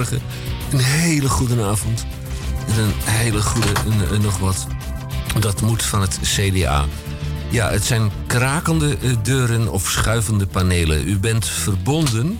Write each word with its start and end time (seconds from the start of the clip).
een 0.00 0.78
hele 0.78 1.28
goede 1.28 1.62
avond 1.62 2.06
en 2.66 2.82
een 2.82 2.92
hele 3.02 3.42
goede 3.42 3.72
en, 4.10 4.20
nog 4.20 4.38
wat. 4.38 4.66
Dat 5.40 5.60
moet 5.60 5.82
van 5.82 6.00
het 6.00 6.18
CDA. 6.22 6.84
Ja, 7.50 7.70
het 7.70 7.84
zijn 7.84 8.10
krakende 8.26 8.96
eh, 8.96 9.10
deuren 9.22 9.72
of 9.72 9.90
schuivende 9.90 10.46
panelen. 10.46 11.08
U 11.08 11.18
bent 11.18 11.46
verbonden 11.46 12.38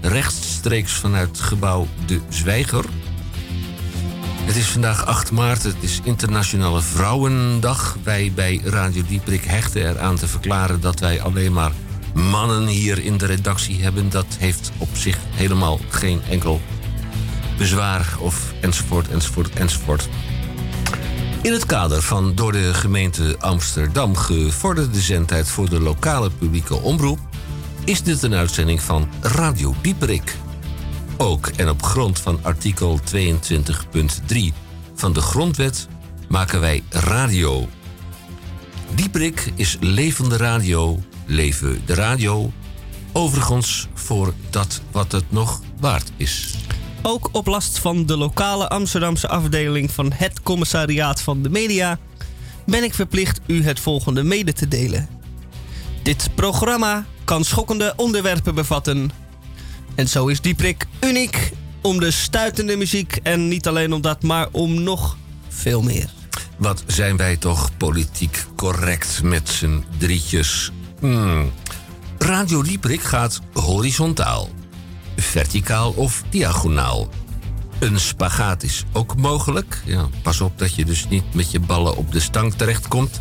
rechtstreeks 0.00 0.92
vanuit 0.92 1.40
gebouw 1.40 1.86
De 2.06 2.20
Zwijger. 2.28 2.84
Het 4.44 4.56
is 4.56 4.66
vandaag 4.66 5.06
8 5.06 5.30
maart, 5.30 5.62
het 5.62 5.76
is 5.80 6.00
Internationale 6.04 6.82
Vrouwendag. 6.82 7.96
Wij 8.02 8.32
bij 8.34 8.60
Radio 8.64 9.02
Dieprik 9.08 9.44
hechten 9.44 9.88
eraan 9.88 10.16
te 10.16 10.26
verklaren 10.26 10.80
dat 10.80 11.00
wij 11.00 11.22
alleen 11.22 11.52
maar 11.52 11.72
mannen 12.14 12.66
hier 12.66 13.04
in 13.04 13.16
de 13.16 13.26
redactie 13.26 13.82
hebben. 13.82 14.10
Dat 14.10 14.26
heeft 14.38 14.72
op 14.78 14.88
zich 14.92 15.18
helemaal 15.30 15.80
geen 15.88 16.20
enkel 16.28 16.60
bezwaar 17.58 18.16
of 18.18 18.52
enzovoort, 18.60 19.08
enzovoort, 19.08 19.50
enzovoort. 19.50 20.08
In 21.42 21.52
het 21.52 21.66
kader 21.66 22.02
van 22.02 22.34
door 22.34 22.52
de 22.52 22.74
gemeente 22.74 23.36
Amsterdam 23.38 24.16
gevorderde 24.16 25.00
zendtijd 25.00 25.48
voor 25.48 25.70
de 25.70 25.80
lokale 25.80 26.30
publieke 26.30 26.74
omroep 26.74 27.18
is 27.84 28.02
dit 28.02 28.22
een 28.22 28.34
uitzending 28.34 28.82
van 28.82 29.08
Radio 29.20 29.74
Dieperik. 29.82 30.36
Ook 31.16 31.46
en 31.46 31.68
op 31.68 31.82
grond 31.82 32.20
van 32.20 32.38
artikel 32.42 33.00
22.3 33.14 34.36
van 34.94 35.12
de 35.12 35.20
Grondwet 35.20 35.88
maken 36.28 36.60
wij 36.60 36.82
radio. 36.90 37.68
Dieperik 38.94 39.52
is 39.54 39.76
levende 39.80 40.36
radio, 40.36 40.98
leven 41.26 41.82
de 41.84 41.94
radio. 41.94 42.52
Overigens 43.12 43.88
voor 43.94 44.34
dat 44.50 44.80
wat 44.90 45.12
het 45.12 45.30
nog 45.30 45.60
waard 45.80 46.10
is. 46.16 46.54
Ook 47.08 47.28
op 47.32 47.46
last 47.46 47.78
van 47.78 48.06
de 48.06 48.16
lokale 48.16 48.68
Amsterdamse 48.68 49.28
afdeling 49.28 49.90
van 49.90 50.12
het 50.14 50.42
Commissariaat 50.42 51.20
van 51.20 51.42
de 51.42 51.50
Media 51.50 51.98
ben 52.64 52.82
ik 52.82 52.94
verplicht 52.94 53.40
u 53.46 53.64
het 53.64 53.80
volgende 53.80 54.22
mede 54.22 54.52
te 54.52 54.68
delen. 54.68 55.08
Dit 56.02 56.30
programma 56.34 57.06
kan 57.24 57.44
schokkende 57.44 57.92
onderwerpen 57.96 58.54
bevatten. 58.54 59.10
En 59.94 60.08
zo 60.08 60.26
is 60.26 60.40
die 60.40 60.54
prik 60.54 60.86
uniek 61.00 61.52
om 61.82 62.00
de 62.00 62.10
stuitende 62.10 62.76
muziek 62.76 63.18
en 63.22 63.48
niet 63.48 63.66
alleen 63.68 63.92
om 63.92 64.00
dat, 64.00 64.22
maar 64.22 64.48
om 64.50 64.82
nog 64.82 65.16
veel 65.48 65.82
meer. 65.82 66.10
Wat 66.58 66.82
zijn 66.86 67.16
wij 67.16 67.36
toch 67.36 67.76
politiek 67.76 68.46
correct 68.56 69.22
met 69.22 69.48
z'n 69.48 69.84
drietjes? 69.98 70.72
Hmm. 71.00 71.52
Radio 72.18 72.62
Dieprik 72.62 73.02
gaat 73.02 73.40
horizontaal 73.52 74.48
verticaal 75.16 75.90
of 75.90 76.22
diagonaal. 76.28 77.08
Een 77.78 78.00
spagaat 78.00 78.62
is 78.62 78.84
ook 78.92 79.16
mogelijk. 79.16 79.82
Ja, 79.84 80.08
pas 80.22 80.40
op 80.40 80.58
dat 80.58 80.74
je 80.74 80.84
dus 80.84 81.08
niet 81.08 81.34
met 81.34 81.50
je 81.50 81.60
ballen 81.60 81.96
op 81.96 82.12
de 82.12 82.20
stang 82.20 82.54
terechtkomt. 82.54 83.20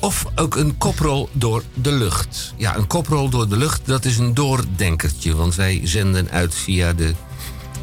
Of 0.00 0.26
ook 0.34 0.56
een 0.56 0.78
koprol 0.78 1.28
door 1.32 1.62
de 1.74 1.92
lucht. 1.92 2.54
Ja, 2.56 2.76
een 2.76 2.86
koprol 2.86 3.28
door 3.28 3.48
de 3.48 3.56
lucht, 3.56 3.86
dat 3.86 4.04
is 4.04 4.18
een 4.18 4.34
doordenkertje. 4.34 5.34
Want 5.34 5.54
wij 5.54 5.80
zenden 5.84 6.30
uit 6.30 6.54
via 6.54 6.92
de 6.92 7.14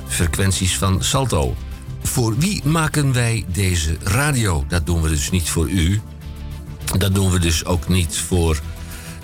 frequenties 0.08 0.78
van 0.78 1.04
Salto. 1.04 1.56
Voor 2.04 2.38
wie 2.38 2.62
maken 2.66 3.14
wij 3.14 3.46
deze 3.52 3.98
radio? 4.04 4.66
Dat 4.68 4.86
doen 4.86 5.02
we 5.02 5.10
dus 5.10 5.30
niet 5.30 5.50
voor 5.50 5.70
u. 5.70 6.02
Dat 6.98 7.16
doen 7.16 7.32
we 7.32 7.40
dus 7.40 7.66
ook 7.66 7.88
niet 7.88 8.18
voor 8.18 8.60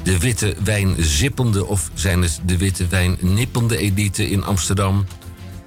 de 0.03 0.17
witte 0.17 0.56
wijn 0.63 0.95
zippende 0.97 1.66
of 1.66 1.89
zijn 1.94 2.22
het 2.22 2.41
de 2.45 2.57
witte 2.57 2.88
wijn 2.88 3.17
nippende 3.19 3.78
elite 3.78 4.29
in 4.29 4.44
Amsterdam. 4.44 5.06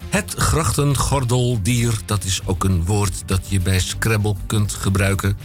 Het 0.08 0.34
grachtengordeldier, 0.34 1.98
dat 2.04 2.24
is 2.24 2.40
ook 2.44 2.64
een 2.64 2.84
woord 2.84 3.22
dat 3.26 3.40
je 3.48 3.60
bij 3.60 3.80
Scrabble 3.80 4.34
kunt 4.46 4.72
gebruiken. 4.72 5.36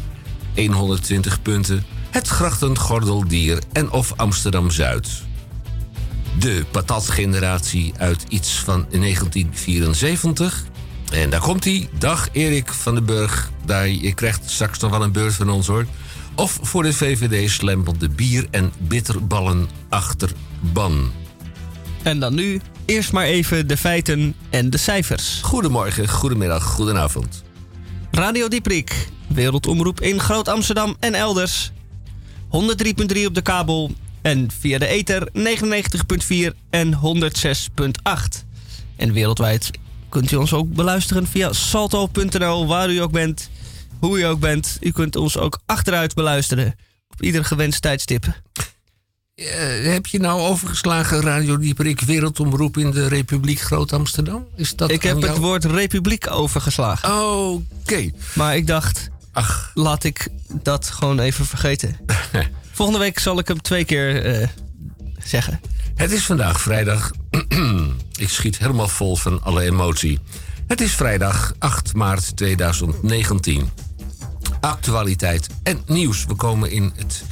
120 0.55 1.41
punten. 1.41 1.85
Het 2.09 2.27
grachtengordeldier 2.27 3.59
en 3.71 3.91
of 3.91 4.13
Amsterdam-Zuid. 4.15 5.09
De 6.39 6.65
patatgeneratie 6.71 7.93
uit 7.97 8.25
iets 8.29 8.59
van 8.59 8.85
1974. 8.89 10.63
En 11.11 11.29
daar 11.29 11.41
komt 11.41 11.63
hij. 11.63 11.89
Dag 11.97 12.27
Erik 12.31 12.73
van 12.73 12.95
den 12.95 13.05
Burg. 13.05 13.51
Daar, 13.65 13.89
je 13.89 14.13
krijgt 14.13 14.41
straks 14.45 14.79
nog 14.79 14.91
wel 14.91 15.03
een 15.03 15.11
beurt 15.11 15.33
van 15.33 15.49
ons 15.49 15.67
hoor. 15.67 15.85
Of 16.39 16.59
voor 16.61 16.83
de 16.83 16.93
VVD 16.93 17.49
slempelde 17.49 18.09
bier 18.09 18.47
en 18.51 18.71
bitterballen 18.77 19.69
achterban. 19.89 21.11
En 22.03 22.19
dan 22.19 22.35
nu 22.35 22.61
eerst 22.85 23.11
maar 23.11 23.25
even 23.25 23.67
de 23.67 23.77
feiten 23.77 24.35
en 24.49 24.69
de 24.69 24.77
cijfers. 24.77 25.39
Goedemorgen, 25.41 26.09
goedemiddag, 26.09 26.63
goedenavond. 26.63 27.43
Radio 28.11 28.47
Dieprik, 28.47 29.09
wereldomroep 29.27 30.01
in 30.01 30.19
Groot-Amsterdam 30.19 30.95
en 30.99 31.13
elders. 31.13 31.71
103.3 32.45 33.25
op 33.25 33.35
de 33.35 33.41
kabel 33.41 33.91
en 34.21 34.51
via 34.59 34.77
de 34.77 34.87
ether 34.87 35.29
99.4 35.33 36.55
en 36.69 36.93
106.8. 36.95 38.45
En 38.95 39.13
wereldwijd 39.13 39.71
kunt 40.09 40.31
u 40.31 40.35
ons 40.35 40.53
ook 40.53 40.73
beluisteren 40.73 41.27
via 41.27 41.53
salto.nl, 41.53 42.67
waar 42.67 42.89
u 42.89 42.97
ook 42.97 43.11
bent 43.11 43.49
hoe 43.99 44.19
je 44.19 44.25
ook 44.25 44.39
bent. 44.39 44.77
U 44.81 44.91
kunt 44.91 45.15
ons 45.15 45.37
ook 45.37 45.59
achteruit 45.65 46.13
beluisteren. 46.13 46.75
Op 47.09 47.21
ieder 47.21 47.45
gewenst 47.45 47.81
tijdstip. 47.81 48.25
Uh, 49.35 49.45
heb 49.91 50.05
je 50.05 50.19
nou 50.19 50.41
overgeslagen 50.41 51.21
Radio 51.21 51.57
Dieperik 51.57 52.01
Wereldomroep 52.01 52.77
in 52.77 52.91
de 52.91 53.07
Republiek 53.07 53.59
Groot-Amsterdam? 53.59 54.47
Is 54.55 54.75
dat 54.75 54.91
ik 54.91 55.03
heb 55.03 55.21
het 55.21 55.37
woord 55.37 55.65
Republiek 55.65 56.31
overgeslagen. 56.31 57.31
Oké. 57.83 58.11
Maar 58.33 58.55
ik 58.55 58.67
dacht, 58.67 59.09
Ach. 59.31 59.71
laat 59.73 60.03
ik 60.03 60.27
dat 60.61 60.89
gewoon 60.89 61.19
even 61.19 61.45
vergeten. 61.45 61.97
Volgende 62.71 62.99
week 62.99 63.19
zal 63.19 63.39
ik 63.39 63.47
hem 63.47 63.61
twee 63.61 63.85
keer 63.85 64.39
uh, 64.41 64.47
zeggen. 65.23 65.59
Het 65.95 66.11
is 66.11 66.25
vandaag 66.25 66.61
vrijdag. 66.61 67.11
ik 68.17 68.29
schiet 68.29 68.57
helemaal 68.57 68.87
vol 68.87 69.15
van 69.15 69.43
alle 69.43 69.61
emotie. 69.61 70.19
Het 70.67 70.81
is 70.81 70.91
vrijdag 70.91 71.53
8 71.59 71.93
maart 71.93 72.37
2019 72.37 73.69
actualiteit 74.59 75.47
en 75.63 75.81
nieuws. 75.85 76.25
We 76.25 76.35
komen 76.35 76.71
in 76.71 76.91
het 76.95 77.23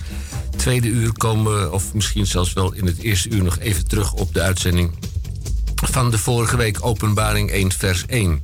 tweede 0.56 0.88
uur, 0.88 1.14
komen, 1.14 1.74
of 1.74 1.94
misschien 1.94 2.26
zelfs 2.26 2.54
wel 2.54 2.74
in 2.74 2.86
het 2.86 2.98
eerste 2.98 3.30
uur, 3.30 3.44
nog 3.44 3.60
even 3.60 3.88
terug 3.88 4.14
op 4.14 4.34
de 4.34 4.42
uitzending 4.42 4.92
van 5.76 6.12
de 6.12 6.18
vorige 6.18 6.58
week, 6.58 6.86
Openbaring 6.86 7.50
1, 7.50 7.72
vers 7.72 8.06
1. 8.06 8.42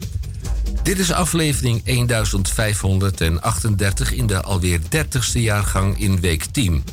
Dit 0.83 0.99
is 0.99 1.11
aflevering 1.11 1.83
1538 1.83 4.13
in 4.13 4.27
de 4.27 4.41
alweer 4.41 4.79
30ste 4.79 5.39
jaargang 5.39 5.99
in 5.99 6.19
week 6.19 6.45
10. 6.45 6.83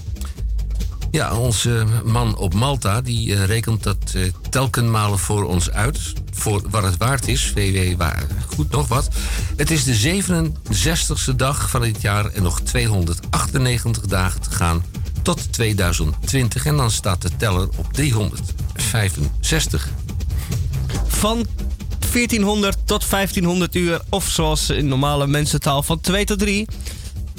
Ja, 1.10 1.36
onze 1.36 1.86
man 2.04 2.36
op 2.36 2.54
Malta 2.54 3.00
die 3.00 3.28
uh, 3.28 3.44
rekent 3.44 3.82
dat 3.82 4.12
uh, 4.16 4.32
telkenmalen 4.50 5.18
voor 5.18 5.44
ons 5.44 5.70
uit. 5.70 6.12
Voor 6.32 6.62
wat 6.70 6.82
het 6.82 6.96
waard 6.96 7.28
is. 7.28 7.52
VW, 7.54 7.96
waar, 7.96 8.26
goed 8.46 8.70
nog 8.70 8.88
wat. 8.88 9.08
Het 9.56 9.70
is 9.70 9.84
de 9.84 10.22
67ste 10.22 11.36
dag 11.36 11.70
van 11.70 11.82
het 11.82 12.00
jaar 12.00 12.26
en 12.26 12.42
nog 12.42 12.60
298 12.60 14.06
dagen 14.06 14.40
te 14.40 14.50
gaan 14.50 14.84
tot 15.22 15.52
2020. 15.52 16.66
En 16.66 16.76
dan 16.76 16.90
staat 16.90 17.22
de 17.22 17.30
teller 17.36 17.68
op 17.76 17.92
365. 17.92 19.88
Van 21.06 21.46
1400 22.12 22.78
tot 22.84 23.10
1500 23.10 23.74
uur, 23.74 24.00
of 24.08 24.28
zoals 24.28 24.70
in 24.70 24.88
normale 24.88 25.26
mensentaal 25.26 25.82
van 25.82 26.00
2 26.00 26.24
tot 26.24 26.38
3, 26.38 26.66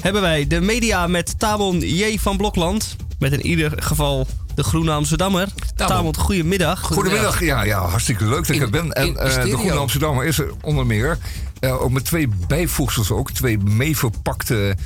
hebben 0.00 0.22
wij 0.22 0.46
de 0.46 0.60
media 0.60 1.06
met 1.06 1.38
Tabon 1.38 1.80
J. 1.80 2.18
van 2.18 2.36
Blokland. 2.36 2.96
Met 3.22 3.32
in 3.32 3.46
ieder 3.46 3.82
geval 3.82 4.26
de 4.54 4.62
Groene 4.62 4.90
Amsterdammer. 4.90 5.48
Tamond, 5.74 6.16
goedemiddag. 6.16 6.80
Goedemiddag, 6.80 7.40
ja, 7.40 7.62
ja, 7.62 7.88
hartstikke 7.88 8.24
leuk 8.24 8.46
dat 8.46 8.56
ik 8.56 8.62
er 8.62 8.70
ben. 8.70 8.92
En 8.92 9.08
uh, 9.08 9.14
de 9.14 9.56
Groene 9.56 9.72
Amsterdammer 9.72 10.24
is 10.24 10.38
er 10.38 10.52
onder 10.62 10.86
meer. 10.86 11.18
Uh, 11.60 11.82
ook 11.82 11.90
met 11.90 12.04
twee 12.04 12.28
bijvoegsels 12.46 13.10
ook. 13.10 13.30
Twee 13.30 13.58
meeverpakte 13.58 14.76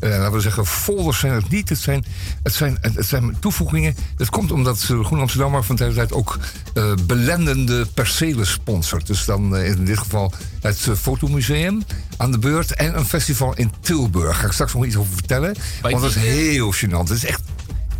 uh, 0.00 0.10
laten 0.10 0.32
we 0.32 0.40
zeggen, 0.40 0.66
folders 0.66 1.18
zijn 1.18 1.32
het 1.32 1.48
niet. 1.48 1.68
Het 1.68 1.78
zijn, 1.78 2.04
het 2.42 2.54
zijn, 2.54 2.78
het 2.80 3.06
zijn 3.06 3.36
toevoegingen. 3.40 3.96
Dat 4.16 4.30
komt 4.30 4.52
omdat 4.52 4.84
de 4.88 5.04
Groen 5.04 5.20
Amsterdammer 5.20 5.64
van 5.64 5.76
tijd 5.76 5.88
tot 5.88 5.98
tijd 5.98 6.12
ook 6.12 6.38
uh, 6.74 6.92
belendende 7.06 7.86
percelen 7.94 8.46
sponsort. 8.46 9.06
Dus 9.06 9.24
dan 9.24 9.56
uh, 9.56 9.66
in 9.66 9.84
dit 9.84 9.98
geval 9.98 10.32
het 10.60 10.88
Fotomuseum 11.00 11.82
aan 12.16 12.32
de 12.32 12.38
beurt 12.38 12.74
en 12.74 12.96
een 12.96 13.06
festival 13.06 13.54
in 13.54 13.72
Tilburg. 13.80 14.26
Daar 14.26 14.34
ga 14.34 14.46
ik 14.46 14.52
straks 14.52 14.74
nog 14.74 14.84
iets 14.84 14.96
over 14.96 15.12
vertellen. 15.12 15.56
Want 15.82 16.00
dat 16.00 16.10
is 16.10 16.16
heel 16.16 16.74
gênant. 16.74 17.08
Het 17.08 17.10
is 17.10 17.24
echt 17.24 17.42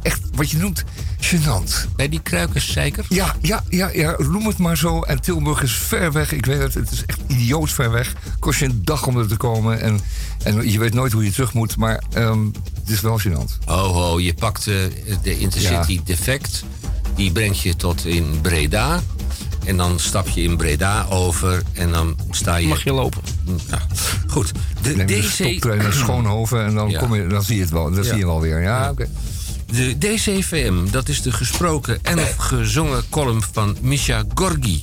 echt 0.03 0.21
wat 0.35 0.51
je 0.51 0.57
noemt 0.57 0.85
gênant. 1.21 1.87
Bij 1.97 2.09
die 2.09 2.21
zeker? 2.55 3.05
Ja, 3.09 3.37
ja, 3.41 3.63
ja, 3.69 3.91
ja, 3.93 4.17
noem 4.19 4.47
het 4.47 4.59
maar 4.59 4.77
zo. 4.77 5.03
En 5.03 5.21
Tilburg 5.21 5.63
is 5.63 5.73
ver 5.73 6.13
weg. 6.13 6.33
Ik 6.33 6.47
weet 6.47 6.59
het, 6.59 6.75
het 6.75 6.91
is 6.91 7.05
echt 7.07 7.21
idioot 7.27 7.71
ver 7.71 7.91
weg. 7.91 8.13
Kost 8.39 8.59
je 8.59 8.65
een 8.65 8.81
dag 8.85 9.07
om 9.07 9.19
er 9.19 9.29
te 9.29 9.37
komen. 9.37 9.81
En, 9.81 10.01
en 10.45 10.71
je 10.71 10.79
weet 10.79 10.95
nooit 10.95 11.13
hoe 11.13 11.25
je 11.25 11.33
terug 11.33 11.53
moet. 11.53 11.77
Maar 11.77 12.03
um, 12.17 12.53
het 12.81 12.91
is 12.91 13.01
wel 13.01 13.21
gênant. 13.21 13.67
Oh, 13.67 14.13
oh 14.13 14.21
je 14.21 14.35
pakt 14.35 14.67
uh, 14.67 14.77
de 15.23 15.39
Intercity 15.39 15.93
ja. 15.93 16.01
Defect. 16.05 16.65
Die 17.15 17.33
brengt 17.33 17.61
je 17.61 17.77
tot 17.77 18.07
in 18.07 18.41
Breda. 18.41 19.01
en 19.65 19.77
dan 19.77 19.99
stap 19.99 20.29
je 20.29 20.43
in 20.43 20.57
Breda 20.57 21.07
over 21.11 21.63
en 21.73 21.91
dan 21.91 22.17
sta 22.31 22.57
je... 22.57 22.67
Mag 22.67 22.85
je 22.85 22.93
lopen. 22.93 23.23
Ja, 23.71 23.87
goed. 24.27 24.53
De 24.83 24.97
Neem 24.97 25.07
DC... 25.07 25.65
naar 25.65 25.93
Schoonhoven 25.93 26.65
en 26.65 26.75
dan, 26.75 26.93
kom 26.93 27.15
je, 27.15 27.27
dan 27.27 27.43
zie 27.43 27.57
je 27.57 27.63
het 27.63 27.71
wel. 27.71 27.91
Dan 27.91 28.05
zie 28.05 28.17
je 28.17 28.27
wel 28.27 28.41
weer. 28.41 28.61
Ja, 28.61 28.91
oké. 28.91 29.09
De 29.73 29.99
DCVM, 29.99 30.91
dat 30.91 31.09
is 31.09 31.23
de 31.23 31.33
gesproken 31.33 31.99
en 32.03 32.19
gezongen 32.39 33.03
column 33.11 33.43
van 33.53 33.77
Misha 33.81 34.25
Gorgi. 34.35 34.81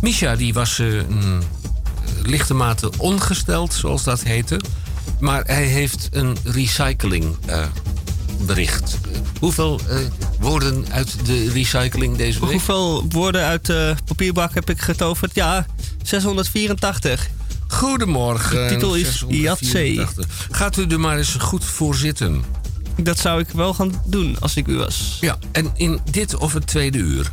Misha 0.00 0.36
die 0.36 0.52
was 0.52 0.78
uh, 0.78 1.02
lichte 2.22 2.54
mate 2.54 2.90
ongesteld, 2.98 3.74
zoals 3.74 4.02
dat 4.02 4.22
heette. 4.22 4.60
Maar 5.20 5.44
hij 5.44 5.64
heeft 5.64 6.08
een 6.12 6.36
recyclingbericht. 6.44 8.98
Uh, 9.12 9.18
Hoeveel 9.40 9.80
uh, 9.90 9.98
woorden 10.40 10.86
uit 10.90 11.26
de 11.26 11.50
recycling 11.50 12.16
deze 12.16 12.40
week? 12.40 12.50
Hoeveel 12.50 13.06
woorden 13.08 13.44
uit 13.44 13.66
de 13.66 13.94
papierbak 14.04 14.54
heb 14.54 14.70
ik 14.70 14.80
getoverd? 14.80 15.34
Ja, 15.34 15.66
684. 16.02 17.28
Goedemorgen. 17.66 18.68
De 18.68 18.74
titel 18.74 18.94
is 18.94 19.24
Iatse. 19.28 20.06
Gaat 20.50 20.76
u 20.76 20.86
er 20.86 21.00
maar 21.00 21.16
eens 21.16 21.36
goed 21.38 21.64
voor 21.64 21.94
zitten. 21.94 22.42
Dat 22.96 23.18
zou 23.18 23.40
ik 23.40 23.48
wel 23.48 23.74
gaan 23.74 24.02
doen 24.06 24.36
als 24.40 24.56
ik 24.56 24.66
u 24.66 24.76
was. 24.76 25.18
Ja, 25.20 25.38
en 25.52 25.70
in 25.74 26.00
dit 26.10 26.36
of 26.36 26.52
het 26.52 26.66
tweede 26.66 26.98
uur. 26.98 27.32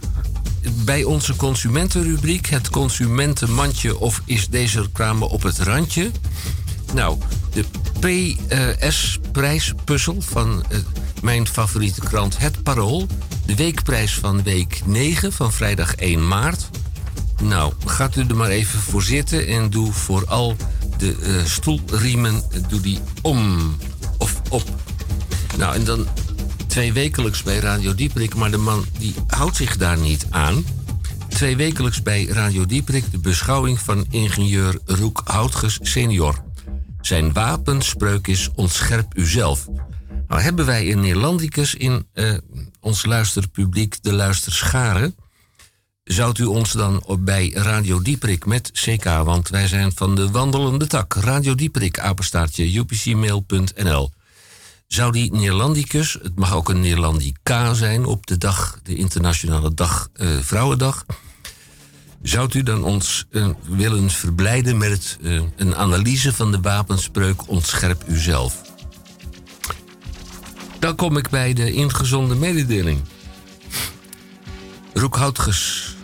Bij 0.85 1.03
onze 1.03 1.35
consumentenrubriek, 1.35 2.47
het 2.47 2.69
consumentenmandje 2.69 3.99
of 3.99 4.21
is 4.25 4.49
deze 4.49 4.81
reclame 4.81 5.25
op 5.25 5.43
het 5.43 5.59
randje? 5.59 6.11
Nou, 6.93 7.17
de 7.51 7.65
PS-prijspuzzel 8.79 10.21
van 10.21 10.65
uh, 10.69 10.77
mijn 11.21 11.47
favoriete 11.47 12.01
krant 12.01 12.37
Het 12.37 12.63
Parool. 12.63 13.07
De 13.45 13.55
weekprijs 13.55 14.13
van 14.13 14.43
week 14.43 14.81
9 14.85 15.33
van 15.33 15.51
vrijdag 15.51 15.95
1 15.95 16.27
maart. 16.27 16.69
Nou, 17.41 17.73
gaat 17.85 18.15
u 18.15 18.25
er 18.27 18.35
maar 18.35 18.49
even 18.49 18.79
voor 18.79 19.03
zitten 19.03 19.47
en 19.47 19.69
doe 19.69 19.93
vooral 19.93 20.55
de 20.97 21.15
uh, 21.19 21.45
stoelriemen 21.45 22.43
doe 22.67 22.81
die 22.81 22.99
om 23.21 23.75
of 24.17 24.41
op. 24.49 24.63
Nou, 25.57 25.75
en 25.75 25.83
dan 25.83 26.07
twee 26.67 26.93
wekelijks 26.93 27.43
bij 27.43 27.57
Radio 27.57 27.95
Dieprik, 27.95 28.35
maar 28.35 28.51
de 28.51 28.57
man 28.57 28.85
die 28.97 29.15
houdt 29.27 29.55
zich 29.55 29.77
daar 29.77 29.97
niet 29.97 30.25
aan. 30.29 30.65
Twee 31.27 31.55
wekelijks 31.55 32.01
bij 32.01 32.25
Radio 32.25 32.65
Dieprik 32.65 33.11
de 33.11 33.19
beschouwing 33.19 33.79
van 33.79 34.05
ingenieur 34.09 34.77
Roek 34.85 35.21
Houtges 35.25 35.79
senior. 35.81 36.43
Zijn 37.01 37.33
wapenspreuk 37.33 38.27
is 38.27 38.49
ontscherp 38.55 39.17
uzelf. 39.17 39.67
Nou 40.27 40.41
hebben 40.41 40.65
wij 40.65 40.91
een 40.91 40.99
Nederlandicus 40.99 41.75
in 41.75 42.07
uh, 42.13 42.37
ons 42.79 43.05
luisterpubliek, 43.05 43.97
de 44.01 44.13
luisterscharen. 44.13 45.15
Zou 46.03 46.33
u 46.39 46.43
ons 46.43 46.71
dan 46.71 47.03
op 47.05 47.25
bij 47.25 47.51
Radio 47.53 48.01
Dieprik 48.01 48.45
met 48.45 48.71
CK, 48.71 49.03
want 49.03 49.49
wij 49.49 49.67
zijn 49.67 49.91
van 49.95 50.15
de 50.15 50.31
wandelende 50.31 50.87
tak. 50.87 51.13
Radio 51.13 51.55
Dieprik, 51.55 51.99
apenstaartje, 51.99 52.77
upcmail.nl. 52.77 54.11
Zou 54.87 55.11
die 55.11 55.33
Neerlandicus, 55.33 56.17
het 56.21 56.35
mag 56.35 56.53
ook 56.53 56.69
een 56.69 56.79
Neerlandica 56.79 57.73
zijn 57.73 58.05
op 58.05 58.27
de 58.27 58.37
dag, 58.37 58.79
de 58.83 58.95
internationale 58.95 59.73
dag, 59.73 60.09
uh, 60.15 60.39
Vrouwendag. 60.39 61.05
Zou 62.21 62.49
u 62.53 62.63
dan 62.63 62.83
ons 62.83 63.25
uh, 63.29 63.49
willen 63.61 64.09
verblijden 64.09 64.77
met 64.77 65.17
uh, 65.21 65.41
een 65.55 65.75
analyse 65.75 66.33
van 66.33 66.51
de 66.51 66.61
wapenspreuk 66.61 67.47
Ontscherp 67.47 68.03
uzelf? 68.07 68.61
Dan 70.79 70.95
kom 70.95 71.17
ik 71.17 71.29
bij 71.29 71.53
de 71.53 71.71
ingezonde 71.71 72.35
mededeling. 72.35 73.01
Roekhoutges. 74.93 75.95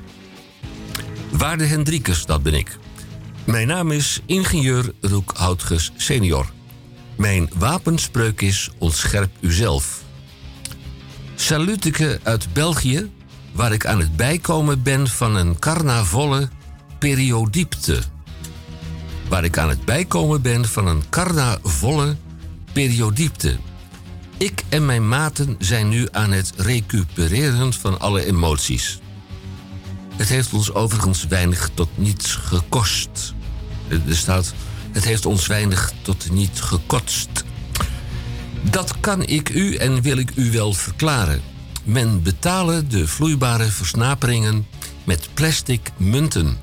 Waarde 1.32 1.66
Hendrikus, 1.66 2.26
dat 2.26 2.44
ben 2.44 2.54
ik. 2.54 2.78
Mijn 3.46 3.68
naam 3.68 3.92
is 3.92 4.22
ingenieur 4.26 4.94
Roekhoutges 5.02 5.92
senior. 5.98 6.52
Mijn 7.20 7.50
wapenspreuk 7.56 8.42
is 8.42 8.70
ontscherp 8.78 9.30
uzelf. 9.40 10.02
Salutike 11.36 12.20
uit 12.24 12.54
België, 12.54 13.12
waar 13.52 13.74
ik 13.74 13.86
aan 13.86 14.00
het 14.00 14.16
bijkomen 14.16 14.84
ben 14.84 15.08
van 15.08 15.36
een 15.36 15.60
carnavolle 15.60 16.50
periodiepte. 17.00 18.00
Waar 19.30 19.44
ik 19.44 19.58
aan 19.58 19.70
het 19.70 19.86
bijkomen 19.86 20.42
ben 20.42 20.66
van 20.66 20.88
een 20.88 21.04
carnavolle 21.10 22.16
periodiepte. 22.74 23.58
Ik 24.38 24.64
en 24.70 24.86
mijn 24.86 25.08
maten 25.08 25.56
zijn 25.60 25.90
nu 25.90 26.08
aan 26.12 26.32
het 26.32 26.54
recupereren 26.58 27.74
van 27.74 28.00
alle 28.00 28.26
emoties. 28.26 29.00
Het 30.16 30.30
heeft 30.30 30.54
ons 30.54 30.74
overigens 30.74 31.28
weinig 31.28 31.70
tot 31.74 31.90
niets 31.96 32.36
gekost. 32.36 33.34
Er 33.88 34.16
staat 34.16 34.54
het 34.92 35.06
heeft 35.06 35.26
ons 35.26 35.48
weinig 35.48 35.92
tot 36.02 36.32
niet 36.32 36.62
gekotst. 36.62 37.44
Dat 38.62 39.00
kan 39.00 39.26
ik 39.26 39.50
u 39.50 39.76
en 39.76 40.02
wil 40.02 40.18
ik 40.18 40.32
u 40.36 40.52
wel 40.52 40.74
verklaren. 40.74 41.42
Men 41.84 42.24
betalen 42.24 42.90
de 42.90 43.08
vloeibare 43.08 43.66
versnaperingen 43.66 44.68
met 45.04 45.30
plastic 45.34 45.92
munten. 45.98 46.58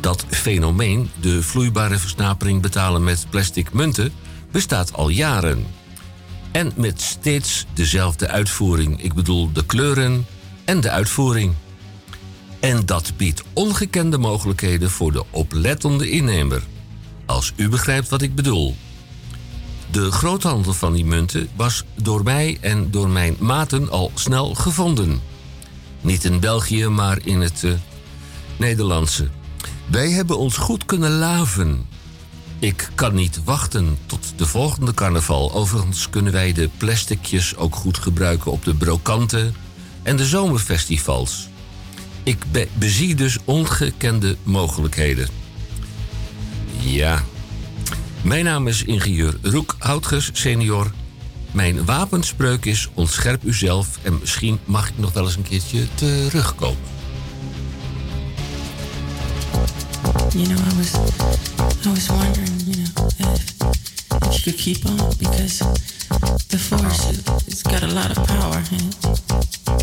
Dat 0.00 0.24
fenomeen, 0.28 1.10
de 1.20 1.42
vloeibare 1.42 1.98
versnapering 1.98 2.62
betalen 2.62 3.04
met 3.04 3.26
plastic 3.30 3.72
munten, 3.72 4.12
bestaat 4.50 4.92
al 4.92 5.08
jaren. 5.08 5.66
En 6.52 6.72
met 6.76 7.00
steeds 7.00 7.66
dezelfde 7.74 8.28
uitvoering. 8.28 9.02
Ik 9.02 9.14
bedoel 9.14 9.52
de 9.52 9.66
kleuren 9.66 10.26
en 10.64 10.80
de 10.80 10.90
uitvoering. 10.90 11.54
En 12.60 12.86
dat 12.86 13.12
biedt 13.16 13.42
ongekende 13.52 14.18
mogelijkheden 14.18 14.90
voor 14.90 15.12
de 15.12 15.24
oplettende 15.30 16.10
innemer. 16.10 16.62
Als 17.26 17.52
u 17.56 17.68
begrijpt 17.68 18.08
wat 18.08 18.22
ik 18.22 18.34
bedoel. 18.34 18.76
De 19.90 20.10
groothandel 20.10 20.72
van 20.72 20.92
die 20.92 21.04
munten 21.04 21.48
was 21.56 21.84
door 22.02 22.22
mij 22.22 22.58
en 22.60 22.90
door 22.90 23.08
mijn 23.08 23.36
maten 23.38 23.90
al 23.90 24.10
snel 24.14 24.54
gevonden. 24.54 25.20
Niet 26.00 26.24
in 26.24 26.40
België, 26.40 26.86
maar 26.86 27.18
in 27.24 27.40
het 27.40 27.62
uh, 27.62 27.72
Nederlandse. 28.56 29.28
Wij 29.86 30.10
hebben 30.10 30.38
ons 30.38 30.56
goed 30.56 30.86
kunnen 30.86 31.10
laven. 31.18 31.86
Ik 32.58 32.90
kan 32.94 33.14
niet 33.14 33.44
wachten 33.44 33.98
tot 34.06 34.32
de 34.36 34.46
volgende 34.46 34.94
carnaval. 34.94 35.52
Overigens 35.52 36.10
kunnen 36.10 36.32
wij 36.32 36.52
de 36.52 36.70
plasticjes 36.76 37.56
ook 37.56 37.76
goed 37.76 37.98
gebruiken 37.98 38.52
op 38.52 38.64
de 38.64 38.74
brokanten 38.74 39.54
en 40.02 40.16
de 40.16 40.26
zomerfestivals. 40.26 41.49
Ik 42.22 42.44
be 42.52 42.68
bezie 42.78 43.14
dus 43.14 43.38
ongekende 43.44 44.36
mogelijkheden. 44.42 45.28
Ja. 46.78 47.24
Mijn 48.22 48.44
naam 48.44 48.68
is 48.68 48.84
ingenieur 48.84 49.38
Roek 49.42 49.76
Houtges 49.78 50.30
senior. 50.32 50.92
Mijn 51.52 51.84
wapenspreuk 51.84 52.64
is 52.64 52.88
ontscherp 52.94 53.44
uzelf 53.44 53.98
en 54.02 54.18
misschien 54.20 54.58
mag 54.64 54.88
ik 54.88 54.98
nog 54.98 55.12
wel 55.12 55.24
eens 55.24 55.36
een 55.36 55.42
keertje 55.42 55.86
terugkomen. 55.94 56.98
You 60.32 60.46
know, 60.46 60.58
I 60.58 60.76
was, 60.76 60.92
I 61.84 61.88
was 61.88 62.06
wondering, 62.08 62.60
you 62.66 62.76
know, 62.76 63.06
if, 63.18 63.54
if 64.30 64.44
you 64.44 64.52
keep 64.56 64.84
on 64.86 65.12
because 65.18 65.64
the 66.48 66.58
force, 66.58 67.10
it's 67.46 67.62
got 67.62 67.82
a 67.82 67.86
lot 67.86 68.16
of 68.16 68.26
power 68.26 68.62
and 68.70 68.96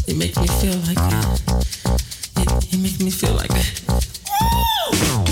it 0.06 0.16
makes 0.16 0.38
me 0.40 0.48
feel 0.48 0.80
like, 0.88 0.98
it, 0.98 2.17
it 2.72 2.80
makes 2.80 2.98
me 2.98 3.12
feel 3.12 3.34
like, 3.34 3.54
Wij 3.54 5.27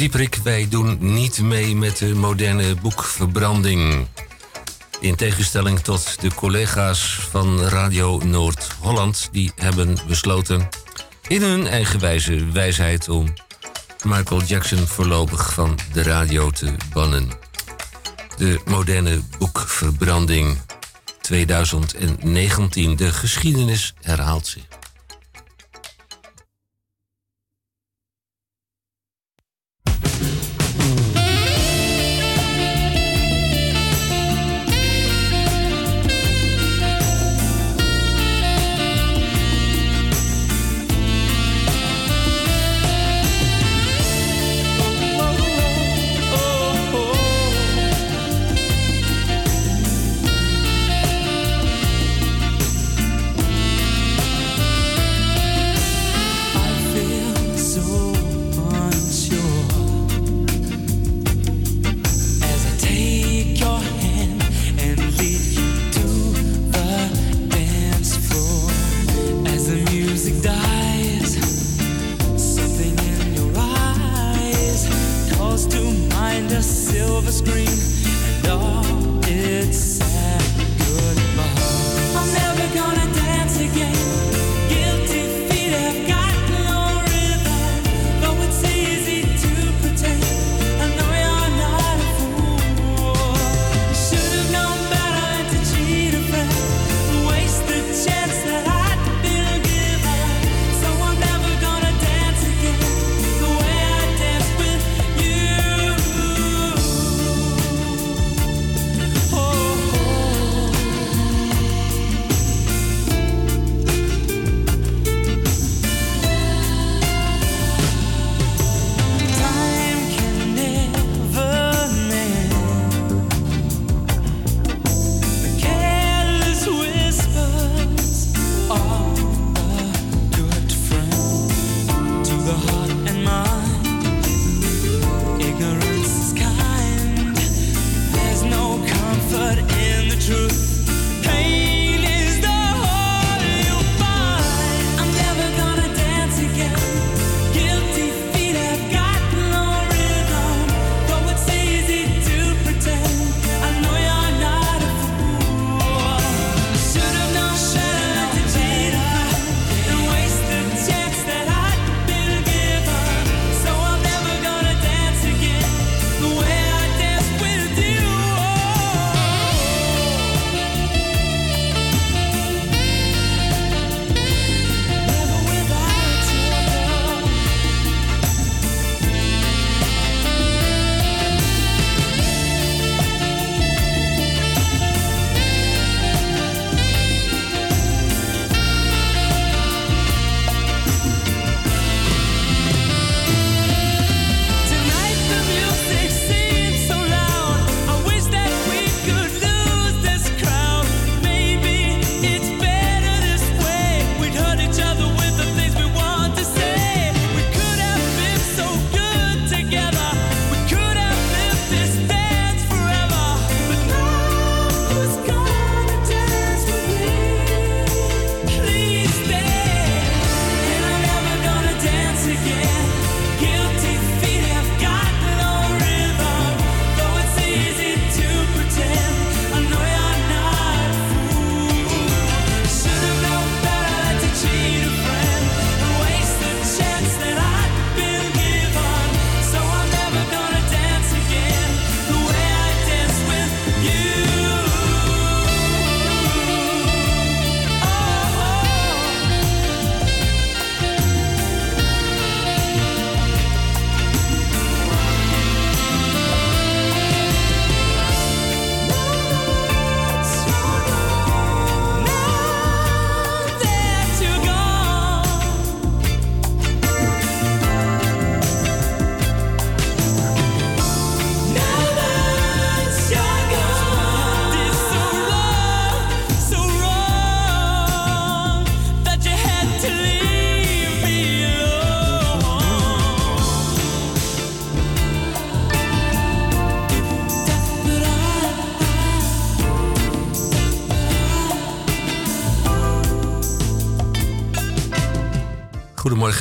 Dieprik, 0.00 0.38
wij 0.42 0.68
doen 0.68 0.98
niet 1.00 1.40
mee 1.40 1.76
met 1.76 1.98
de 1.98 2.14
moderne 2.14 2.74
boekverbranding. 2.74 4.06
In 5.00 5.14
tegenstelling 5.14 5.78
tot 5.78 6.20
de 6.20 6.34
collega's 6.34 7.26
van 7.30 7.60
Radio 7.60 8.18
Noord-Holland, 8.24 9.28
die 9.32 9.52
hebben 9.56 9.96
besloten 10.06 10.68
in 11.28 11.42
hun 11.42 11.66
eigenwijze 11.66 12.50
wijsheid 12.50 13.08
om 13.08 13.32
Michael 14.04 14.42
Jackson 14.42 14.86
voorlopig 14.86 15.52
van 15.52 15.78
de 15.92 16.02
radio 16.02 16.50
te 16.50 16.74
bannen. 16.92 17.28
De 18.36 18.60
moderne 18.64 19.20
boekverbranding 19.38 20.58
2019. 21.20 22.96
De 22.96 23.12
geschiedenis 23.12 23.94
herhaalt 24.00 24.46
zich. 24.46 24.79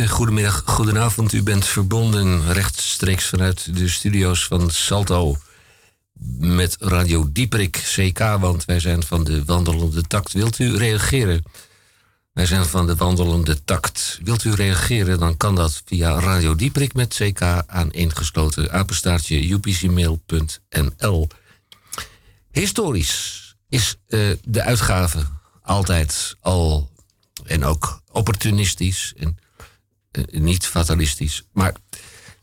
Goedemiddag, 0.08 0.64
goedenavond. 0.66 1.34
U 1.34 1.44
bent 1.44 1.66
verbonden 1.66 2.54
rechtstreeks 2.54 3.26
vanuit 3.26 3.76
de 3.76 3.88
studio's 3.88 4.46
van 4.46 4.72
Salto 4.72 5.38
met 6.38 6.76
Radio 6.80 7.30
Dieprik 7.32 7.72
CK, 7.72 8.20
want 8.20 8.66
wij 8.66 8.80
zijn 8.80 9.04
van 9.04 9.24
de 9.24 9.46
Wandelende 9.46 10.02
Tact. 10.02 10.32
Wilt 10.34 10.60
u 10.60 10.78
reageren? 10.78 11.44
Wij 12.34 12.46
zijn 12.46 12.66
van 12.66 12.88
de 12.88 12.96
Wandelende 12.96 13.64
Tact. 13.64 14.20
Wilt 14.24 14.44
u 14.44 14.54
reageren, 14.54 15.20
dan 15.20 15.38
kan 15.38 15.56
dat 15.56 15.82
via 15.86 16.20
Radio 16.20 16.56
Dieprik 16.56 16.94
met 16.94 17.16
CK 17.16 17.42
aan 17.66 17.92
ingesloten 17.92 18.72
apenstaartje 18.72 19.52
upcmail.nl. 19.52 21.28
Historisch 22.52 23.56
is 23.70 23.96
uh, 24.08 24.30
de 24.44 24.62
uitgave 24.62 25.24
altijd 25.62 26.36
al 26.42 26.90
en 27.46 27.64
ook 27.64 28.02
opportunistisch 28.12 29.14
en 29.18 29.38
uh, 30.12 30.42
niet 30.42 30.66
fatalistisch. 30.66 31.44
Maar 31.52 31.74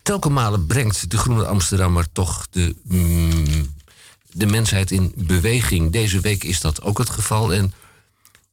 telkens 0.03 0.35
malen 0.35 0.67
brengt 0.67 1.11
de 1.11 1.19
Groene 1.19 1.47
Amsterdammer 1.47 2.07
toch 2.13 2.47
de, 2.51 2.77
mm, 2.83 3.75
de 4.33 4.47
mensheid 4.47 4.91
in 4.91 5.13
beweging. 5.17 5.93
Deze 5.93 6.21
week 6.21 6.45
is 6.45 6.61
dat 6.61 6.83
ook 6.83 6.99
het 6.99 7.11
geval. 7.11 7.55
En 7.55 7.73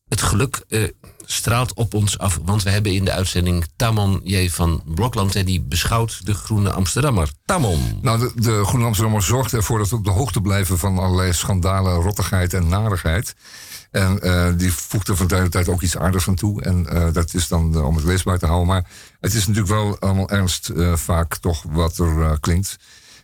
het 0.07 0.21
geluk 0.21 0.63
uh, 0.67 0.89
straalt 1.25 1.73
op 1.73 1.93
ons 1.93 2.17
af. 2.17 2.39
Want 2.45 2.63
we 2.63 2.69
hebben 2.69 2.93
in 2.93 3.05
de 3.05 3.11
uitzending 3.11 3.65
Tamon 3.75 4.21
J. 4.23 4.49
van 4.49 4.83
Blokland. 4.85 5.35
En 5.35 5.45
die 5.45 5.61
beschouwt 5.61 6.25
de 6.25 6.33
Groene 6.33 6.71
Amsterdammer. 6.71 7.29
Tamon. 7.45 7.99
Nou, 8.01 8.19
de, 8.19 8.31
de 8.35 8.65
Groene 8.65 8.85
Amsterdammer 8.85 9.23
zorgt 9.23 9.53
ervoor 9.53 9.77
dat 9.77 9.89
we 9.89 9.95
op 9.95 10.03
de 10.03 10.09
hoogte 10.09 10.41
blijven 10.41 10.77
van 10.77 10.97
allerlei 10.97 11.33
schandalen, 11.33 12.01
rottigheid 12.01 12.53
en 12.53 12.67
narigheid. 12.67 13.35
En 13.93 14.19
uh, 14.23 14.47
die 14.57 14.73
voegt 14.73 15.07
er 15.07 15.15
van 15.15 15.27
tijd 15.27 15.41
tot 15.41 15.51
tijd 15.51 15.69
ook 15.69 15.81
iets 15.81 15.97
aardigs 15.97 16.27
aan 16.27 16.35
toe. 16.35 16.61
En 16.61 16.87
uh, 16.93 17.07
dat 17.11 17.33
is 17.33 17.47
dan 17.47 17.73
uh, 17.75 17.85
om 17.85 17.95
het 17.95 18.05
leesbaar 18.05 18.39
te 18.39 18.45
houden. 18.45 18.67
Maar 18.67 18.85
het 19.19 19.33
is 19.33 19.47
natuurlijk 19.47 19.73
wel 19.73 19.99
allemaal 19.99 20.29
ernst 20.29 20.71
vaak 20.93 21.35
toch 21.37 21.63
wat 21.69 21.97
er 21.97 22.39
klinkt. 22.39 22.77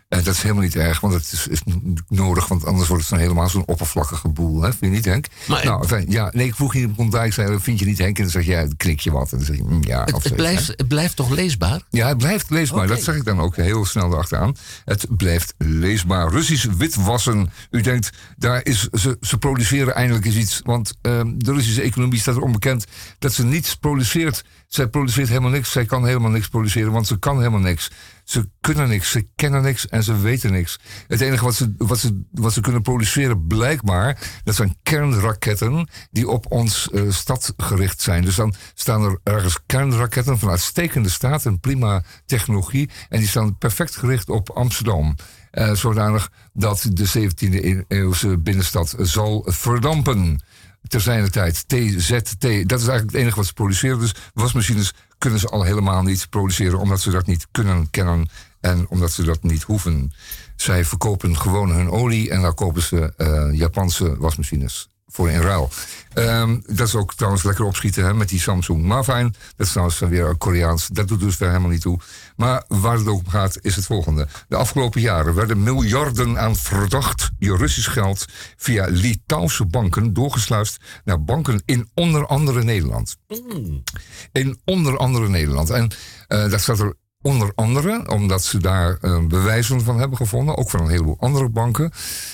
En 0.09 0.23
dat 0.23 0.33
is 0.33 0.41
helemaal 0.41 0.63
niet 0.63 0.75
erg, 0.75 0.99
want 0.99 1.13
het 1.13 1.31
is, 1.31 1.47
is 1.47 1.61
nodig, 2.07 2.47
want 2.47 2.65
anders 2.65 2.87
wordt 2.87 3.03
het 3.03 3.11
dan 3.11 3.21
helemaal 3.21 3.49
zo'n 3.49 3.65
oppervlakkige 3.65 4.27
boel. 4.27 4.61
Hè? 4.61 4.69
Vind 4.69 4.79
je 4.81 4.87
niet, 4.87 5.05
Henk? 5.05 5.25
Maar, 5.47 5.65
nou, 5.65 6.03
ja, 6.07 6.29
nee, 6.33 6.47
ik 6.47 6.55
vroeg 6.55 6.73
je 6.73 6.89
op 6.95 7.15
ik 7.15 7.33
zei, 7.33 7.59
vind 7.59 7.79
je 7.79 7.85
niet, 7.85 7.97
Henk? 7.97 8.17
En 8.17 8.23
dan 8.23 8.31
zeg 8.31 8.45
je, 8.45 8.51
ja, 8.51 8.67
knik 8.77 8.99
je 8.99 9.11
wat. 9.11 9.31
En 9.31 9.37
dan 9.37 9.45
zeg 9.45 9.55
je, 9.55 9.63
mm, 9.63 9.83
ja. 9.83 10.03
Het, 10.03 10.23
het 10.23 10.35
blijft, 10.35 10.67
het 10.67 10.87
blijft 10.87 11.15
toch 11.15 11.29
leesbaar? 11.29 11.81
Ja, 11.89 12.07
het 12.07 12.17
blijft 12.17 12.49
leesbaar. 12.49 12.83
Okay. 12.83 12.95
Dat 12.95 13.03
zeg 13.03 13.15
ik 13.15 13.25
dan 13.25 13.39
ook 13.39 13.55
heel 13.55 13.85
snel 13.85 14.11
erachteraan. 14.11 14.55
Het 14.85 15.05
blijft 15.09 15.53
leesbaar. 15.57 16.31
Russisch 16.31 16.65
witwassen. 16.77 17.51
U 17.71 17.81
denkt, 17.81 18.09
daar 18.37 18.65
is, 18.65 18.87
ze, 18.91 19.17
ze 19.21 19.37
produceren 19.37 19.95
eindelijk 19.95 20.25
eens 20.25 20.35
iets. 20.35 20.61
Want 20.63 20.93
um, 21.01 21.43
de 21.43 21.53
Russische 21.53 21.81
economie 21.81 22.19
staat 22.19 22.35
er 22.35 22.41
onbekend 22.41 22.85
dat 23.19 23.33
ze 23.33 23.45
niets 23.45 23.75
produceert. 23.75 24.43
Zij 24.69 24.87
produceert 24.87 25.27
helemaal 25.27 25.49
niks. 25.49 25.71
Zij 25.71 25.85
kan 25.85 26.05
helemaal 26.05 26.29
niks 26.29 26.47
produceren, 26.47 26.91
want 26.91 27.07
ze 27.07 27.19
kan 27.19 27.37
helemaal 27.37 27.59
niks. 27.59 27.91
Ze 28.23 28.49
kunnen 28.61 28.87
niks, 28.87 29.11
ze 29.11 29.27
kennen 29.35 29.61
niks 29.61 29.87
en 29.87 30.03
ze 30.03 30.19
weten 30.19 30.51
niks. 30.51 30.79
Het 31.07 31.21
enige 31.21 31.43
wat 31.43 31.55
ze, 31.55 31.73
wat 31.77 31.97
ze, 31.99 32.23
wat 32.31 32.53
ze 32.53 32.61
kunnen 32.61 32.81
produceren, 32.81 33.47
blijkbaar, 33.47 34.17
dat 34.43 34.55
zijn 34.55 34.77
kernraketten 34.83 35.89
die 36.11 36.27
op 36.29 36.51
ons 36.51 36.89
uh, 36.91 37.11
stad 37.11 37.53
gericht 37.57 38.01
zijn. 38.01 38.23
Dus 38.23 38.35
dan 38.35 38.53
staan 38.73 39.03
er 39.03 39.19
ergens 39.23 39.59
kernraketten 39.65 40.39
van 40.39 40.49
uitstekende 40.49 41.09
staat 41.09 41.45
en 41.45 41.59
prima 41.59 42.03
technologie. 42.25 42.89
En 43.09 43.19
die 43.19 43.27
staan 43.27 43.57
perfect 43.57 43.95
gericht 43.95 44.29
op 44.29 44.49
Amsterdam. 44.49 45.15
Uh, 45.51 45.71
zodanig 45.73 46.31
dat 46.53 46.89
de 46.93 47.29
17e 47.29 47.87
eeuwse 47.87 48.37
binnenstad 48.37 48.95
zal 48.99 49.45
verdampen 49.45 50.41
ter 50.89 51.01
zijner 51.01 51.31
tijd. 51.31 51.63
TZT, 51.67 52.41
dat 52.41 52.79
is 52.79 52.87
eigenlijk 52.87 53.05
het 53.11 53.13
enige 53.13 53.35
wat 53.35 53.45
ze 53.45 53.53
produceren. 53.53 53.99
Dus 53.99 54.15
wasmachines 54.33 54.93
kunnen 55.17 55.39
ze 55.39 55.47
al 55.47 55.63
helemaal 55.63 56.03
niet 56.03 56.29
produceren, 56.29 56.79
omdat 56.79 57.01
ze 57.01 57.11
dat 57.11 57.25
niet 57.25 57.47
kunnen 57.51 57.89
kennen 57.89 58.29
en 58.61 58.85
omdat 58.89 59.11
ze 59.11 59.23
dat 59.23 59.43
niet 59.43 59.63
hoeven. 59.63 60.11
Zij 60.55 60.85
verkopen 60.85 61.37
gewoon 61.37 61.69
hun 61.69 61.89
olie 61.89 62.29
en 62.29 62.41
dan 62.41 62.53
kopen 62.53 62.81
ze 62.81 63.13
uh, 63.17 63.59
Japanse 63.59 64.17
wasmachines 64.17 64.89
voor 65.07 65.29
in 65.29 65.41
ruil. 65.41 65.69
Um, 66.13 66.63
dat 66.65 66.87
is 66.87 66.95
ook 66.95 67.13
trouwens 67.13 67.43
lekker 67.43 67.65
opschieten 67.65 68.03
hè, 68.03 68.13
met 68.13 68.29
die 68.29 68.39
Samsung 68.39 68.83
Mavine. 68.83 69.31
Dat 69.55 69.65
is 69.65 69.69
trouwens 69.69 69.99
weer 69.99 70.35
Koreaans. 70.35 70.87
Dat 70.87 71.07
doet 71.07 71.19
dus 71.19 71.37
weer 71.37 71.49
helemaal 71.49 71.69
niet 71.69 71.81
toe. 71.81 71.99
Maar 72.35 72.63
waar 72.67 72.97
het 72.97 73.07
ook 73.07 73.19
om 73.19 73.29
gaat, 73.29 73.57
is 73.61 73.75
het 73.75 73.85
volgende. 73.85 74.27
De 74.47 74.55
afgelopen 74.55 75.01
jaren 75.01 75.33
werden 75.33 75.63
miljarden 75.63 76.39
aan 76.39 76.55
verdacht 76.55 77.29
Russisch 77.39 77.91
geld 77.91 78.25
via 78.57 78.87
Litouwse 78.89 79.65
banken 79.65 80.13
doorgesluist 80.13 80.77
naar 81.03 81.23
banken 81.23 81.61
in 81.65 81.89
onder 81.93 82.27
andere 82.27 82.63
Nederland. 82.63 83.17
Mm. 83.27 83.83
In 84.31 84.59
onder 84.65 84.97
andere 84.97 85.29
Nederland. 85.29 85.69
En 85.69 85.91
uh, 86.27 86.49
dat 86.49 86.61
staat 86.61 86.79
er 86.79 86.95
Onder 87.21 87.51
andere 87.55 88.09
omdat 88.09 88.43
ze 88.43 88.57
daar 88.57 88.97
uh, 89.01 89.25
bewijzen 89.25 89.81
van 89.81 89.99
hebben 89.99 90.17
gevonden. 90.17 90.57
Ook 90.57 90.69
van 90.69 90.81
een 90.81 90.89
heleboel 90.89 91.17
andere 91.19 91.49
banken. 91.49 91.91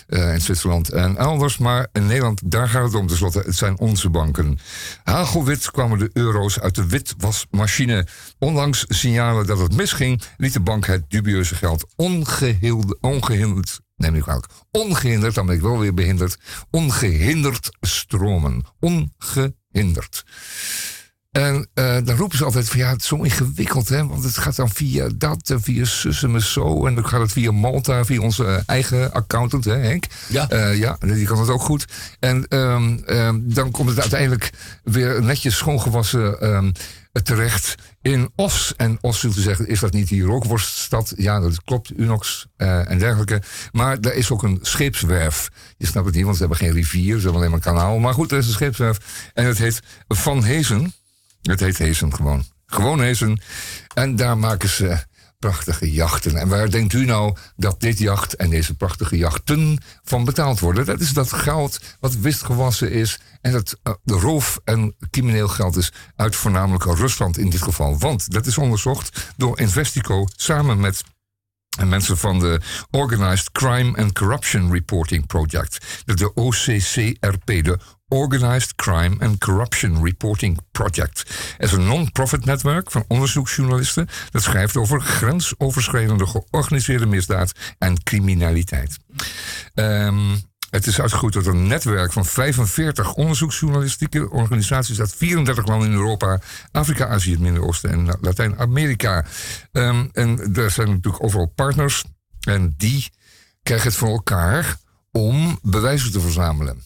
Uh, 0.07 0.33
in 0.33 0.41
Zwitserland 0.41 0.89
en 0.89 1.17
elders. 1.17 1.57
Maar 1.57 1.87
in 1.91 2.05
Nederland, 2.05 2.51
daar 2.51 2.69
gaat 2.69 2.83
het 2.83 2.95
om 2.95 3.07
tenslotte. 3.07 3.39
Het 3.39 3.55
zijn 3.55 3.79
onze 3.79 4.09
banken. 4.09 4.59
Hagelwit 5.03 5.71
kwamen 5.71 5.99
de 5.99 6.09
euro's 6.13 6.59
uit 6.59 6.75
de 6.75 6.87
witwasmachine. 6.87 8.07
Ondanks 8.39 8.85
signalen 8.87 9.47
dat 9.47 9.59
het 9.59 9.75
misging, 9.75 10.21
liet 10.37 10.53
de 10.53 10.59
bank 10.59 10.85
het 10.85 11.03
dubieuze 11.07 11.55
geld 11.55 11.85
ongehinderd. 13.01 13.79
neem 13.95 14.15
ik 14.15 14.21
kwalijk. 14.21 14.47
Ongehinderd, 14.71 15.35
dan 15.35 15.45
ben 15.45 15.55
ik 15.55 15.61
wel 15.61 15.79
weer 15.79 15.93
behinderd. 15.93 16.37
Ongehinderd 16.71 17.77
stromen. 17.81 18.63
Ongehinderd. 18.79 20.23
En 21.35 21.67
uh, 21.73 21.97
dan 22.03 22.15
roepen 22.15 22.37
ze 22.37 22.43
altijd 22.43 22.69
van 22.69 22.79
ja, 22.79 22.89
het 22.89 23.01
is 23.01 23.07
zo 23.07 23.15
ingewikkeld, 23.15 23.89
hè? 23.89 24.07
Want 24.07 24.23
het 24.23 24.37
gaat 24.37 24.55
dan 24.55 24.69
via 24.69 25.09
dat 25.15 25.49
en 25.49 25.61
via 25.61 25.85
Sussem 25.85 26.39
zo. 26.39 26.85
En 26.85 26.95
dan 26.95 27.07
gaat 27.07 27.21
het 27.21 27.31
via 27.31 27.51
Malta, 27.51 28.05
via 28.05 28.21
onze 28.21 28.63
eigen 28.65 29.13
accountant, 29.13 29.65
hè, 29.65 29.75
Henk? 29.75 30.05
Ja. 30.29 30.51
Uh, 30.51 30.77
ja, 30.77 30.97
die 30.99 31.25
kan 31.25 31.39
het 31.39 31.49
ook 31.49 31.61
goed. 31.61 31.85
En 32.19 32.45
um, 32.49 33.03
um, 33.07 33.53
dan 33.53 33.71
komt 33.71 33.89
het 33.89 33.99
uiteindelijk 33.99 34.49
weer 34.83 35.23
netjes 35.23 35.57
schoongewassen 35.57 36.55
um, 36.55 36.71
terecht 37.23 37.75
in 38.01 38.29
Os. 38.35 38.73
En 38.77 38.97
Os, 39.01 39.19
zult 39.19 39.37
u 39.37 39.41
zeggen, 39.41 39.67
is 39.67 39.79
dat 39.79 39.93
niet 39.93 40.07
die 40.07 40.23
rookworststad? 40.23 41.13
Ja, 41.17 41.39
dat 41.39 41.63
klopt, 41.63 41.91
Unox 41.97 42.47
uh, 42.57 42.89
en 42.89 42.99
dergelijke. 42.99 43.41
Maar 43.71 44.01
daar 44.01 44.13
is 44.13 44.31
ook 44.31 44.43
een 44.43 44.59
scheepswerf. 44.61 45.49
Je 45.77 45.85
snapt 45.85 46.05
het 46.05 46.15
niet, 46.15 46.23
want 46.23 46.35
ze 46.35 46.41
hebben 46.41 46.59
geen 46.59 46.73
rivier, 46.73 47.15
ze 47.15 47.23
hebben 47.23 47.35
alleen 47.35 47.49
maar 47.49 47.67
een 47.67 47.73
kanaal. 47.73 47.97
Maar 47.97 48.13
goed, 48.13 48.31
er 48.31 48.37
is 48.37 48.47
een 48.47 48.53
scheepswerf. 48.53 48.99
En 49.33 49.45
het 49.45 49.57
heet 49.57 49.81
Van 50.07 50.43
Hezen. 50.43 50.93
Het 51.45 51.60
heet 51.60 51.77
Hezen 51.77 52.13
gewoon. 52.13 52.43
Gewoon 52.65 52.99
Hezen. 52.99 53.41
En 53.93 54.15
daar 54.15 54.38
maken 54.38 54.69
ze 54.69 55.03
prachtige 55.39 55.91
jachten. 55.91 56.36
En 56.36 56.47
waar 56.47 56.69
denkt 56.69 56.93
u 56.93 57.05
nou 57.05 57.36
dat 57.55 57.79
dit 57.79 57.99
jacht 57.99 58.36
en 58.36 58.49
deze 58.49 58.75
prachtige 58.75 59.17
jachten 59.17 59.84
van 60.03 60.25
betaald 60.25 60.60
worden? 60.60 60.86
Dat 60.86 60.99
is 60.99 61.13
dat 61.13 61.34
geld 61.34 61.79
wat 61.99 62.15
wistgewassen 62.15 62.91
is 62.91 63.19
en 63.41 63.51
dat 63.51 63.79
uh, 63.84 63.93
de 64.03 64.13
roof 64.13 64.60
en 64.63 64.95
crimineel 65.10 65.47
geld 65.47 65.75
is 65.75 65.91
uit 66.15 66.36
voornamelijk 66.36 66.84
Rusland 66.84 67.38
in 67.38 67.49
dit 67.49 67.62
geval. 67.62 67.97
Want 67.97 68.31
dat 68.31 68.45
is 68.45 68.58
onderzocht 68.58 69.34
door 69.38 69.60
Investico 69.60 70.27
samen 70.36 70.79
met 70.79 71.03
en 71.77 71.89
mensen 71.89 72.17
van 72.17 72.39
de 72.39 72.62
Organized 72.91 73.51
Crime 73.51 73.97
and 73.97 74.13
Corruption 74.13 74.71
Reporting 74.71 75.27
Project, 75.27 75.86
de 76.05 76.34
OCCRP, 76.34 77.45
de 77.45 77.79
Organized 78.07 78.75
Crime 78.75 79.15
and 79.19 79.37
Corruption 79.37 80.03
Reporting 80.03 80.59
Project. 80.71 81.19
Het 81.57 81.69
is 81.69 81.71
een 81.71 81.85
non-profit 81.85 82.45
netwerk 82.45 82.91
van 82.91 83.05
onderzoeksjournalisten 83.07 84.07
dat 84.31 84.41
schrijft 84.41 84.77
over 84.77 85.01
grensoverschrijdende 85.01 86.27
georganiseerde 86.27 87.05
misdaad 87.05 87.51
en 87.77 88.03
criminaliteit. 88.03 88.97
Um, 89.73 90.41
het 90.69 90.87
is 90.87 91.01
uitgegroeid 91.01 91.33
tot 91.33 91.45
een 91.45 91.67
netwerk 91.67 92.13
van 92.13 92.25
45 92.25 93.13
onderzoeksjournalistieke 93.13 94.29
organisaties 94.29 94.99
uit 94.99 95.15
34 95.15 95.67
landen 95.67 95.89
in 95.89 95.95
Europa, 95.95 96.39
Afrika, 96.71 97.07
Azië, 97.07 97.31
het 97.31 97.39
Midden-Oosten 97.39 97.89
en 97.89 98.17
Latijns-Amerika. 98.21 99.25
Um, 99.71 100.09
en 100.13 100.53
er 100.55 100.71
zijn 100.71 100.89
natuurlijk 100.89 101.23
overal 101.23 101.51
partners 101.55 102.03
en 102.39 102.73
die 102.77 103.11
krijgen 103.63 103.87
het 103.87 103.97
voor 103.97 104.09
elkaar 104.09 104.77
om 105.11 105.59
bewijzen 105.61 106.11
te 106.11 106.19
verzamelen 106.19 106.83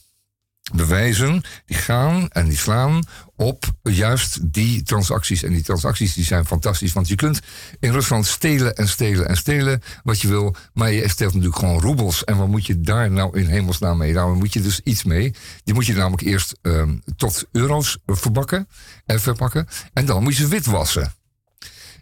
bewijzen, 0.75 1.43
die 1.65 1.77
gaan 1.77 2.29
en 2.29 2.47
die 2.47 2.57
slaan 2.57 3.03
op 3.35 3.65
juist 3.83 4.53
die 4.53 4.83
transacties. 4.83 5.43
En 5.43 5.51
die 5.51 5.63
transacties 5.63 6.13
die 6.13 6.23
zijn 6.23 6.45
fantastisch, 6.45 6.93
want 6.93 7.07
je 7.07 7.15
kunt 7.15 7.39
in 7.79 7.91
Rusland 7.91 8.25
stelen 8.25 8.75
en 8.75 8.87
stelen 8.87 9.27
en 9.27 9.37
stelen 9.37 9.81
wat 10.03 10.21
je 10.21 10.27
wil, 10.27 10.55
maar 10.73 10.91
je 10.91 11.09
steelt 11.09 11.33
natuurlijk 11.33 11.59
gewoon 11.59 11.81
roebels. 11.81 12.23
En 12.23 12.37
wat 12.37 12.47
moet 12.47 12.65
je 12.65 12.81
daar 12.81 13.11
nou 13.11 13.39
in 13.39 13.47
hemelsnaam 13.47 13.97
mee? 13.97 14.13
Nou, 14.13 14.29
dan 14.29 14.37
moet 14.37 14.53
je 14.53 14.61
dus 14.61 14.79
iets 14.83 15.03
mee. 15.03 15.33
Die 15.63 15.73
moet 15.73 15.85
je 15.85 15.93
namelijk 15.93 16.21
eerst 16.21 16.57
um, 16.61 17.01
tot 17.15 17.45
euro's 17.51 17.97
verbakken 18.05 18.67
en 19.05 19.21
verpakken 19.21 19.67
en 19.93 20.05
dan 20.05 20.23
moet 20.23 20.35
je 20.35 20.43
ze 20.43 20.49
witwassen. 20.49 21.13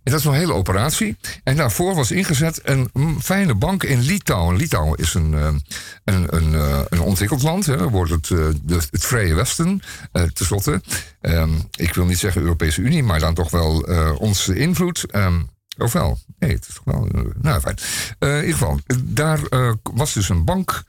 En 0.08 0.14
dat 0.14 0.22
is 0.22 0.26
een 0.26 0.34
hele 0.34 0.54
operatie. 0.54 1.18
En 1.44 1.56
daarvoor 1.56 1.96
was 1.96 2.12
ingezet 2.12 2.60
een 2.64 2.90
fijne 3.22 3.56
bank 3.56 3.84
in 3.84 4.02
Litouwen. 4.02 4.56
Litouwen 4.56 4.98
is 4.98 5.14
een, 5.14 5.34
een, 5.34 6.36
een, 6.36 6.54
een 6.90 7.00
ontwikkeld 7.00 7.44
land. 7.44 7.66
Hè. 7.66 7.90
wordt 7.90 8.12
het, 8.12 8.30
het 8.68 9.06
Vrije 9.06 9.34
Westen, 9.34 9.82
tenslotte. 10.12 10.82
Ehm, 11.22 11.50
ik 11.76 11.94
wil 11.94 12.06
niet 12.06 12.18
zeggen 12.18 12.42
Europese 12.42 12.82
Unie, 12.82 13.04
maar 13.04 13.20
dan 13.20 13.34
toch 13.34 13.52
wel 13.52 13.80
onze 14.20 14.56
invloed. 14.56 15.16
Um, 15.16 15.50
of 15.78 15.94
wel? 15.94 16.18
Nee, 16.40 16.54
het 16.54 16.68
is 16.68 16.74
toch 16.74 16.84
wel. 16.84 17.08
nou, 17.42 17.62
fijn. 17.62 17.78
in 18.20 18.36
ieder 18.36 18.52
geval, 18.52 18.80
daar 19.04 19.40
was 19.84 20.14
dus 20.14 20.30
een 20.30 20.46
bank 20.46 20.84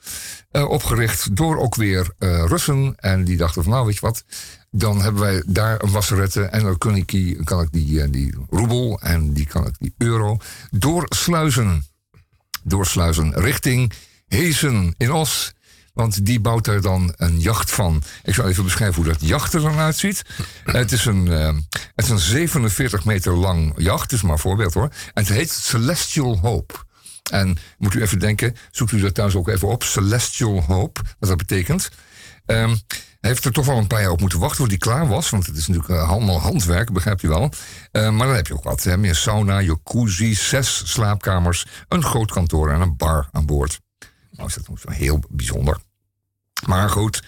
opgericht 0.51 1.37
door 1.37 1.59
ook 1.59 1.75
weer 1.75 2.11
Russen. 2.19 2.95
En 2.97 3.25
die 3.25 3.37
dachten 3.37 3.63
van, 3.63 3.73
nou, 3.73 3.87
weet 3.87 3.95
je 3.95 4.01
wat, 4.01 4.25
dan 4.71 5.03
hebben 5.03 5.23
wij 5.23 5.43
daar 5.47 5.83
een 5.83 5.91
wasserette 5.91 6.43
en 6.43 6.63
dan 6.63 6.79
kan 6.79 6.97
ik 6.97 7.09
die, 7.09 7.45
kan 7.45 7.61
ik 7.61 7.73
die, 7.73 8.03
eh, 8.03 8.11
die 8.11 8.35
roebel 8.51 9.01
en 9.01 9.33
die 9.33 9.47
kan 9.47 9.67
ik 9.67 9.75
die 9.79 9.95
euro 9.99 10.37
doorsluizen. 10.71 11.87
Doorsluizen 12.63 13.35
richting 13.35 13.93
Hezen 14.27 14.95
in 14.97 15.13
Os. 15.13 15.53
Want 15.99 16.27
die 16.27 16.41
bouwt 16.41 16.67
er 16.67 16.83
dan 16.83 17.15
een 17.17 17.41
jacht 17.41 17.71
van. 17.71 18.03
Ik 18.23 18.35
zal 18.35 18.49
even 18.49 18.65
beschrijven 18.65 19.03
hoe 19.03 19.13
dat 19.13 19.21
jacht 19.21 19.55
er 19.55 19.61
dan 19.61 19.79
uitziet. 19.79 20.23
het, 20.65 20.93
is 20.93 21.05
een, 21.05 21.27
uh, 21.27 21.55
het 21.95 22.05
is 22.05 22.09
een 22.09 22.19
47 22.19 23.05
meter 23.05 23.33
lang 23.33 23.73
jacht. 23.77 24.13
Is 24.13 24.23
maar 24.23 24.33
een 24.33 24.39
voorbeeld 24.39 24.75
hoor. 24.75 24.89
En 25.15 25.23
het 25.23 25.29
heet 25.29 25.51
Celestial 25.51 26.39
Hope. 26.39 26.75
En 27.31 27.57
moet 27.79 27.95
u 27.95 28.03
even 28.03 28.19
denken, 28.19 28.57
zoekt 28.71 28.93
u 28.93 29.01
dat 29.01 29.15
thuis 29.15 29.35
ook 29.35 29.49
even 29.49 29.69
op. 29.69 29.83
Celestial 29.83 30.63
Hope, 30.63 31.01
wat 31.19 31.29
dat 31.29 31.39
betekent. 31.39 31.91
Hij 32.47 32.77
heeft 33.21 33.45
er 33.45 33.53
toch 33.53 33.67
wel 33.67 33.79
een 33.79 33.87
paar 33.87 34.01
jaar 34.01 34.11
op 34.11 34.21
moeten 34.21 34.39
wachten 34.39 34.59
tot 34.59 34.69
hij 34.69 34.79
klaar 34.79 35.09
was. 35.09 35.31
Want 35.31 35.47
het 35.47 35.57
is 35.57 35.67
natuurlijk 35.67 36.01
uh, 36.01 36.11
allemaal 36.11 36.41
handwerk, 36.41 36.93
begrijpt 36.93 37.23
u 37.23 37.29
wel. 37.29 37.43
Uh, 37.93 38.11
maar 38.11 38.27
dan 38.27 38.37
heb 38.37 38.47
je 38.47 38.55
ook 38.55 38.65
wat. 38.65 38.83
Hè? 38.83 38.97
Meer 38.97 39.15
sauna, 39.15 39.61
jacuzzi, 39.61 40.35
zes 40.35 40.93
slaapkamers, 40.93 41.67
een 41.89 42.03
groot 42.03 42.31
kantoor 42.31 42.71
en 42.71 42.81
een 42.81 42.97
bar 42.97 43.29
aan 43.33 43.47
boord. 43.47 43.81
Nou, 44.31 44.49
is 44.49 44.55
dat 44.55 44.95
heel 44.95 45.21
bijzonder. 45.29 45.87
Maar 46.67 46.91
goed, 46.91 47.23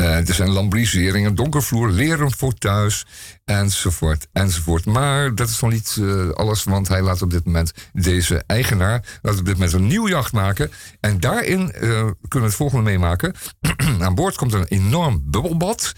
uh, 0.00 0.28
er 0.28 0.34
zijn 0.34 0.50
lambriseringen, 0.50 1.34
donkervloer, 1.34 1.90
leren 1.90 2.32
voor 2.36 2.54
thuis, 2.54 3.06
enzovoort, 3.44 4.26
enzovoort. 4.32 4.84
Maar 4.84 5.34
dat 5.34 5.48
is 5.48 5.60
nog 5.60 5.70
niet 5.70 5.96
uh, 6.00 6.30
alles, 6.30 6.64
want 6.64 6.88
hij 6.88 7.02
laat 7.02 7.22
op 7.22 7.30
dit 7.30 7.44
moment 7.44 7.72
deze 7.92 8.44
eigenaar 8.46 9.18
laat 9.22 9.38
op 9.38 9.44
dit 9.44 9.54
moment 9.54 9.72
een 9.72 9.86
nieuw 9.86 10.08
jacht 10.08 10.32
maken. 10.32 10.70
En 11.00 11.20
daarin 11.20 11.60
uh, 11.60 11.70
kunnen 11.80 12.14
we 12.28 12.38
het 12.40 12.54
volgende 12.54 12.84
meemaken. 12.84 13.34
Aan 14.00 14.14
boord 14.14 14.36
komt 14.36 14.52
een 14.52 14.64
enorm 14.64 15.22
bubbelbad, 15.24 15.92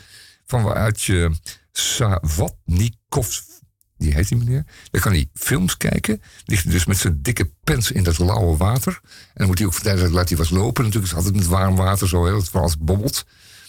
van 0.46 0.62
waaruit 0.62 1.02
je 1.02 1.30
Savatnikov, 1.72 3.38
die 4.00 4.14
heet 4.14 4.28
die 4.28 4.38
meneer, 4.38 4.64
dan 4.90 5.00
kan 5.00 5.12
hij 5.12 5.28
films 5.34 5.76
kijken. 5.76 6.22
Ligt 6.44 6.70
dus 6.70 6.84
met 6.84 6.96
zijn 6.96 7.18
dikke 7.22 7.50
pens 7.64 7.90
in 7.90 8.02
dat 8.02 8.18
lauwe 8.18 8.56
water. 8.56 9.00
En 9.02 9.32
dan 9.34 9.46
moet 9.46 9.58
hij 9.58 9.66
ook 9.66 9.74
vertellen, 9.74 10.10
laat 10.10 10.28
hij 10.28 10.38
was 10.38 10.50
lopen. 10.50 10.84
Natuurlijk 10.84 11.12
is 11.12 11.18
het 11.18 11.26
altijd 11.26 11.36
met 11.36 11.46
warm 11.46 11.76
water 11.76 12.08
zo, 12.08 12.24
heel, 12.24 12.36
het 12.36 12.52
als 12.52 12.78
bobbelt. 12.78 13.26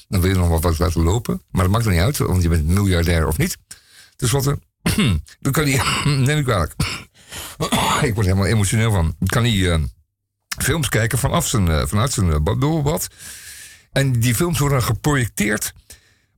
Dan 0.07 0.21
wil 0.21 0.29
je 0.29 0.37
nog 0.37 0.47
wat, 0.47 0.61
wat 0.61 0.79
laten 0.79 1.01
lopen. 1.01 1.41
Maar 1.51 1.63
dat 1.63 1.71
maakt 1.71 1.85
er 1.85 1.91
niet 1.91 2.01
uit, 2.01 2.17
want 2.17 2.41
je 2.41 2.49
bent 2.49 2.67
miljardair 2.67 3.27
of 3.27 3.37
niet. 3.37 3.57
Dus 4.15 4.31
wat 4.31 4.45
er. 4.45 4.57
dan 5.39 5.51
kan 5.51 5.67
hij. 5.67 5.81
neem 6.25 6.37
ik 6.37 6.47
ik 8.07 8.13
word 8.13 8.25
helemaal 8.25 8.45
emotioneel 8.45 8.91
van. 8.91 9.15
Dan 9.19 9.27
kan 9.27 9.43
hij 9.43 9.53
uh, 9.53 9.77
films 10.57 10.89
kijken 10.89 11.17
vanaf 11.17 11.47
zijn, 11.47 11.67
uh, 11.67 11.85
vanuit 11.85 12.11
zijn 12.11 12.27
uh, 12.27 12.95
En 13.91 14.19
die 14.19 14.35
films 14.35 14.59
worden 14.59 14.83
geprojecteerd. 14.83 15.73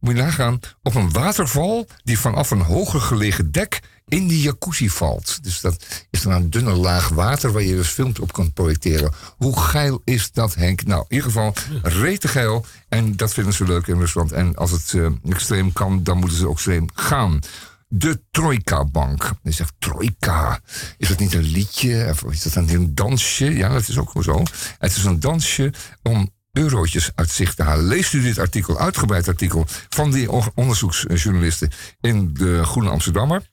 Moet 0.03 0.15
je 0.15 0.21
nagaan. 0.21 0.59
Op 0.81 0.95
een 0.95 1.11
waterval 1.11 1.87
die 2.03 2.19
vanaf 2.19 2.51
een 2.51 2.61
hoger 2.61 3.01
gelegen 3.01 3.51
dek 3.51 3.79
in 4.07 4.27
die 4.27 4.41
jacuzzi 4.41 4.89
valt. 4.89 5.43
Dus 5.43 5.61
dat 5.61 5.85
is 6.09 6.21
dan 6.21 6.31
een 6.31 6.49
dunne 6.49 6.73
laag 6.73 7.09
water 7.09 7.51
waar 7.51 7.61
je 7.61 7.75
dus 7.75 7.87
films 7.87 8.19
op 8.19 8.33
kan 8.33 8.53
projecteren. 8.53 9.13
Hoe 9.37 9.59
geil 9.59 10.01
is 10.03 10.31
dat, 10.31 10.55
Henk? 10.55 10.83
Nou, 10.85 11.05
in 11.07 11.15
ieder 11.15 11.31
geval 11.31 11.53
rete 11.81 12.27
geil. 12.27 12.65
En 12.89 13.15
dat 13.15 13.33
vinden 13.33 13.53
ze 13.53 13.63
leuk 13.63 13.87
in 13.87 13.99
Rusland. 13.99 14.31
En 14.31 14.55
als 14.55 14.71
het 14.71 14.93
uh, 14.93 15.09
extreem 15.23 15.73
kan, 15.73 16.03
dan 16.03 16.17
moeten 16.17 16.37
ze 16.37 16.47
ook 16.47 16.55
extreem 16.55 16.87
gaan. 16.93 17.39
De 17.87 18.21
Trojka 18.31 18.85
Bank. 18.85 19.31
Je 19.43 19.51
zegt 19.51 19.73
Trojka. 19.79 20.59
Is 20.97 21.07
dat 21.07 21.19
niet 21.19 21.33
een 21.33 21.51
liedje? 21.51 22.07
Of 22.09 22.23
is 22.23 22.41
dat 22.41 22.55
een 22.55 22.95
dansje? 22.95 23.55
Ja, 23.55 23.69
dat 23.69 23.87
is 23.87 23.97
ook 23.97 24.23
zo. 24.23 24.43
Het 24.77 24.95
is 24.95 25.03
een 25.03 25.19
dansje 25.19 25.73
om 26.01 26.29
eurotjes 26.53 27.11
uit 27.15 27.29
zicht 27.29 27.55
te 27.55 27.63
halen. 27.63 27.85
Leest 27.85 28.13
u 28.13 28.21
dit 28.21 28.39
artikel, 28.39 28.79
uitgebreid 28.79 29.27
artikel 29.27 29.65
van 29.89 30.11
die 30.11 30.31
onderzoeksjournalisten 30.55 31.71
in 32.01 32.33
de 32.33 32.63
Groene 32.63 32.89
Amsterdammer. 32.89 33.51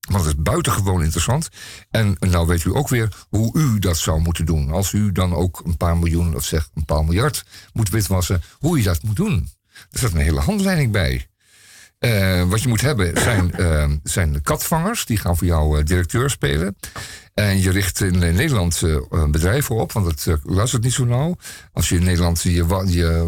Want 0.00 0.24
het 0.24 0.34
is 0.34 0.42
buitengewoon 0.42 1.02
interessant. 1.02 1.48
En 1.90 2.16
nou 2.18 2.46
weet 2.46 2.64
u 2.64 2.76
ook 2.76 2.88
weer 2.88 3.26
hoe 3.28 3.58
u 3.58 3.78
dat 3.78 3.98
zou 3.98 4.20
moeten 4.20 4.44
doen. 4.44 4.70
Als 4.70 4.92
u 4.92 5.12
dan 5.12 5.34
ook 5.34 5.62
een 5.64 5.76
paar 5.76 5.96
miljoen, 5.96 6.34
of 6.34 6.44
zeg 6.44 6.70
een 6.74 6.84
paar 6.84 7.04
miljard 7.04 7.44
moet 7.72 7.88
witwassen, 7.88 8.42
hoe 8.58 8.78
je 8.78 8.84
dat 8.84 9.02
moet 9.02 9.16
doen. 9.16 9.48
Er 9.90 9.98
staat 9.98 10.12
een 10.12 10.18
hele 10.18 10.40
handleiding 10.40 10.92
bij. 10.92 11.28
Uh, 12.00 12.42
wat 12.42 12.62
je 12.62 12.68
moet 12.68 12.80
hebben 12.80 13.20
zijn, 13.20 13.52
uh, 13.58 13.90
zijn 14.02 14.42
katvangers, 14.42 15.04
die 15.04 15.16
gaan 15.16 15.36
voor 15.36 15.46
jou 15.46 15.78
uh, 15.78 15.84
directeur 15.84 16.30
spelen. 16.30 16.76
En 17.40 17.60
je 17.60 17.70
richt 17.70 18.00
in 18.00 18.18
Nederland 18.18 18.82
bedrijven 19.30 19.76
op, 19.76 19.92
want 19.92 20.06
het 20.06 20.40
luistert 20.42 20.82
niet 20.82 20.92
zo 20.92 21.04
nauw. 21.04 21.36
Als 21.72 21.88
je 21.88 21.96
in 21.96 22.04
Nederland 22.04 22.42
je, 22.42 22.52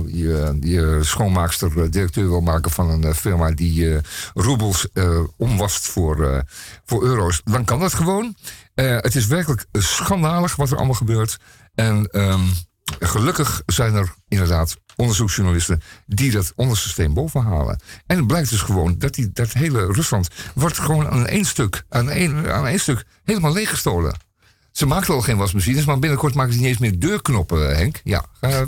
je, 0.06 0.56
je, 0.60 0.98
schoonmaakster 1.02 1.90
directeur 1.90 2.28
wil 2.28 2.40
maken 2.40 2.70
van 2.70 2.90
een 2.90 3.14
firma 3.14 3.50
die 3.50 4.00
roebels 4.34 4.88
omwast 5.36 5.86
voor, 5.86 6.44
voor 6.84 7.04
euro's, 7.04 7.40
dan 7.44 7.64
kan 7.64 7.80
dat 7.80 7.94
gewoon. 7.94 8.36
het 8.74 9.14
is 9.14 9.26
werkelijk 9.26 9.66
schandalig 9.72 10.56
wat 10.56 10.70
er 10.70 10.76
allemaal 10.76 10.94
gebeurt. 10.94 11.38
En 11.74 12.08
um, 12.12 12.50
gelukkig 13.00 13.62
zijn 13.66 13.94
er 13.94 14.14
inderdaad 14.28 14.76
onderzoeksjournalisten 14.96 15.80
die 16.06 16.30
dat 16.30 16.52
onderste 16.56 16.88
steen 16.88 17.14
boven 17.14 17.42
halen. 17.42 17.80
En 18.06 18.16
het 18.16 18.26
blijkt 18.26 18.50
dus 18.50 18.60
gewoon 18.60 18.98
dat 18.98 19.14
die, 19.14 19.30
dat 19.32 19.52
hele 19.52 19.86
Rusland 19.86 20.28
wordt 20.54 20.78
gewoon 20.78 21.08
aan 21.08 21.26
één 21.26 21.44
stuk, 21.44 21.84
aan 21.88 22.10
één, 22.10 22.52
aan 22.52 22.66
één 22.66 22.80
stuk 22.80 23.04
helemaal 23.24 23.52
leeggestolen. 23.52 24.16
Ze 24.72 24.86
maken 24.86 25.14
al 25.14 25.20
geen 25.20 25.36
wasmachines, 25.36 25.84
maar 25.84 25.98
binnenkort 25.98 26.34
maken 26.34 26.52
ze 26.52 26.58
niet 26.58 26.68
eens 26.68 26.78
meer 26.78 26.98
deurknoppen, 26.98 27.76
Henk. 27.76 28.00
Ja, 28.04 28.24
uh, 28.40 28.60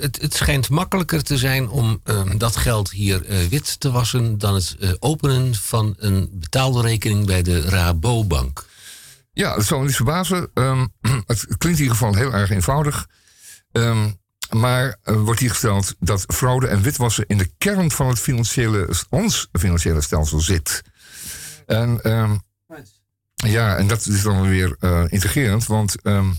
het, 0.00 0.20
het, 0.20 0.34
schijnt 0.34 0.68
makkelijker 0.68 1.22
te 1.22 1.38
zijn 1.38 1.68
om 1.68 2.00
ehm, 2.04 2.38
dat 2.38 2.56
geld 2.56 2.90
hier 2.90 3.26
uh, 3.26 3.48
wit 3.48 3.80
te 3.80 3.90
wassen 3.90 4.38
dan 4.38 4.54
het 4.54 4.96
openen 4.98 5.54
van 5.54 5.94
een 5.98 6.28
betaalde 6.32 6.80
rekening 6.80 7.26
bij 7.26 7.42
de 7.42 7.60
Rabobank. 7.60 8.66
Ja, 9.32 9.54
dat 9.54 9.64
zal 9.64 9.78
me 9.78 9.84
niet 9.84 9.96
verbazen. 9.96 10.50
Um, 10.54 10.92
het 11.26 11.46
klinkt 11.46 11.64
in 11.64 11.84
ieder 11.84 11.96
geval 11.96 12.14
heel 12.14 12.32
erg 12.32 12.50
eenvoudig. 12.50 13.06
Um, 13.72 14.20
maar 14.50 14.96
uh, 15.04 15.20
wordt 15.20 15.40
hier 15.40 15.50
gesteld 15.50 15.94
dat 15.98 16.24
fraude 16.26 16.66
en 16.66 16.82
witwassen 16.82 17.24
in 17.26 17.38
de 17.38 17.50
kern 17.58 17.90
van 17.90 18.08
het 18.08 18.18
financiële, 18.18 18.88
ons 19.10 19.48
financiële 19.52 20.00
stelsel 20.00 20.40
zit. 20.40 20.82
En 21.66 22.10
um, 22.12 22.42
ja, 23.34 23.76
en 23.76 23.86
dat 23.86 24.06
is 24.06 24.22
dan 24.22 24.48
weer 24.48 24.76
uh, 24.80 25.04
integrerend, 25.08 25.66
want 25.66 26.06
um, 26.06 26.36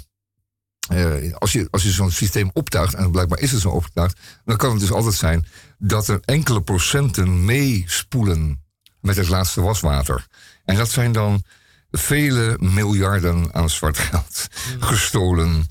uh, 0.92 1.34
als 1.34 1.52
je, 1.52 1.68
als 1.72 1.84
je 1.84 1.92
zo'n 1.92 2.12
systeem 2.12 2.50
optuigt, 2.54 2.94
en 2.94 3.12
blijkbaar 3.12 3.40
is 3.40 3.52
het 3.52 3.62
zo 3.62 3.70
opgetuigd, 3.70 4.20
dan 4.46 4.58
kan 4.58 4.72
het 4.72 4.80
dus 4.80 4.92
altijd 4.92 5.16
zijn 5.16 5.48
dat 5.78 6.08
er 6.08 6.20
enkele 6.26 6.62
procenten 6.62 7.46
meespoelen 7.46 8.64
met 9.00 9.16
het 9.16 9.28
laatste 9.28 9.62
waswater. 9.62 10.28
En 10.66 10.76
dat 10.76 10.90
zijn 10.90 11.12
dan 11.12 11.44
vele 11.92 12.58
miljarden 12.60 13.54
aan 13.54 13.70
zwart 13.70 13.98
geld 13.98 14.48
gestolen 14.80 15.68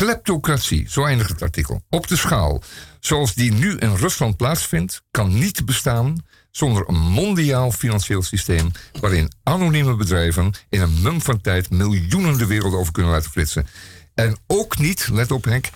Kleptocratie, 0.00 0.86
zo 0.88 1.04
eindigt 1.04 1.30
het 1.30 1.42
artikel. 1.42 1.82
Op 1.90 2.08
de 2.08 2.16
schaal, 2.16 2.62
zoals 3.00 3.34
die 3.34 3.52
nu 3.52 3.76
in 3.76 3.94
Rusland 3.94 4.36
plaatsvindt, 4.36 5.02
kan 5.10 5.38
niet 5.38 5.66
bestaan 5.66 6.24
zonder 6.50 6.88
een 6.88 6.98
mondiaal 7.00 7.70
financieel 7.72 8.22
systeem 8.22 8.70
waarin 9.00 9.32
anonieme 9.42 9.96
bedrijven 9.96 10.52
in 10.68 10.80
een 10.80 11.02
mum 11.02 11.20
van 11.20 11.40
tijd 11.40 11.70
miljoenen 11.70 12.38
de 12.38 12.46
wereld 12.46 12.74
over 12.74 12.92
kunnen 12.92 13.12
laten 13.12 13.30
flitsen. 13.30 13.66
En 14.14 14.36
ook 14.46 14.78
niet, 14.78 15.08
let 15.12 15.30
op 15.30 15.44
Henk, 15.44 15.68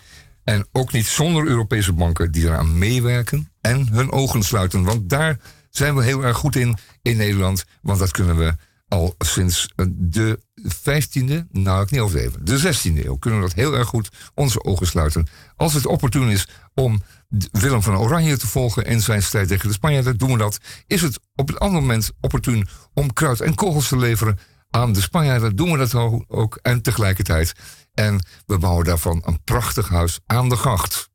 en 0.44 0.66
ook 0.72 0.92
niet 0.92 1.06
zonder 1.06 1.46
Europese 1.46 1.92
banken 1.92 2.32
die 2.32 2.44
eraan 2.44 2.78
meewerken 2.78 3.50
en 3.60 3.88
hun 3.88 4.12
ogen 4.12 4.42
sluiten. 4.42 4.84
Want 4.84 5.08
daar 5.08 5.38
zijn 5.70 5.94
we 5.94 6.04
heel 6.04 6.24
erg 6.24 6.36
goed 6.36 6.56
in 6.56 6.78
in 7.02 7.16
Nederland, 7.16 7.64
want 7.82 7.98
dat 7.98 8.10
kunnen 8.10 8.36
we 8.36 8.54
al 8.88 9.14
sinds 9.18 9.72
de 9.92 10.40
15e, 10.64 11.50
nou 11.50 11.82
ik 11.82 11.90
niet 11.90 12.00
overdreven, 12.00 12.44
de 12.44 12.58
16e 12.58 13.04
eeuw 13.04 13.16
kunnen 13.16 13.40
we 13.40 13.46
dat 13.46 13.56
heel 13.56 13.74
erg 13.74 13.88
goed 13.88 14.08
onze 14.34 14.64
ogen 14.64 14.86
sluiten. 14.86 15.26
Als 15.56 15.74
het 15.74 15.86
opportun 15.86 16.28
is 16.28 16.48
om 16.74 17.02
Willem 17.50 17.82
van 17.82 17.96
Oranje 17.96 18.36
te 18.36 18.46
volgen 18.46 18.84
in 18.84 19.00
zijn 19.00 19.22
strijd 19.22 19.48
tegen 19.48 19.68
de 19.68 19.74
Spanjaarden, 19.74 20.18
doen 20.18 20.32
we 20.32 20.38
dat. 20.38 20.58
Is 20.86 21.02
het 21.02 21.20
op 21.34 21.48
het 21.48 21.58
andere 21.58 21.80
moment 21.80 22.10
opportun 22.20 22.68
om 22.94 23.12
kruid 23.12 23.40
en 23.40 23.54
kogels 23.54 23.88
te 23.88 23.96
leveren 23.96 24.38
aan 24.74 24.92
de 24.92 25.00
Spanjaarden, 25.00 25.56
doen 25.56 25.72
we 25.72 25.78
dat 25.78 25.94
ook. 26.28 26.58
En 26.62 26.82
tegelijkertijd. 26.82 27.52
En 27.92 28.26
we 28.46 28.58
bouwen 28.58 28.84
daarvan 28.84 29.22
een 29.24 29.42
prachtig 29.44 29.88
huis 29.88 30.20
aan 30.26 30.48
de 30.48 30.56
gracht. 30.56 31.10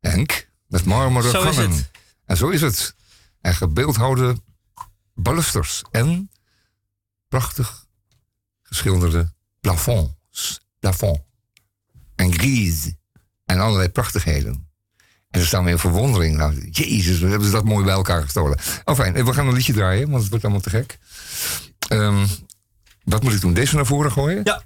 Henk, 0.00 0.48
met 0.66 0.84
marmeren 0.84 1.30
gangen. 1.30 1.72
En 2.24 2.36
zo 2.36 2.48
is 2.48 2.60
het. 2.60 2.94
En 3.40 3.54
gebeeldhouwde 3.54 4.36
balusters 5.14 5.82
en 5.90 6.30
prachtig 7.32 7.86
geschilderde 8.62 9.32
plafonds. 9.60 10.60
Plafond. 10.78 11.20
En 12.14 12.32
grise. 12.32 12.96
En 13.44 13.60
allerlei 13.60 13.88
prachtigheden. 13.88 14.70
En 15.30 15.40
ze 15.40 15.46
staan 15.46 15.64
weer 15.64 15.72
in 15.72 15.78
verwondering. 15.78 16.36
Nou, 16.36 16.68
jezus, 16.70 17.18
we 17.18 17.28
hebben 17.28 17.46
ze 17.46 17.52
dat 17.52 17.64
mooi 17.64 17.84
bij 17.84 17.94
elkaar 17.94 18.22
gestolen. 18.22 18.58
Oh 18.84 18.94
fijn, 18.94 19.24
we 19.24 19.32
gaan 19.32 19.46
een 19.46 19.54
liedje 19.54 19.72
draaien, 19.72 20.10
want 20.10 20.20
het 20.20 20.30
wordt 20.30 20.44
allemaal 20.44 20.62
te 20.62 20.70
gek. 20.70 20.98
Um, 21.88 22.26
wat 23.04 23.22
moet 23.22 23.32
ik 23.32 23.40
doen? 23.40 23.54
Deze 23.54 23.74
naar 23.74 23.86
voren 23.86 24.12
gooien? 24.12 24.40
Ja. 24.44 24.62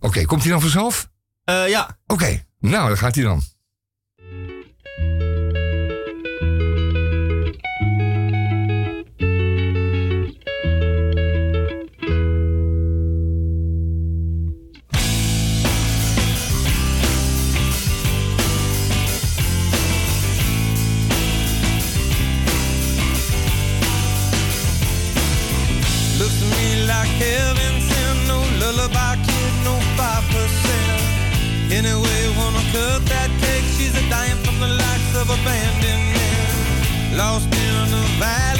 Oké, 0.00 0.24
komt 0.24 0.42
hij 0.42 0.50
dan 0.50 0.60
vanzelf? 0.60 1.10
Uh, 1.44 1.68
ja. 1.68 1.98
Oké, 2.06 2.44
nou, 2.58 2.88
dan 2.88 2.98
gaat 2.98 3.14
hij 3.14 3.24
dan. 3.24 3.42
Abandonment. 35.42 37.16
Lost 37.16 37.52
in 37.52 37.94
a 37.94 38.04
valley 38.18 38.57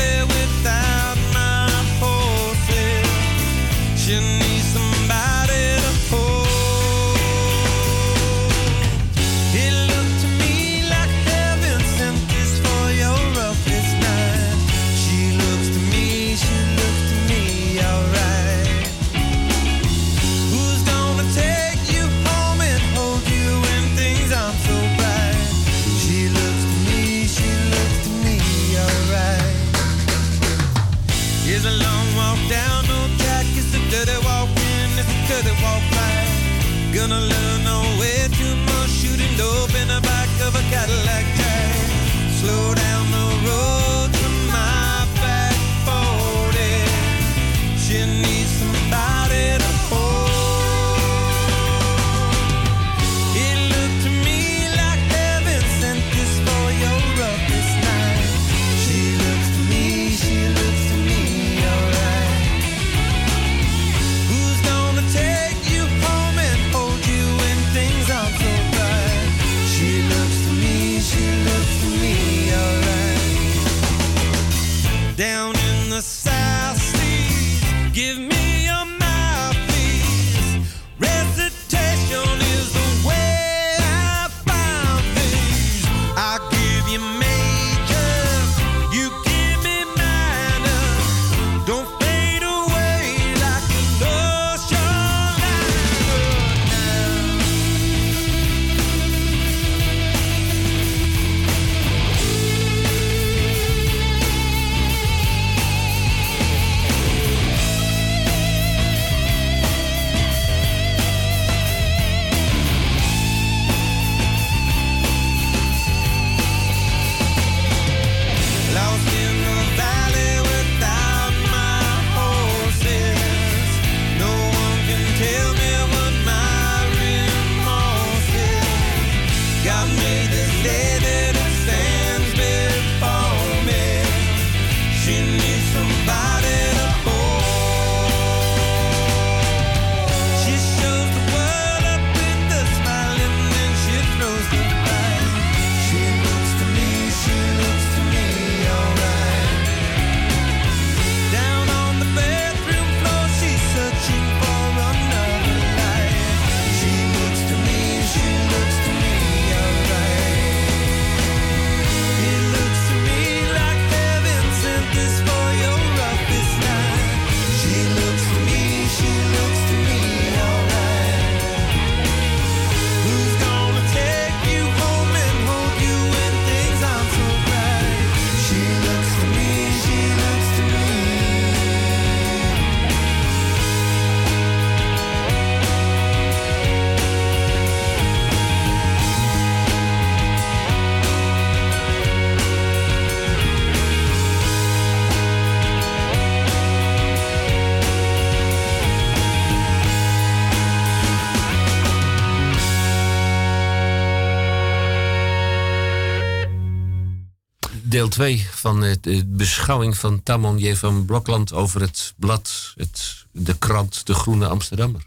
deel 207.99 208.09
2 208.09 208.47
van 208.51 208.81
de 208.81 209.25
beschouwing 209.27 209.97
van 209.97 210.23
Tamon 210.23 210.59
J. 210.59 210.75
van 210.75 211.05
Blokland 211.05 211.53
over 211.53 211.81
het 211.81 212.15
blad, 212.17 212.73
het, 212.77 213.27
de 213.33 213.59
krant 213.59 214.07
De 214.07 214.15
Groene 214.15 214.47
Amsterdammer. 214.47 215.03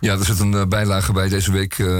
Ja, 0.00 0.12
er 0.12 0.24
zit 0.24 0.38
een 0.38 0.52
uh, 0.52 0.64
bijlage 0.66 1.12
bij 1.12 1.28
deze 1.28 1.52
week. 1.52 1.78
Uh, 1.78 1.98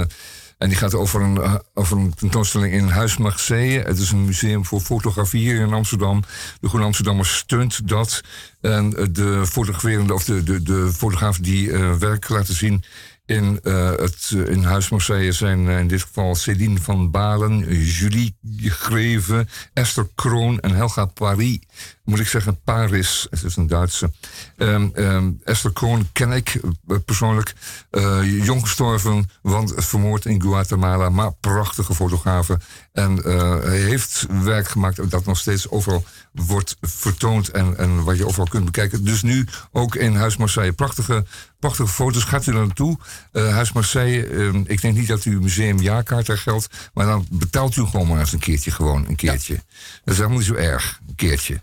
en 0.59 0.69
die 0.69 0.77
gaat 0.77 0.95
over 0.95 1.21
een, 1.21 1.37
uh, 1.37 1.55
over 1.75 1.97
een 1.97 2.15
tentoonstelling 2.15 2.73
in 2.73 2.89
Huis 2.89 3.17
Marseille. 3.17 3.81
Het 3.81 3.99
is 3.99 4.11
een 4.11 4.25
museum 4.25 4.65
voor 4.65 4.81
fotografie 4.81 5.55
in 5.55 5.73
Amsterdam. 5.73 6.23
De 6.61 6.69
Groene 6.69 6.87
Amsterdammer 6.87 7.27
stunt 7.27 7.89
dat. 7.89 8.21
En 8.61 8.91
de 9.13 9.47
fotograferende, 9.47 10.15
of 10.15 10.25
de, 10.25 10.43
de, 10.43 10.63
de 10.63 10.91
fotograaf 10.97 11.39
die 11.39 11.73
werk 11.99 12.29
laten 12.29 12.55
zien 12.55 12.85
In, 13.27 13.61
uh, 13.63 13.91
het, 13.91 14.31
in 14.31 14.63
Huis 14.63 14.89
Marseille 14.89 15.33
zijn 15.33 15.69
in 15.69 15.89
dit 15.89 16.03
geval 16.03 16.35
Céline 16.35 16.81
van 16.81 17.11
Balen, 17.11 17.59
Julie 17.85 18.37
Greve, 18.59 19.47
Esther 19.73 20.09
Kroon 20.15 20.61
en 20.61 20.75
Helga 20.75 21.05
Paris 21.05 21.59
moet 22.05 22.21
ik 22.21 22.29
zeggen, 22.29 22.61
Paris. 22.65 23.27
Het 23.31 23.43
is 23.43 23.57
een 23.57 23.67
Duitse. 23.67 24.11
Um, 24.57 24.93
um, 24.95 25.41
Esther 25.45 25.73
Kroon 25.73 26.09
ken 26.13 26.33
ik 26.33 26.55
uh, 26.55 26.97
persoonlijk. 27.05 27.55
Uh, 27.91 28.45
jong 28.45 28.61
gestorven, 28.61 29.31
want 29.43 29.73
vermoord 29.77 30.25
in 30.25 30.43
Guatemala. 30.43 31.09
Maar 31.09 31.33
prachtige 31.33 31.95
fotografen. 31.95 32.63
En 32.93 33.21
uh, 33.25 33.59
hij 33.63 33.79
heeft 33.79 34.27
werk 34.43 34.69
gemaakt 34.69 35.11
dat 35.11 35.25
nog 35.25 35.39
steeds 35.39 35.71
overal 35.71 36.05
wordt 36.33 36.77
vertoond. 36.81 37.49
En, 37.49 37.79
en 37.79 38.05
wat 38.05 38.17
je 38.17 38.27
overal 38.27 38.49
kunt 38.49 38.65
bekijken. 38.65 39.05
Dus 39.05 39.23
nu 39.23 39.47
ook 39.73 39.95
in 39.95 40.15
Huis 40.15 40.37
Marseille. 40.37 40.73
Prachtige, 40.73 41.25
prachtige 41.59 41.89
foto's. 41.89 42.25
Gaat 42.25 42.47
u 42.47 42.53
er 42.53 42.59
naartoe? 42.59 42.99
Huis 43.33 43.73
Marseille. 43.73 44.33
Um, 44.33 44.65
ik 44.67 44.81
denk 44.81 44.97
niet 44.97 45.09
dat 45.09 45.25
u 45.25 45.41
museum 45.41 45.81
jaarkaart 45.81 46.27
daar 46.27 46.39
geldt. 46.39 46.69
Maar 46.95 47.07
dan 47.07 47.27
betaalt 47.31 47.77
u 47.77 47.85
gewoon 47.85 48.07
maar 48.07 48.19
eens 48.19 48.33
een 48.33 48.39
keertje. 48.39 48.71
Gewoon 48.71 49.07
een 49.09 49.17
keertje. 49.17 49.55
Ja. 49.55 49.61
Dat 50.05 50.15
is 50.15 50.17
helemaal 50.17 50.39
niet 50.39 50.47
zo 50.47 50.55
erg. 50.55 51.01
Een 51.09 51.15
keertje. 51.15 51.63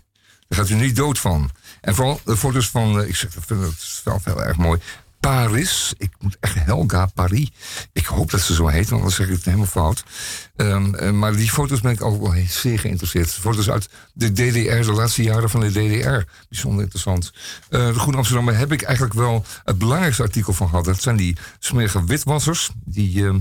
Daar 0.52 0.60
gaat 0.60 0.70
u 0.70 0.74
niet 0.74 0.96
dood 0.96 1.18
van. 1.18 1.50
En 1.80 1.94
vooral 1.94 2.20
de 2.24 2.36
foto's 2.36 2.68
van, 2.68 3.00
uh, 3.00 3.08
ik 3.08 3.16
zeg, 3.16 3.34
dat 3.34 3.44
vind 3.46 3.60
het 3.60 4.00
wel 4.04 4.20
heel 4.24 4.42
erg 4.42 4.56
mooi. 4.56 4.80
Paris. 5.20 5.94
Ik 5.98 6.10
moet 6.18 6.36
echt 6.40 6.54
Helga 6.54 7.06
Paris. 7.06 7.50
Ik 7.92 8.06
hoop 8.06 8.30
dat 8.30 8.40
ze 8.40 8.54
zo 8.54 8.66
heet, 8.66 8.88
want 8.88 9.00
anders 9.00 9.14
zeg 9.14 9.26
ik 9.26 9.32
het 9.32 9.44
helemaal 9.44 9.66
fout. 9.66 10.04
Um, 10.56 10.94
uh, 10.94 11.10
maar 11.10 11.36
die 11.36 11.50
foto's 11.50 11.80
ben 11.80 11.92
ik 11.92 12.02
ook 12.02 12.20
wel 12.20 12.34
zeer 12.48 12.78
geïnteresseerd. 12.78 13.30
Foto's 13.30 13.70
uit 13.70 13.88
de 14.12 14.32
DDR, 14.32 14.86
de 14.86 14.92
laatste 14.92 15.22
jaren 15.22 15.50
van 15.50 15.60
de 15.60 15.70
DDR. 15.70 16.30
Bijzonder 16.48 16.82
interessant. 16.82 17.32
Uh, 17.70 17.86
de 17.86 17.98
Groene 17.98 18.16
Amsterdammer 18.16 18.56
heb 18.56 18.72
ik 18.72 18.82
eigenlijk 18.82 19.14
wel 19.14 19.44
het 19.64 19.78
belangrijkste 19.78 20.22
artikel 20.22 20.52
van 20.52 20.68
gehad. 20.68 20.84
Dat 20.84 21.02
zijn 21.02 21.16
die 21.16 21.36
smerige 21.58 22.04
witwassers. 22.04 22.70
Die, 22.84 23.20
uh, 23.20 23.34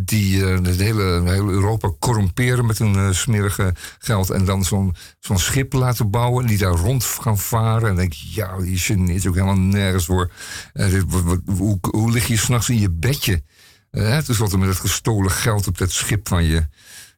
die 0.00 0.36
uh, 0.36 0.58
het 0.62 0.80
hele, 0.80 1.22
hele 1.24 1.52
Europa 1.52 1.92
corrumperen 1.98 2.66
met 2.66 2.78
hun 2.78 2.94
uh, 2.94 3.12
smerige 3.12 3.74
geld. 3.98 4.30
En 4.30 4.44
dan 4.44 4.64
zo'n 4.64 4.94
schip 5.38 5.72
laten 5.72 6.10
bouwen. 6.10 6.46
Die 6.46 6.58
daar 6.58 6.74
rond 6.74 7.04
gaan 7.04 7.38
varen. 7.38 7.88
En 7.88 7.96
denk 7.96 8.12
je, 8.12 8.26
ja, 8.30 8.56
die 8.56 8.78
geneert 8.78 9.26
ook 9.26 9.34
helemaal 9.34 9.58
nergens 9.58 10.04
voor. 10.04 10.30
Uh, 10.74 11.02
wat, 11.06 11.40
hoe, 11.46 11.78
hoe 11.90 12.10
lig 12.10 12.26
je 12.26 12.36
s'nachts 12.36 12.68
in 12.68 12.80
je 12.80 12.90
bedje? 12.90 13.42
is 14.26 14.38
wat 14.38 14.52
er 14.52 14.58
met 14.58 14.68
het 14.68 14.78
gestolen 14.78 15.30
geld 15.30 15.66
op 15.66 15.78
dat 15.78 15.90
schip 15.90 16.28
van 16.28 16.44
je. 16.44 16.66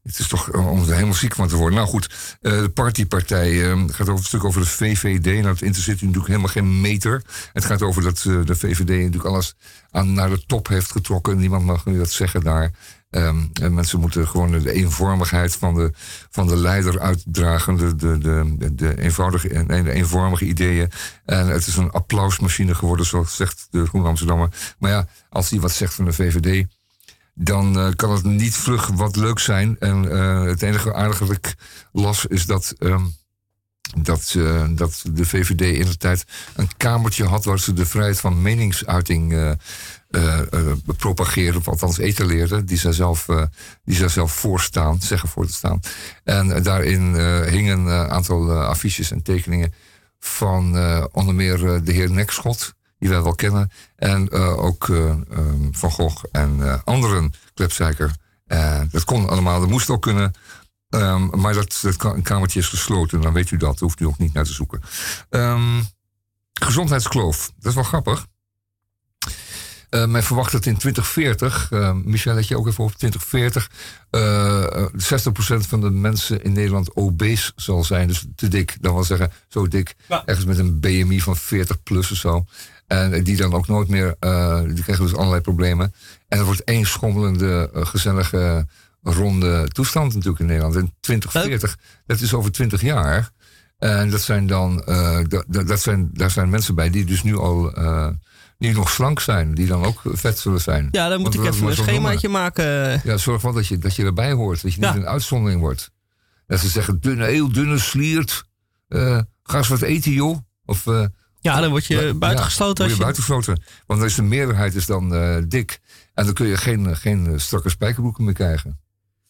Het 0.03 0.19
is 0.19 0.29
toch 0.29 0.53
om 0.53 0.81
er 0.81 0.95
helemaal 0.95 1.15
ziek 1.15 1.35
van 1.35 1.49
te 1.49 1.57
worden. 1.57 1.79
Nou 1.79 1.89
goed, 1.89 2.39
de 2.41 2.71
partypartij 2.75 3.51
uh, 3.51 3.83
gaat 3.87 4.09
over 4.09 4.13
een 4.13 4.25
stuk 4.25 4.45
over 4.45 4.61
de 4.61 4.67
VVD. 4.67 5.25
Nou, 5.25 5.47
het 5.47 5.63
interesseert 5.63 6.01
u 6.01 6.07
natuurlijk 6.07 6.33
helemaal 6.33 6.53
geen 6.53 6.81
meter. 6.81 7.23
Het 7.53 7.65
gaat 7.65 7.83
over 7.83 8.03
dat 8.03 8.19
de 8.19 8.57
VVD 8.57 8.89
natuurlijk 8.89 9.25
alles 9.25 9.55
aan, 9.91 10.13
naar 10.13 10.31
de 10.31 10.47
top 10.47 10.69
heeft 10.69 10.91
getrokken. 10.91 11.37
Niemand 11.37 11.65
mag 11.65 11.85
nu 11.85 11.99
dat 11.99 12.11
zeggen 12.11 12.41
daar. 12.41 12.73
En 13.11 13.53
mensen 13.71 14.01
moeten 14.01 14.29
gewoon 14.29 14.51
de 14.51 14.73
eenvormigheid 14.73 15.57
van 15.57 15.75
de, 15.75 15.93
van 16.31 16.47
de 16.47 16.57
leider 16.57 17.01
uitdragen. 17.01 17.77
De, 17.77 17.97
de, 17.97 18.19
de, 18.19 18.75
de, 18.75 19.01
eenvoudige, 19.01 19.49
nee, 19.49 19.83
de 19.83 19.93
eenvormige 19.93 20.45
ideeën. 20.45 20.91
En 21.25 21.47
het 21.47 21.67
is 21.67 21.77
een 21.77 21.91
applausmachine 21.91 22.75
geworden, 22.75 23.07
zoals 23.07 23.37
zegt 23.37 23.67
de 23.71 23.87
Groene 23.87 24.09
Amsterdammer. 24.09 24.49
Maar 24.79 24.91
ja, 24.91 25.09
als 25.29 25.51
hij 25.51 25.61
wat 25.61 25.73
zegt 25.73 25.95
van 25.95 26.05
de 26.05 26.13
VVD 26.13 26.67
dan 27.43 27.79
uh, 27.79 27.89
kan 27.97 28.13
het 28.13 28.25
niet 28.25 28.55
vlug 28.55 28.87
wat 28.87 29.17
leuk 29.17 29.39
zijn. 29.39 29.77
En 29.79 30.05
uh, 30.05 30.43
het 30.43 30.63
enige 30.63 30.95
aardige 30.95 31.25
dat 31.25 31.55
las 31.93 32.27
is 32.27 32.47
dat, 32.47 32.75
um, 32.79 33.15
dat, 34.03 34.35
uh, 34.37 34.67
dat 34.71 35.03
de 35.13 35.25
VVD 35.25 35.61
in 35.61 35.87
de 35.87 35.97
tijd 35.97 36.25
een 36.57 36.69
kamertje 36.77 37.25
had 37.25 37.45
waar 37.45 37.59
ze 37.59 37.73
de 37.73 37.87
vrijheid 37.87 38.21
van 38.21 38.43
meningsuiting 38.43 39.57
propageerden, 40.97 41.61
of 41.61 41.69
althans 41.69 41.99
etaleerden, 41.99 42.67
die 42.67 42.79
zelf, 42.93 43.27
die 43.85 43.97
zij 43.97 44.09
zelf 44.09 44.33
voorstaan, 44.33 45.01
zeggen 45.01 45.29
voor 45.29 45.47
te 45.47 45.53
staan. 45.53 45.81
En 46.25 46.63
daarin 46.63 47.15
hingen 47.45 47.79
een 47.79 48.11
aantal 48.11 48.53
affiches 48.53 49.11
en 49.11 49.23
tekeningen 49.23 49.73
van 50.19 50.63
onder 51.13 51.35
meer 51.35 51.85
de 51.85 51.93
heer 51.93 52.11
Nekschot 52.11 52.75
die 53.01 53.09
wij 53.09 53.23
wel 53.23 53.35
kennen. 53.35 53.71
En 53.97 54.29
uh, 54.33 54.65
ook 54.65 54.89
uh, 54.89 54.99
um, 55.31 55.69
Van 55.73 55.91
Gogh 55.91 56.25
en 56.33 56.57
uh, 56.59 56.79
anderen, 56.85 57.33
Klepzeiker. 57.55 58.15
dat 58.91 59.05
kon 59.05 59.29
allemaal, 59.29 59.61
dat 59.61 59.69
moest 59.69 59.91
ook 59.91 60.03
kunnen. 60.03 60.33
Um, 60.89 61.41
maar 61.41 61.55
dat, 61.55 61.79
dat 61.83 62.23
kamertje 62.23 62.59
is 62.59 62.69
gesloten, 62.69 63.21
dan 63.21 63.33
weet 63.33 63.51
u 63.51 63.57
dat. 63.57 63.71
Daar 63.71 63.79
hoeft 63.79 64.01
u 64.01 64.05
ook 64.05 64.19
niet 64.19 64.33
naar 64.33 64.45
te 64.45 64.53
zoeken. 64.53 64.83
Um, 65.31 65.87
gezondheidskloof, 66.61 67.53
dat 67.57 67.67
is 67.67 67.75
wel 67.75 67.85
grappig. 67.85 68.27
Uh, 69.91 70.07
men 70.07 70.23
verwacht 70.23 70.53
dat 70.53 70.67
in 70.67 70.77
2040, 70.77 71.71
uh, 71.71 71.93
Michel, 71.93 72.35
let 72.35 72.49
je 72.49 72.57
ook 72.57 72.67
even 72.67 72.85
op, 72.85 72.95
2040, 72.95 73.71
uh, 74.11 74.87
60% 75.65 75.69
van 75.69 75.81
de 75.81 75.91
mensen 75.91 76.43
in 76.43 76.53
Nederland 76.53 76.97
obese 76.97 77.53
zal 77.57 77.85
zijn. 77.85 78.09
Dus 78.09 78.27
te 78.37 78.49
dik, 78.49 78.77
dan 78.81 78.95
wil 78.95 79.05
zeggen, 79.05 79.33
zo 79.49 79.69
dik. 79.69 79.95
Ja. 80.09 80.23
Ergens 80.25 80.47
met 80.47 80.59
een 80.59 80.81
BMI 80.81 81.21
van 81.21 81.37
40 81.37 81.83
plus 81.83 82.11
of 82.11 82.17
zo. 82.17 82.45
En 82.91 83.25
die 83.25 83.37
dan 83.37 83.55
ook 83.55 83.67
nooit 83.67 83.89
meer, 83.89 84.17
uh, 84.21 84.61
die 84.61 84.83
krijgen 84.83 85.05
dus 85.05 85.15
allerlei 85.15 85.41
problemen. 85.41 85.95
En 86.29 86.39
er 86.39 86.45
wordt 86.45 86.65
één 86.65 86.87
schommelende, 86.87 87.71
uh, 87.75 87.87
gezellige, 87.87 88.67
ronde 89.03 89.69
toestand 89.69 90.15
natuurlijk 90.15 90.41
in 90.41 90.47
Nederland. 90.47 90.77
In 90.77 90.93
2040, 91.01 91.79
dat 92.07 92.21
is 92.21 92.35
over 92.35 92.53
20 92.53 92.81
jaar. 92.81 93.31
En 93.79 94.11
dat 94.11 94.21
zijn 94.21 94.47
dan, 94.47 94.83
uh, 94.87 95.19
dat, 95.29 95.45
dat 95.67 95.81
zijn, 95.81 96.11
daar 96.13 96.31
zijn 96.31 96.51
mensen 96.51 96.75
bij 96.75 96.91
die 96.91 97.05
dus 97.05 97.23
nu 97.23 97.37
al, 97.37 97.75
die 98.59 98.75
nog 98.75 98.91
slank 98.91 99.21
zijn, 99.21 99.55
die 99.55 99.67
dan 99.67 99.85
ook 99.85 100.01
vet 100.05 100.39
zullen 100.39 100.61
zijn. 100.61 100.89
Ja, 100.91 101.09
dan 101.09 101.21
moet 101.21 101.35
Want 101.35 101.47
ik 101.47 101.55
even 101.55 101.67
een 101.67 101.75
schemaatje 101.75 102.29
maken. 102.29 103.01
Ja, 103.05 103.17
zorg 103.17 103.43
wel 103.43 103.53
dat 103.53 103.67
je, 103.67 103.79
dat 103.79 103.97
je 103.97 104.05
erbij 104.05 104.33
hoort, 104.33 104.63
dat 104.63 104.75
je 104.75 104.81
ja. 104.81 104.93
niet 104.93 105.03
een 105.03 105.09
uitzondering 105.09 105.61
wordt. 105.61 105.91
Dat 106.47 106.61
ze 106.61 106.69
zeggen, 106.69 107.01
dunne, 107.01 107.25
heel 107.25 107.53
dunne 107.53 107.79
sliert, 107.79 108.45
ga 109.43 109.57
eens 109.57 109.69
wat 109.69 109.83
eten 109.83 110.13
joh. 110.13 110.39
Of 110.65 110.87
ja, 111.41 111.61
dan 111.61 111.71
word 111.71 111.87
je 111.87 112.15
buitengesloten. 112.15 112.85
Ja, 112.85 112.91
word 112.91 112.97
je 112.97 113.05
buitengesloten. 113.05 113.63
Want 113.87 114.01
dan 114.01 114.09
is 114.09 114.15
de 114.15 114.23
meerderheid 114.23 114.75
is 114.75 114.87
dan 114.87 115.15
uh, 115.15 115.37
dik. 115.49 115.81
En 116.15 116.25
dan 116.25 116.35
kun 116.35 116.47
je 116.47 116.57
geen, 116.57 116.97
geen 116.97 117.41
strakke 117.41 117.69
spijkerbroeken 117.69 118.25
meer 118.25 118.35
krijgen. 118.35 118.81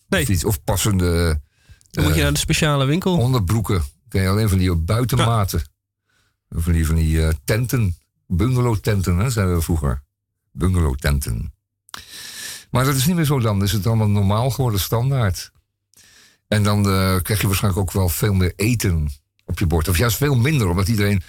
Nee. 0.08 0.22
Of, 0.22 0.28
iets, 0.28 0.44
of 0.44 0.64
passende... 0.64 1.40
Dan 1.90 2.02
uh, 2.02 2.08
moet 2.08 2.18
je 2.18 2.22
naar 2.22 2.32
de 2.32 2.38
speciale 2.38 2.84
winkel. 2.84 3.18
Onderbroeken. 3.18 3.82
Kun 4.08 4.22
je 4.22 4.28
alleen 4.28 4.48
van 4.48 4.58
die 4.58 4.74
buitenmaten. 4.74 5.62
Ja. 6.48 6.60
Van 6.60 6.72
die, 6.72 6.86
van 6.86 6.94
die 6.94 7.16
uh, 7.16 7.28
tenten. 7.44 7.96
Bungalow 8.26 8.76
tenten, 8.76 9.18
hè, 9.18 9.30
zeiden 9.30 9.54
we 9.54 9.62
vroeger. 9.62 10.02
Bungalow 10.52 10.94
tenten. 10.94 11.54
Maar 12.70 12.84
dat 12.84 12.94
is 12.94 13.06
niet 13.06 13.16
meer 13.16 13.24
zo 13.24 13.40
dan. 13.40 13.62
is 13.62 13.72
het 13.72 13.86
allemaal 13.86 14.08
normaal 14.08 14.50
geworden, 14.50 14.80
standaard. 14.80 15.52
En 16.48 16.62
dan 16.62 16.82
krijg 17.22 17.40
je 17.40 17.46
waarschijnlijk 17.46 17.82
ook 17.82 17.92
wel 17.92 18.08
veel 18.08 18.32
meer 18.32 18.52
eten 18.56 19.10
op 19.50 19.58
je 19.58 19.66
bord. 19.66 19.88
Of 19.88 19.98
juist 19.98 20.16
veel 20.16 20.34
minder, 20.34 20.68
omdat 20.68 20.88
iedereen 20.88 21.22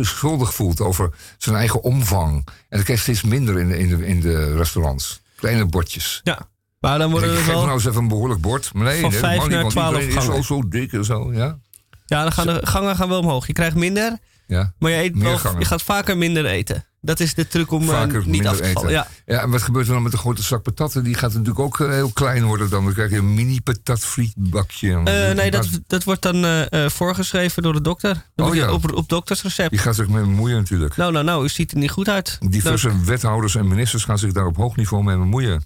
schuldig 0.00 0.54
voelt 0.54 0.80
over 0.80 1.10
zijn 1.38 1.56
eigen 1.56 1.82
omvang. 1.82 2.34
En 2.46 2.76
dat 2.76 2.82
krijg 2.82 3.04
je 3.04 3.12
steeds 3.12 3.22
minder 3.22 3.58
in 3.58 3.68
de, 3.68 3.78
in 3.78 3.88
de, 3.88 4.06
in 4.06 4.20
de 4.20 4.56
restaurants. 4.56 5.20
Kleine 5.36 5.64
bordjes. 5.64 6.20
Ja. 6.24 6.48
Maar 6.80 6.98
dan 6.98 7.10
worden 7.10 7.34
we 7.34 7.44
wel... 7.44 7.60
nou 7.60 7.72
eens 7.72 7.84
even 7.84 8.02
een 8.02 8.08
behoorlijk 8.08 8.40
bord. 8.40 8.74
Maar 8.74 8.84
nee, 8.84 9.00
van 9.00 9.10
nee, 9.10 9.18
vijf 9.18 9.46
naar 9.46 9.68
twaalf 9.68 9.94
gangen. 9.94 10.16
is 10.16 10.24
zo, 10.24 10.42
zo 10.42 10.68
dik 10.68 10.92
en 10.92 11.04
zo, 11.04 11.32
ja. 11.32 11.58
Ja, 12.06 12.22
dan 12.22 12.32
gaan 12.32 12.46
de 12.46 12.66
gangen 12.66 12.96
gaan 12.96 13.08
wel 13.08 13.18
omhoog. 13.18 13.46
Je 13.46 13.52
krijgt 13.52 13.76
minder, 13.76 14.18
ja. 14.46 14.72
maar 14.78 14.90
je, 14.90 14.96
eet 14.96 15.18
wel, 15.18 15.58
je 15.58 15.64
gaat 15.64 15.82
vaker 15.82 16.16
minder 16.16 16.46
eten. 16.46 16.84
Dat 17.00 17.20
is 17.20 17.34
de 17.34 17.48
truc 17.48 17.70
om 17.70 17.82
uh, 17.82 18.24
niet 18.24 18.46
af 18.46 18.56
te 18.56 18.70
vallen. 18.72 18.90
Ja. 18.90 19.08
ja, 19.26 19.42
en 19.42 19.50
wat 19.50 19.62
gebeurt 19.62 19.86
er 19.86 19.92
dan 19.92 20.02
met 20.02 20.12
de 20.12 20.18
grote 20.18 20.42
zak 20.42 20.62
patatten? 20.62 21.04
Die 21.04 21.14
gaat 21.14 21.32
natuurlijk 21.32 21.58
ook 21.58 21.78
uh, 21.78 21.88
heel 21.90 22.10
klein 22.10 22.44
worden 22.44 22.70
dan. 22.70 22.84
Dan 22.84 22.92
krijg 22.92 23.10
je 23.10 23.16
een 23.16 23.34
mini 23.34 23.60
patatfrietbakje. 23.60 24.88
Uh, 24.88 25.02
nee, 25.36 25.50
dat, 25.50 25.68
dat 25.86 26.04
wordt 26.04 26.22
dan 26.22 26.66
voorgeschreven 26.90 27.62
door 27.62 27.72
de 27.72 27.80
dokter. 27.80 28.26
Dan 28.34 28.48
oh, 28.48 28.54
ja. 28.54 28.72
op, 28.72 28.92
op 28.92 29.08
doktersrecept. 29.08 29.70
Die 29.70 29.78
gaat 29.78 29.94
zich 29.94 30.08
mee 30.08 30.22
bemoeien 30.22 30.56
natuurlijk. 30.56 30.96
Nou, 30.96 31.12
nou, 31.12 31.24
nou, 31.24 31.44
u 31.44 31.48
ziet 31.48 31.72
er 31.72 31.78
niet 31.78 31.90
goed 31.90 32.08
uit. 32.08 32.38
Diverse 32.48 32.88
nou, 32.88 33.04
wethouders 33.04 33.54
en 33.54 33.68
ministers 33.68 34.04
gaan 34.04 34.18
zich 34.18 34.32
daar 34.32 34.46
op 34.46 34.56
hoog 34.56 34.76
niveau 34.76 35.04
mee 35.04 35.16
bemoeien. 35.16 35.64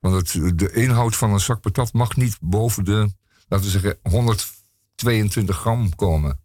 Want 0.00 0.32
het, 0.32 0.58
de 0.58 0.72
inhoud 0.72 1.16
van 1.16 1.32
een 1.32 1.40
zak 1.40 1.60
patat 1.60 1.92
mag 1.92 2.16
niet 2.16 2.36
boven 2.40 2.84
de, 2.84 3.12
laten 3.48 3.66
we 3.66 3.72
zeggen, 3.72 3.98
122 4.02 5.56
gram 5.56 5.94
komen. 5.94 6.41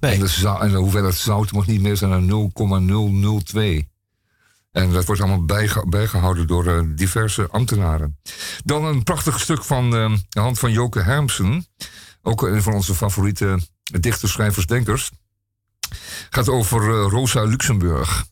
En, 0.00 0.18
de 0.18 0.56
en 0.60 0.70
de 0.70 0.76
hoeveelheid 0.76 1.14
zout 1.14 1.52
mag 1.52 1.66
niet 1.66 1.80
meer 1.80 1.96
zijn 1.96 2.10
dan 2.10 2.52
0,002. 2.54 3.88
En 4.72 4.92
dat 4.92 5.04
wordt 5.04 5.20
allemaal 5.20 5.44
bijge 5.44 5.86
bijgehouden 5.88 6.46
door 6.46 6.66
uh, 6.66 6.80
diverse 6.96 7.48
ambtenaren. 7.50 8.18
Dan 8.64 8.84
een 8.84 9.02
prachtig 9.02 9.40
stuk 9.40 9.64
van 9.64 9.94
uh, 9.94 10.16
de 10.28 10.40
hand 10.40 10.58
van 10.58 10.72
Joke 10.72 11.02
Hermsen. 11.02 11.66
Ook 12.22 12.42
een 12.42 12.62
van 12.62 12.72
onze 12.72 12.94
favoriete 12.94 13.60
dichters, 14.00 14.32
schrijvers, 14.32 14.66
denkers. 14.66 15.10
Gaat 16.30 16.48
over 16.48 16.80
Rosa 16.90 17.42
Luxemburg. 17.42 18.26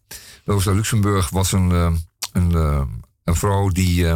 Rosa 0.45 0.73
Luxemburg 0.73 1.31
was 1.31 1.53
een, 1.53 1.71
een, 2.33 2.55
een 3.25 3.37
vrouw 3.37 3.69
die 3.69 4.07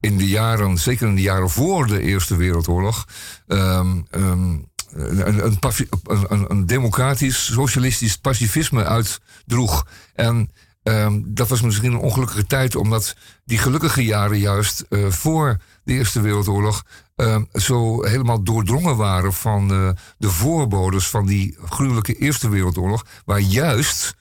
in 0.00 0.18
de 0.18 0.28
jaren, 0.28 0.78
zeker 0.78 1.08
in 1.08 1.14
de 1.14 1.22
jaren 1.22 1.50
voor 1.50 1.86
de 1.86 2.00
Eerste 2.00 2.36
Wereldoorlog, 2.36 3.04
um, 3.46 4.06
um, 4.10 4.70
een, 4.94 6.50
een, 6.50 6.66
democratisch, 6.66 7.52
socialistisch 7.52 8.16
pacifisme 8.16 8.84
uitdroeg. 8.84 9.86
En 10.14 10.50
Ehm, 10.82 11.20
dat 11.24 11.48
was 11.48 11.60
misschien 11.60 11.92
een 11.92 11.98
ongelukkige 11.98 12.46
tijd, 12.46 12.76
omdat 12.76 13.16
die 13.44 13.58
gelukkige 13.58 14.04
jaren 14.04 14.38
juist 14.38 14.84
uh, 14.88 15.10
voor 15.10 15.56
de 15.84 15.92
Eerste 15.92 16.20
Wereldoorlog 16.20 16.84
uh, 17.16 17.36
zo 17.52 18.04
helemaal 18.04 18.42
doordrongen 18.42 18.96
waren 18.96 19.32
van 19.32 19.72
uh, 19.72 19.90
de 20.18 20.30
voorbodes 20.30 21.08
van 21.08 21.26
die 21.26 21.56
gruwelijke 21.64 22.14
Eerste 22.14 22.48
Wereldoorlog, 22.48 23.06
waar 23.24 23.40
juist, 23.40 24.14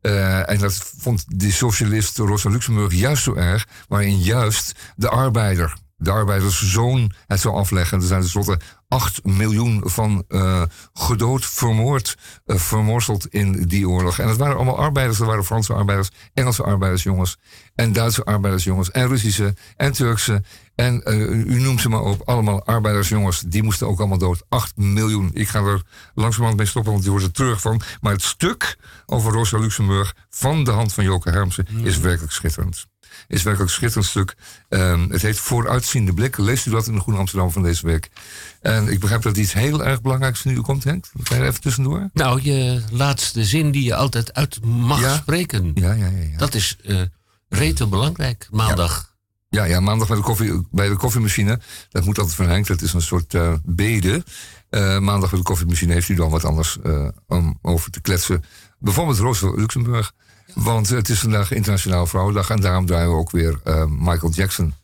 uh, 0.00 0.50
en 0.50 0.58
dat 0.58 0.74
vond 0.98 1.24
de 1.28 1.52
socialist 1.52 2.18
Rosa 2.18 2.50
Luxemburg 2.50 2.94
juist 2.94 3.22
zo 3.22 3.34
erg, 3.34 3.66
waarin 3.88 4.18
juist 4.18 4.74
de 4.96 5.08
arbeider, 5.08 5.76
de 5.96 6.10
arbeiderszoon 6.10 7.12
het 7.26 7.40
zou 7.40 7.54
afleggen. 7.54 8.00
Er 8.00 8.06
zijn 8.06 8.20
tenslotte 8.20 8.60
8 8.92 9.24
miljoen 9.24 9.82
van 9.84 10.24
uh, 10.28 10.62
gedood, 10.92 11.46
vermoord, 11.46 12.16
uh, 12.46 12.56
vermorseld 12.56 13.26
in 13.26 13.62
die 13.66 13.88
oorlog. 13.88 14.18
En 14.18 14.26
dat 14.26 14.36
waren 14.36 14.56
allemaal 14.56 14.78
arbeiders. 14.78 15.18
Dat 15.18 15.26
waren 15.26 15.44
Franse 15.44 15.72
arbeiders, 15.72 16.10
Engelse 16.34 16.62
arbeidersjongens 16.62 17.38
en 17.74 17.92
Duitse 17.92 18.24
arbeidersjongens 18.24 18.90
en 18.90 19.08
Russische 19.08 19.54
en 19.76 19.92
Turkse. 19.92 20.42
En 20.74 21.00
uh, 21.04 21.30
u 21.30 21.60
noemt 21.60 21.80
ze 21.80 21.88
maar 21.88 22.00
op, 22.00 22.28
allemaal 22.28 22.64
arbeidersjongens. 22.64 23.40
Die 23.40 23.62
moesten 23.62 23.86
ook 23.88 23.98
allemaal 23.98 24.18
dood. 24.18 24.42
8 24.48 24.76
miljoen. 24.76 25.30
Ik 25.32 25.48
ga 25.48 25.58
er 25.58 25.82
langzamerhand 26.14 26.58
mee 26.58 26.68
stoppen, 26.68 26.92
want 26.92 27.04
die 27.04 27.12
wordt 27.12 27.26
er 27.26 27.32
terug 27.32 27.60
van. 27.60 27.80
Maar 28.00 28.12
het 28.12 28.22
stuk 28.22 28.76
over 29.06 29.32
Rosa 29.32 29.58
Luxemburg 29.58 30.14
van 30.30 30.64
de 30.64 30.70
hand 30.70 30.92
van 30.92 31.04
Joke 31.04 31.30
Hermsen 31.30 31.66
is 31.82 31.98
werkelijk 31.98 32.32
schitterend 32.32 32.86
is 33.32 33.42
werkelijk 33.42 33.70
een 33.70 33.76
schitterend 33.76 34.06
stuk. 34.06 34.34
Um, 34.68 35.10
het 35.10 35.22
heet 35.22 35.38
Vooruitziende 35.38 36.14
Blik. 36.14 36.38
Leest 36.38 36.66
u 36.66 36.70
dat 36.70 36.86
in 36.86 36.94
de 36.94 37.00
Groene 37.00 37.20
Amsterdam 37.20 37.50
van 37.50 37.62
deze 37.62 37.86
week? 37.86 38.10
En 38.60 38.88
ik 38.88 39.00
begrijp 39.00 39.22
dat 39.22 39.36
iets 39.36 39.52
heel 39.52 39.84
erg 39.84 40.00
belangrijks 40.00 40.44
nu 40.44 40.60
komt, 40.60 40.84
Henk. 40.84 41.06
Ga 41.22 41.34
je 41.34 41.42
even 41.42 41.60
tussendoor? 41.60 42.10
Nou, 42.12 42.42
je 42.42 42.82
laatste 42.90 43.44
zin 43.44 43.70
die 43.70 43.84
je 43.84 43.94
altijd 43.94 44.34
uit 44.34 44.64
mag 44.64 45.00
ja? 45.00 45.16
spreken. 45.16 45.70
Ja, 45.74 45.92
ja, 45.92 46.06
ja, 46.06 46.18
ja. 46.30 46.36
Dat 46.36 46.54
is 46.54 46.76
uh, 46.82 47.00
rete 47.48 47.86
belangrijk, 47.86 48.48
maandag. 48.50 49.14
Ja. 49.48 49.64
ja, 49.64 49.80
maandag 49.80 50.08
bij 50.08 50.16
de, 50.16 50.22
koffie, 50.22 50.66
bij 50.70 50.88
de 50.88 50.96
koffiemachine. 50.96 51.60
Dat 51.90 52.04
moet 52.04 52.18
altijd 52.18 52.36
van 52.36 52.48
Henk. 52.48 52.66
Dat 52.66 52.82
is 52.82 52.92
een 52.92 53.02
soort 53.02 53.34
uh, 53.34 53.52
bede. 53.64 54.24
Uh, 54.70 54.98
maandag 54.98 55.30
bij 55.30 55.38
de 55.38 55.44
koffiemachine 55.44 55.92
heeft 55.92 56.08
u 56.08 56.14
dan 56.14 56.30
wat 56.30 56.44
anders 56.44 56.78
om 57.26 57.58
over 57.62 57.90
te 57.90 58.00
kletsen. 58.00 58.44
Bijvoorbeeld 58.78 59.18
Roos 59.18 59.40
Luxemburg. 59.40 60.12
Want 60.54 60.88
het 60.88 61.08
is 61.08 61.18
vandaag 61.18 61.52
Internationaal 61.52 62.06
Vrouwendag 62.06 62.50
en 62.50 62.60
daarom 62.60 62.86
draaien 62.86 63.10
we 63.10 63.16
ook 63.16 63.30
weer 63.30 63.60
uh, 63.64 63.84
Michael 63.84 64.32
Jackson. 64.32 64.74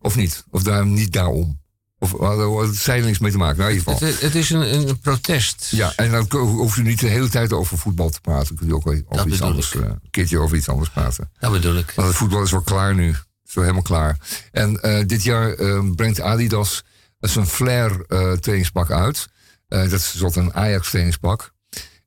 Of 0.00 0.16
niet? 0.16 0.44
Of 0.50 0.62
we 0.62 0.84
niet 0.84 1.12
daarom? 1.12 1.60
Of 1.98 2.18
hadden 2.18 2.68
het 2.68 2.76
zijn 2.76 3.04
niks 3.04 3.18
mee 3.18 3.30
te 3.30 3.38
maken? 3.38 3.58
Nou, 3.58 3.70
in 3.70 3.78
ieder 3.78 3.92
geval. 3.92 4.08
Het, 4.08 4.20
het 4.20 4.34
is 4.34 4.50
een, 4.50 4.88
een, 4.88 4.98
protest. 4.98 5.68
Ja, 5.70 5.92
en 5.96 6.10
dan 6.10 6.40
hoeft 6.40 6.76
u 6.76 6.82
niet 6.82 7.00
de 7.00 7.08
hele 7.08 7.28
tijd 7.28 7.52
over 7.52 7.78
voetbal 7.78 8.10
te 8.10 8.20
praten. 8.20 8.56
Kun 8.56 8.66
je 8.66 8.74
ook 8.74 8.86
over 8.86 9.04
dat 9.08 9.26
iets 9.26 9.42
anders, 9.42 9.74
uh, 9.74 9.82
een 9.82 10.00
keertje 10.10 10.38
over 10.38 10.56
iets 10.56 10.68
anders 10.68 10.90
praten. 10.90 11.30
Dat 11.38 11.52
bedoel 11.52 11.76
ik. 11.76 11.92
Want 11.96 12.08
het 12.08 12.16
voetbal 12.16 12.42
is 12.42 12.50
wel 12.50 12.60
klaar 12.60 12.94
nu. 12.94 13.08
Is 13.44 13.54
wel 13.54 13.64
helemaal 13.64 13.82
klaar. 13.82 14.18
En 14.52 14.78
uh, 14.82 14.98
dit 15.06 15.22
jaar 15.22 15.54
brengt 15.94 16.20
Adidas 16.20 16.82
zijn 17.20 17.46
Flair 17.46 18.06
trainingspak 18.40 18.90
uit. 18.90 19.28
dat 19.68 19.92
is 19.92 20.18
soort 20.18 20.36
een 20.36 20.54
Ajax 20.54 20.88
trainingspak. 20.88 21.52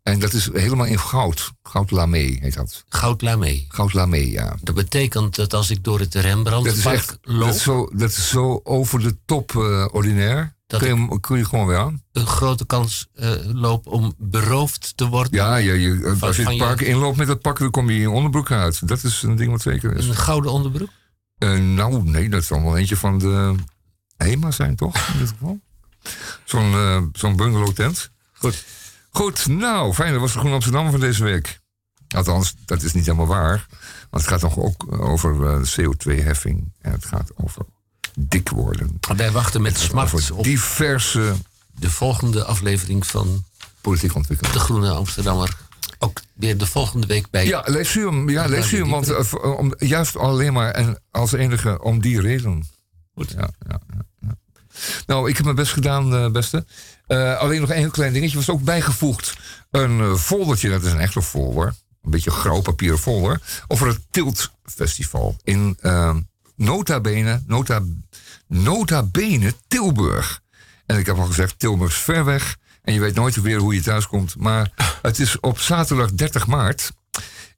En 0.05 0.19
dat 0.19 0.33
is 0.33 0.49
helemaal 0.53 0.85
in 0.85 0.99
goud. 0.99 1.51
Goud 1.63 1.91
lamé 1.91 2.17
heet 2.17 2.53
dat. 2.53 2.83
Goud 2.89 3.21
lamé. 3.21 3.65
Goud 3.67 3.93
lamé, 3.93 4.17
ja. 4.17 4.57
Dat 4.61 4.75
betekent 4.75 5.35
dat 5.35 5.53
als 5.53 5.69
ik 5.69 5.83
door 5.83 5.99
het 5.99 6.15
Rembrandtpark 6.15 7.17
loop... 7.21 7.45
Dat 7.45 7.55
is, 7.55 7.63
zo, 7.63 7.89
dat 7.93 8.09
is 8.09 8.29
zo 8.29 8.59
over 8.63 8.99
de 8.99 9.17
top 9.25 9.51
uh, 9.51 9.87
ordinair. 9.91 10.55
Dat 10.67 10.79
kun 10.79 11.09
je, 11.09 11.19
kun 11.19 11.37
je 11.37 11.45
gewoon 11.45 11.67
weer 11.67 11.77
aan. 11.77 12.03
Een 12.11 12.27
grote 12.27 12.65
kans 12.65 13.07
uh, 13.15 13.31
loop 13.43 13.87
om 13.87 14.13
beroofd 14.17 14.97
te 14.97 15.07
worden. 15.07 15.33
Ja, 15.33 15.55
ja 15.55 15.73
je, 15.73 16.13
van, 16.17 16.27
als 16.27 16.35
je 16.35 16.47
het 16.47 16.57
park 16.57 16.79
je... 16.79 16.85
inloopt 16.85 17.17
met 17.17 17.27
dat 17.27 17.41
pak, 17.41 17.59
dan 17.59 17.71
kom 17.71 17.89
je 17.89 17.95
in 17.95 18.01
je 18.01 18.09
onderbroek 18.09 18.51
uit. 18.51 18.87
Dat 18.87 19.03
is 19.03 19.23
een 19.23 19.35
ding 19.35 19.51
wat 19.51 19.61
zeker 19.61 19.95
is. 19.95 20.07
Een 20.07 20.15
gouden 20.15 20.51
onderbroek? 20.51 20.89
Uh, 21.39 21.59
nou, 21.59 22.03
nee, 22.03 22.29
dat 22.29 22.43
zal 22.43 22.63
wel 22.63 22.77
eentje 22.77 22.97
van 22.97 23.19
de 23.19 23.55
HEMA 24.17 24.51
zijn, 24.51 24.75
toch? 24.75 24.95
In 25.13 25.19
dit 25.19 25.29
geval. 25.29 25.59
Zo'n 26.43 27.09
zo'n 27.13 27.35
bungalow 27.35 27.71
tent. 27.71 28.11
Goed. 28.33 28.65
Goed, 29.15 29.47
nou, 29.47 29.93
fijn. 29.93 30.11
Dat 30.11 30.21
was 30.21 30.33
de 30.33 30.39
Groen 30.39 30.53
Amsterdam 30.53 30.91
van 30.91 30.99
deze 30.99 31.23
week. 31.23 31.59
Althans, 32.15 32.55
dat 32.65 32.81
is 32.81 32.93
niet 32.93 33.05
helemaal 33.05 33.27
waar. 33.27 33.67
Want 34.09 34.23
het 34.23 34.27
gaat 34.31 34.41
nog 34.41 34.57
ook 34.57 35.01
over 35.01 35.35
uh, 35.35 35.61
CO2-heffing. 35.61 36.71
En 36.81 36.91
het 36.91 37.05
gaat 37.05 37.31
over 37.35 37.61
dik 38.19 38.49
worden. 38.49 38.99
Wij 39.15 39.31
wachten 39.31 39.61
met 39.61 39.77
smart 39.77 40.31
op 40.31 40.43
diverse... 40.43 41.33
de 41.73 41.89
volgende 41.89 42.43
aflevering 42.43 43.07
van... 43.07 43.43
Politiek 43.81 44.15
ontwikkeling. 44.15 44.55
De 44.55 44.61
Groene 44.61 44.89
Amsterdammer. 44.89 45.57
Ook 45.99 46.21
weer 46.33 46.57
de 46.57 46.67
volgende 46.67 47.07
week 47.07 47.29
bij... 47.29 47.45
Ja, 47.45 47.63
lees 47.65 47.95
u 47.95 48.05
hem. 48.05 48.29
Ja, 48.29 48.45
lees 48.45 48.71
u 48.71 48.77
hem. 48.77 48.89
Want 48.89 49.09
uh, 49.09 49.57
om, 49.57 49.73
juist 49.77 50.17
alleen 50.17 50.53
maar 50.53 50.71
en 50.71 51.01
als 51.11 51.31
enige 51.31 51.81
om 51.81 52.01
die 52.01 52.21
reden. 52.21 52.67
Goed. 53.13 53.31
Ja, 53.31 53.49
ja, 53.67 53.79
ja, 54.19 54.37
Nou, 55.05 55.29
ik 55.29 55.35
heb 55.35 55.43
mijn 55.43 55.57
best 55.57 55.73
gedaan, 55.73 56.13
uh, 56.13 56.31
beste. 56.31 56.65
Uh, 57.07 57.37
alleen 57.37 57.61
nog 57.61 57.69
een 57.69 57.75
heel 57.75 57.89
klein 57.89 58.13
dingetje 58.13 58.37
was 58.37 58.49
ook 58.49 58.63
bijgevoegd. 58.63 59.37
Een 59.71 59.99
uh, 59.99 60.15
foldertje, 60.15 60.69
dat 60.69 60.83
is 60.83 60.91
een 60.91 60.99
echte 60.99 61.21
folder. 61.21 61.67
Een 62.03 62.11
beetje 62.11 62.31
grauw 62.31 62.61
papier 62.61 62.97
folder. 62.97 63.41
Over 63.67 63.87
het 63.87 63.99
Tilt 64.09 64.51
Festival. 64.63 65.37
In 65.43 65.77
uh, 65.81 66.15
nota 66.55 66.99
bene, 66.99 67.41
nota, 67.47 67.81
nota 68.47 69.03
bene 69.03 69.53
Tilburg. 69.67 70.41
En 70.85 70.97
ik 70.97 71.05
heb 71.05 71.17
al 71.17 71.25
gezegd, 71.25 71.59
Tilburg 71.59 71.91
is 71.91 71.97
ver 71.97 72.25
weg. 72.25 72.57
En 72.81 72.93
je 72.93 72.99
weet 72.99 73.15
nooit 73.15 73.41
weer 73.41 73.59
hoe 73.59 73.73
je 73.73 73.81
thuis 73.81 74.07
komt. 74.07 74.35
Maar 74.37 74.71
het 75.01 75.19
is 75.19 75.39
op 75.39 75.59
zaterdag 75.59 76.11
30 76.11 76.47
maart. 76.47 76.91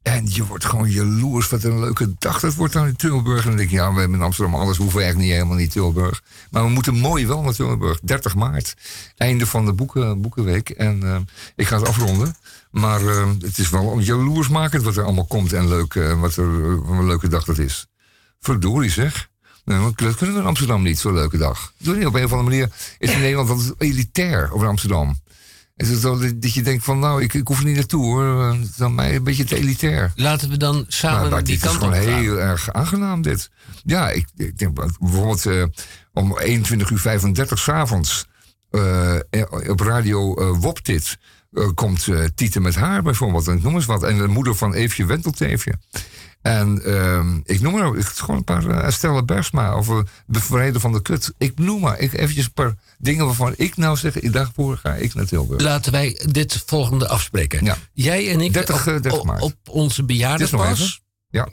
En 0.01 0.25
je 0.29 0.45
wordt 0.45 0.65
gewoon 0.65 0.89
jaloers. 0.89 1.49
Wat 1.49 1.63
een 1.63 1.79
leuke 1.79 2.13
dag 2.19 2.39
dat 2.39 2.53
wordt 2.53 2.73
dan 2.73 2.87
in 2.87 2.95
Tilburg. 2.95 3.41
En 3.41 3.47
dan 3.47 3.57
denk 3.57 3.69
je, 3.69 3.75
ja, 3.75 3.93
we 3.93 3.99
hebben 3.99 4.17
in 4.17 4.25
Amsterdam 4.25 4.55
alles. 4.55 4.77
hoeven 4.77 5.01
eigenlijk 5.01 5.29
niet 5.29 5.37
helemaal 5.37 5.61
niet 5.61 5.71
Tilburg. 5.71 6.23
Maar 6.51 6.63
we 6.63 6.69
moeten 6.69 6.95
mooi 6.95 7.27
wel 7.27 7.41
naar 7.41 7.53
Tilburg. 7.53 7.99
30 8.01 8.35
maart. 8.35 8.73
Einde 9.17 9.45
van 9.45 9.65
de 9.65 9.73
boeken, 9.73 10.21
boekenweek. 10.21 10.69
En 10.69 11.03
uh, 11.03 11.17
ik 11.55 11.67
ga 11.67 11.77
het 11.77 11.87
afronden. 11.87 12.35
Maar 12.71 13.01
uh, 13.01 13.27
het 13.39 13.57
is 13.57 13.69
wel 13.69 13.99
jaloersmakend 13.99 14.83
wat 14.83 14.97
er 14.97 15.03
allemaal 15.03 15.25
komt. 15.25 15.53
En 15.53 15.67
leuk, 15.67 15.93
uh, 15.93 16.19
wat, 16.19 16.35
er, 16.35 16.43
een 16.43 17.05
leuke 17.05 17.27
dag 17.27 17.43
dat 17.45 17.57
is. 17.57 17.87
Verdorie 18.39 18.91
zeg. 18.91 19.29
Dat 19.65 19.95
kunnen 19.95 20.35
we 20.35 20.41
in 20.41 20.45
Amsterdam 20.45 20.81
niet, 20.81 20.99
zo'n 20.99 21.13
leuke 21.13 21.37
dag. 21.37 21.73
Doe 21.77 21.95
niet 21.95 22.05
op 22.05 22.13
een 22.13 22.23
of 22.23 22.31
andere 22.31 22.49
manier. 22.49 22.69
Is 22.97 23.11
in 23.11 23.19
Nederland 23.19 23.49
altijd 23.49 23.73
elitair 23.77 24.53
over 24.53 24.67
Amsterdam. 24.67 25.19
Is 25.77 25.89
het 25.89 25.99
zo 25.99 26.19
dat 26.35 26.53
je 26.53 26.61
denkt 26.61 26.83
van, 26.83 26.99
nou, 26.99 27.23
ik, 27.23 27.33
ik 27.33 27.47
hoef 27.47 27.59
er 27.59 27.65
niet 27.65 27.75
naartoe 27.75 28.03
hoor. 28.03 28.53
Het 28.53 28.63
is 28.63 28.75
dan 28.75 28.95
mij 28.95 29.15
een 29.15 29.23
beetje 29.23 29.43
te 29.43 29.55
elitair. 29.55 30.11
Laten 30.15 30.49
we 30.49 30.57
dan 30.57 30.85
samen 30.87 31.29
maar, 31.29 31.43
die 31.43 31.59
dit 31.59 31.69
is 31.69 31.75
gewoon 31.75 31.93
heel 31.93 32.39
erg 32.39 32.73
aangenaam 32.73 33.21
dit. 33.21 33.49
Ja, 33.83 34.09
ik, 34.09 34.27
ik 34.35 34.57
denk 34.57 34.97
bijvoorbeeld 34.99 35.45
uh, 35.45 35.65
om 36.13 36.37
21 36.37 36.89
uur 36.89 36.99
35 36.99 37.59
s'avonds 37.59 38.27
uh, 38.71 39.13
op 39.67 39.79
radio 39.79 40.41
uh, 40.41 40.59
Woptit 40.59 41.17
komt 41.73 42.07
Tieten 42.35 42.61
met 42.61 42.75
haar 42.75 43.01
bijvoorbeeld. 43.01 43.47
En 43.47 43.59
noem 43.61 43.75
eens 43.75 43.85
wat. 43.85 44.03
En 44.03 44.17
de 44.17 44.27
moeder 44.27 44.55
van 44.55 44.73
Eefje 44.73 45.05
Wentelteefje. 45.05 45.73
En 46.41 46.81
uh, 46.85 47.25
ik 47.43 47.61
noem 47.61 47.73
maar, 47.73 47.85
het 47.85 48.11
is 48.11 48.19
gewoon 48.19 48.35
een 48.35 48.43
paar 48.43 48.65
uh, 48.65 48.83
Estelle 48.83 49.23
Bergsma 49.23 49.71
over 49.71 50.07
bevrijden 50.25 50.81
van 50.81 50.91
de 50.91 51.01
kut. 51.01 51.33
Ik 51.37 51.59
noem 51.59 51.81
maar, 51.81 51.99
ik 51.99 52.13
eventjes 52.13 52.45
een 52.45 52.53
paar 52.53 52.75
dingen 52.97 53.25
waarvan 53.25 53.53
ik 53.57 53.77
nou 53.77 53.97
zeg, 53.97 54.19
in 54.19 54.31
daarvoor 54.31 54.77
ga 54.77 54.93
ik 54.93 55.13
naar 55.13 55.25
Tilburg. 55.25 55.61
Laten 55.61 55.91
wij 55.91 56.21
dit 56.31 56.63
volgende 56.65 57.07
afspreken. 57.07 57.65
Ja. 57.65 57.77
Jij 57.93 58.31
en 58.31 58.41
ik 58.41 58.53
30, 58.53 58.75
op, 58.75 58.83
30 58.83 59.23
maart. 59.23 59.41
op 59.41 59.55
onze 59.69 60.03
bejaardenpas. 60.03 61.01
Ja. 61.29 61.47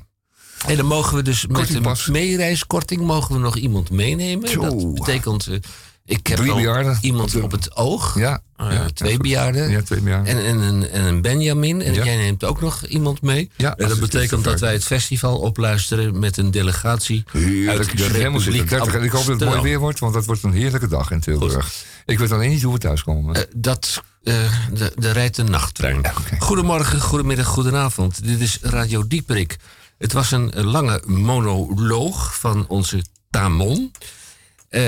En 0.66 0.76
dan 0.76 0.86
mogen 0.86 1.16
we 1.16 1.22
dus 1.22 1.46
met 1.46 1.74
een 1.74 1.96
meereiskorting 2.12 3.00
mogen 3.00 3.34
we 3.34 3.40
nog 3.40 3.56
iemand 3.56 3.90
meenemen. 3.90 4.60
Dat 4.60 4.94
betekent, 4.94 5.46
uh, 5.46 5.58
ik 6.06 6.26
heb 6.26 6.36
Drie 6.36 6.54
bejaarden. 6.54 6.98
iemand 7.00 7.42
Op 7.42 7.50
het 7.50 7.76
oog. 7.76 8.18
Ja. 8.18 8.42
Uh, 8.60 8.72
ja, 8.72 8.86
twee 8.94 9.12
ja, 9.12 9.16
bejaarden. 9.16 9.70
Ja, 9.70 9.82
twee 9.82 10.00
bejaarden. 10.00 10.38
En, 10.38 10.44
en, 10.44 10.58
een, 10.58 10.88
en 10.88 11.04
een 11.04 11.20
Benjamin. 11.22 11.82
En 11.82 11.94
Ja. 11.94 12.04
jij 12.04 12.16
neemt 12.16 12.44
ook 12.44 12.60
nog 12.60 12.86
iemand 12.86 13.22
mee. 13.22 13.50
Ja, 13.56 13.76
en 13.76 13.88
dat 13.88 14.00
betekent 14.00 14.44
dat 14.44 14.60
wij 14.60 14.72
het 14.72 14.84
festival 14.84 15.38
opluisteren 15.38 16.18
met 16.18 16.36
een 16.36 16.50
delegatie 16.50 17.24
uit 17.68 17.88
ik 17.88 17.96
de. 17.96 18.06
Republiek 18.06 18.68
30, 18.68 18.94
en 18.94 19.02
ik 19.02 19.10
hoop 19.10 19.26
dat 19.26 19.40
het 19.40 19.48
mooi 19.48 19.60
weer 19.60 19.78
wordt, 19.78 19.98
want 19.98 20.14
dat 20.14 20.24
wordt 20.24 20.42
een 20.42 20.52
heerlijke 20.52 20.88
dag 20.88 21.10
in 21.10 21.20
Tilburg. 21.20 21.72
Ik 22.04 22.18
weet 22.18 22.32
alleen 22.32 22.50
niet 22.50 22.62
hoe 22.62 22.72
we 22.72 22.78
thuiskomen. 22.78 23.34
Eh, 23.34 23.42
dat, 23.56 24.02
eh, 24.22 24.34
de, 24.72 24.92
de 24.96 25.10
rijdt 25.10 25.38
een 25.38 25.50
nachttrein. 25.50 25.98
Ja. 26.02 26.12
Goedemorgen, 26.38 27.00
goedemiddag, 27.00 27.46
goedenavond. 27.46 28.26
Dit 28.26 28.40
is 28.40 28.58
Radio 28.62 29.06
Dieperik. 29.06 29.56
Het 29.98 30.12
was 30.12 30.30
een 30.30 30.64
lange 30.64 31.02
monoloog 31.06 32.38
van 32.38 32.64
onze 32.68 33.04
Tamon. 33.30 33.92
Eh, 34.68 34.82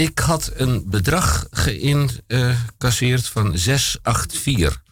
ik 0.00 0.18
had 0.18 0.50
een 0.54 0.82
bedrag 0.86 1.46
geïncasseerd 1.50 3.26
van 3.26 3.58
684. 3.58 4.82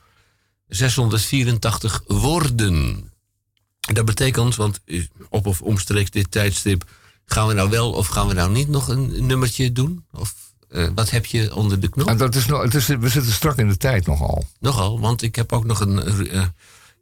684 0.68 2.02
woorden. 2.06 3.10
Dat 3.80 4.04
betekent, 4.04 4.56
want 4.56 4.80
eh, 4.84 5.02
op 5.28 5.46
of 5.46 5.62
omstreeks 5.62 6.10
dit 6.10 6.30
tijdstip... 6.30 6.84
gaan 7.26 7.46
we 7.46 7.54
nou 7.54 7.70
wel 7.70 7.92
of 7.92 8.06
gaan 8.06 8.28
we 8.28 8.34
nou 8.34 8.50
niet 8.50 8.68
nog 8.68 8.88
een 8.88 9.26
nummertje 9.26 9.72
doen? 9.72 10.04
Of 10.12 10.34
eh, 10.68 10.88
wat 10.94 11.10
heb 11.10 11.26
je 11.26 11.54
onder 11.54 11.80
de 11.80 11.88
knop? 11.88 12.08
En 12.08 12.16
dat 12.16 12.34
is 12.34 12.46
nog, 12.46 12.62
het 12.62 12.74
is, 12.74 12.86
we 12.86 13.08
zitten 13.08 13.32
strak 13.32 13.58
in 13.58 13.68
de 13.68 13.76
tijd 13.76 14.06
nogal. 14.06 14.46
Nogal, 14.60 15.00
want 15.00 15.22
ik 15.22 15.36
heb 15.36 15.52
ook 15.52 15.64
nog 15.64 15.80
een. 15.80 16.28
eh, 16.28 16.44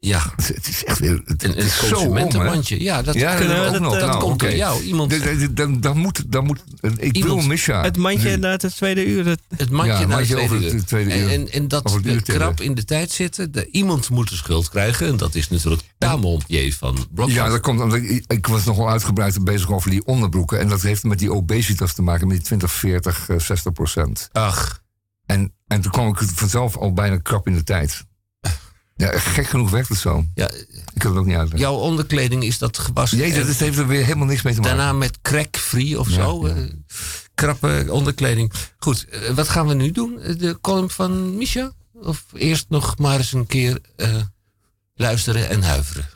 Ja. 0.06 0.32
Het, 0.36 0.68
is 0.68 0.84
echt 0.84 0.98
weer. 0.98 1.22
Het, 1.24 1.44
een, 1.44 1.60
een 1.60 1.70
consumentenmandje. 1.88 2.82
Ja, 2.82 3.02
dat, 3.02 3.14
ja, 3.14 3.34
kunnen 3.34 3.60
we 3.60 3.66
ook 3.66 3.78
nog. 3.78 3.98
Dat 3.98 4.08
nou, 4.08 4.20
komt 4.20 4.40
door 4.40 4.54
jou. 4.54 4.82
Iemand... 4.82 5.56
Dan, 5.56 5.80
dan, 5.80 5.98
moet, 5.98 6.32
dan 6.32 6.44
moet. 6.44 6.64
Ik 6.96 7.16
Iemand, 7.16 7.40
wil 7.40 7.48
Misha. 7.48 7.82
Het 7.82 7.96
mandje 7.96 8.36
naar 8.36 8.58
het 8.58 8.76
tweede 8.76 9.06
uur. 9.06 9.26
Het, 9.26 9.40
het 9.56 9.70
mandje 9.70 9.92
ja, 9.92 10.06
naar 10.06 10.18
het 10.18 10.28
tweede. 10.28 10.70
Het 10.70 10.86
tweede 10.86 11.18
uur. 11.18 11.30
En, 11.30 11.50
en, 11.52 11.68
dat 11.68 12.00
krap 12.22 12.60
in 12.60 12.74
de 12.74 12.84
tijd 12.84 13.10
zitten. 13.10 13.52
De, 13.52 13.68
iemand 13.70 14.10
moet 14.10 14.28
de 14.28 14.36
schuld 14.36 14.68
krijgen. 14.68 15.06
En 15.06 15.16
dat 15.16 15.34
is 15.34 15.48
natuurlijk 15.48 15.82
Tamonpier 15.98 16.74
van 16.74 16.94
Blokland. 16.94 17.32
Ja, 17.32 17.48
dat 17.48 17.60
komt 17.60 17.80
omdat 17.80 17.98
ik, 17.98 18.24
ik 18.26 18.46
was 18.46 18.64
nogal 18.64 18.90
uitgebreid 18.90 19.44
bezig 19.44 19.72
over 19.72 19.90
die 19.90 20.04
onderbroeken. 20.04 20.60
En 20.60 20.68
dat 20.68 20.82
heeft 20.82 21.04
met 21.04 21.18
die 21.18 21.32
obesitas 21.32 21.94
te 21.94 22.02
maken. 22.02 22.26
Met 22.26 22.36
die 22.36 22.46
20, 22.46 22.72
40, 22.72 23.28
60 23.36 23.72
procent. 23.72 24.28
Ach. 24.32 24.84
En, 25.26 25.52
en 25.66 25.80
toen 25.80 25.92
kwam 25.92 26.08
ik 26.08 26.18
vanzelf 26.18 26.76
al 26.76 26.92
bijna 26.92 27.18
krap 27.18 27.46
in 27.46 27.54
de 27.54 27.62
tijd. 27.62 28.05
Ja, 28.96 29.18
gek 29.18 29.46
genoeg 29.46 29.70
werkt 29.70 29.88
het 29.88 29.98
zo. 29.98 30.24
Ja, 30.34 30.50
ik 30.50 30.98
kan 30.98 31.10
het 31.10 31.20
ook 31.20 31.26
niet 31.26 31.36
uitleggen. 31.36 31.68
Jouw 31.68 31.80
onderkleding 31.80 32.44
is 32.44 32.58
dat 32.58 32.78
gewassen. 32.78 33.18
Jezus, 33.18 33.46
dat 33.46 33.56
heeft 33.56 33.78
er 33.78 33.86
weer 33.86 34.04
helemaal 34.04 34.26
niks 34.26 34.42
mee 34.42 34.54
te 34.54 34.60
maken. 34.60 34.76
Daarna 34.76 34.92
met 34.92 35.18
crack-free 35.22 35.98
of 35.98 36.08
zo. 36.08 36.46
Uh, 36.46 36.52
krappe 37.34 37.86
onderkleding. 37.90 38.52
Goed, 38.78 39.06
uh, 39.10 39.30
wat 39.30 39.48
gaan 39.48 39.66
we 39.66 39.74
nu 39.74 39.90
doen? 39.90 40.20
Eh, 40.20 40.38
de 40.38 40.58
column 40.60 40.90
van 40.90 41.36
Misha? 41.36 41.72
Of 41.92 42.24
eerst 42.32 42.66
nog 42.68 42.98
maar 42.98 43.16
eens 43.18 43.32
een 43.32 43.46
keer 43.46 43.78
uh, 43.96 44.16
luisteren 44.94 45.48
en 45.48 45.62
huiveren? 45.62 46.08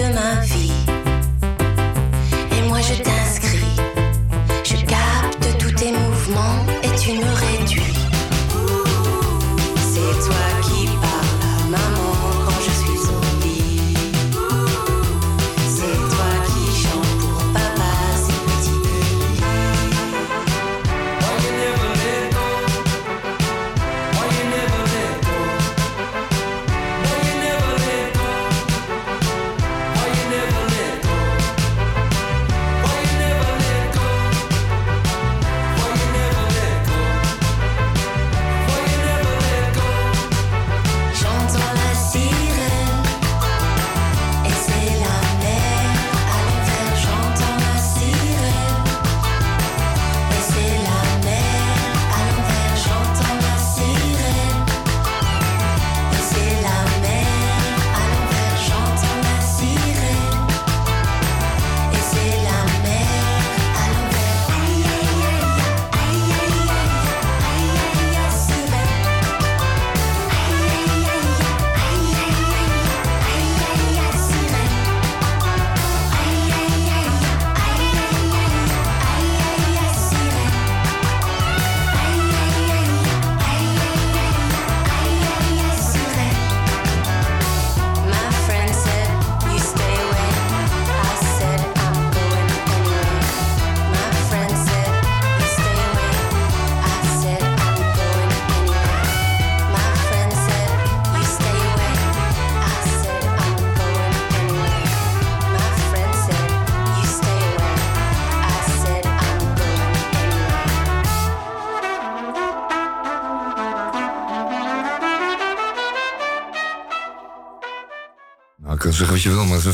demain. 0.00 0.39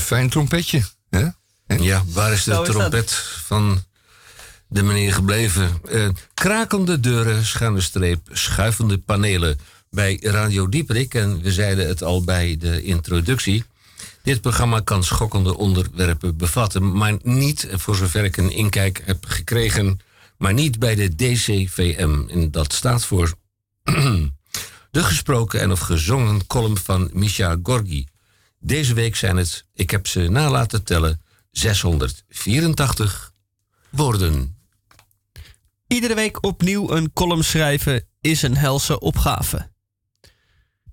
Fijn 0.07 0.29
trompetje. 0.29 0.83
Hè? 1.11 1.27
Ja, 1.67 2.05
waar 2.13 2.33
is 2.33 2.45
de 2.45 2.61
is 2.63 2.69
trompet 2.69 3.13
van 3.45 3.85
de 4.69 4.83
meneer 4.83 5.13
gebleven? 5.13 5.71
Eh, 5.89 6.09
krakende 6.35 7.01
deuren, 7.01 7.47
schuine 7.47 7.81
streep, 7.81 8.29
schuivende 8.33 8.99
panelen 8.99 9.59
bij 9.91 10.19
Radio 10.23 10.69
Dieperik. 10.69 11.15
En 11.15 11.43
we 11.43 11.53
zeiden 11.53 11.89
het 11.89 12.03
al 12.03 12.25
bij 12.25 12.57
de 12.59 12.83
introductie. 12.83 13.65
Dit 14.23 14.41
programma 14.41 14.81
kan 14.81 15.05
schokkende 15.05 15.57
onderwerpen 15.57 16.37
bevatten, 16.37 16.93
maar 16.93 17.17
niet, 17.23 17.69
voor 17.73 17.97
zover 17.97 18.25
ik 18.25 18.37
een 18.37 18.51
inkijk 18.51 19.03
heb 19.05 19.25
gekregen, 19.25 20.01
maar 20.39 20.53
niet 20.53 20.79
bij 20.79 20.95
de 20.95 21.15
DCVM. 21.15 22.29
En 22.29 22.51
dat 22.51 22.73
staat 22.73 23.05
voor 23.05 23.35
de 24.91 25.03
gesproken 25.05 25.61
en 25.61 25.73
of 25.73 25.81
gezongen 25.81 26.47
column 26.47 26.79
van 26.79 27.11
Misha 27.13 27.57
Gorgi. 27.63 28.07
Deze 28.67 28.95
week 28.95 29.17
zijn 29.17 29.37
het, 29.37 29.65
ik 29.75 29.91
heb 29.91 30.07
ze 30.07 30.29
na 30.29 30.51
laten 30.51 30.85
tellen, 30.85 31.23
684 31.51 33.33
woorden. 33.91 34.59
Iedere 35.87 36.15
week 36.15 36.45
opnieuw 36.45 36.91
een 36.91 37.13
column 37.13 37.45
schrijven 37.45 38.09
is 38.21 38.43
een 38.43 38.57
helse 38.57 39.01
opgave. 39.01 39.71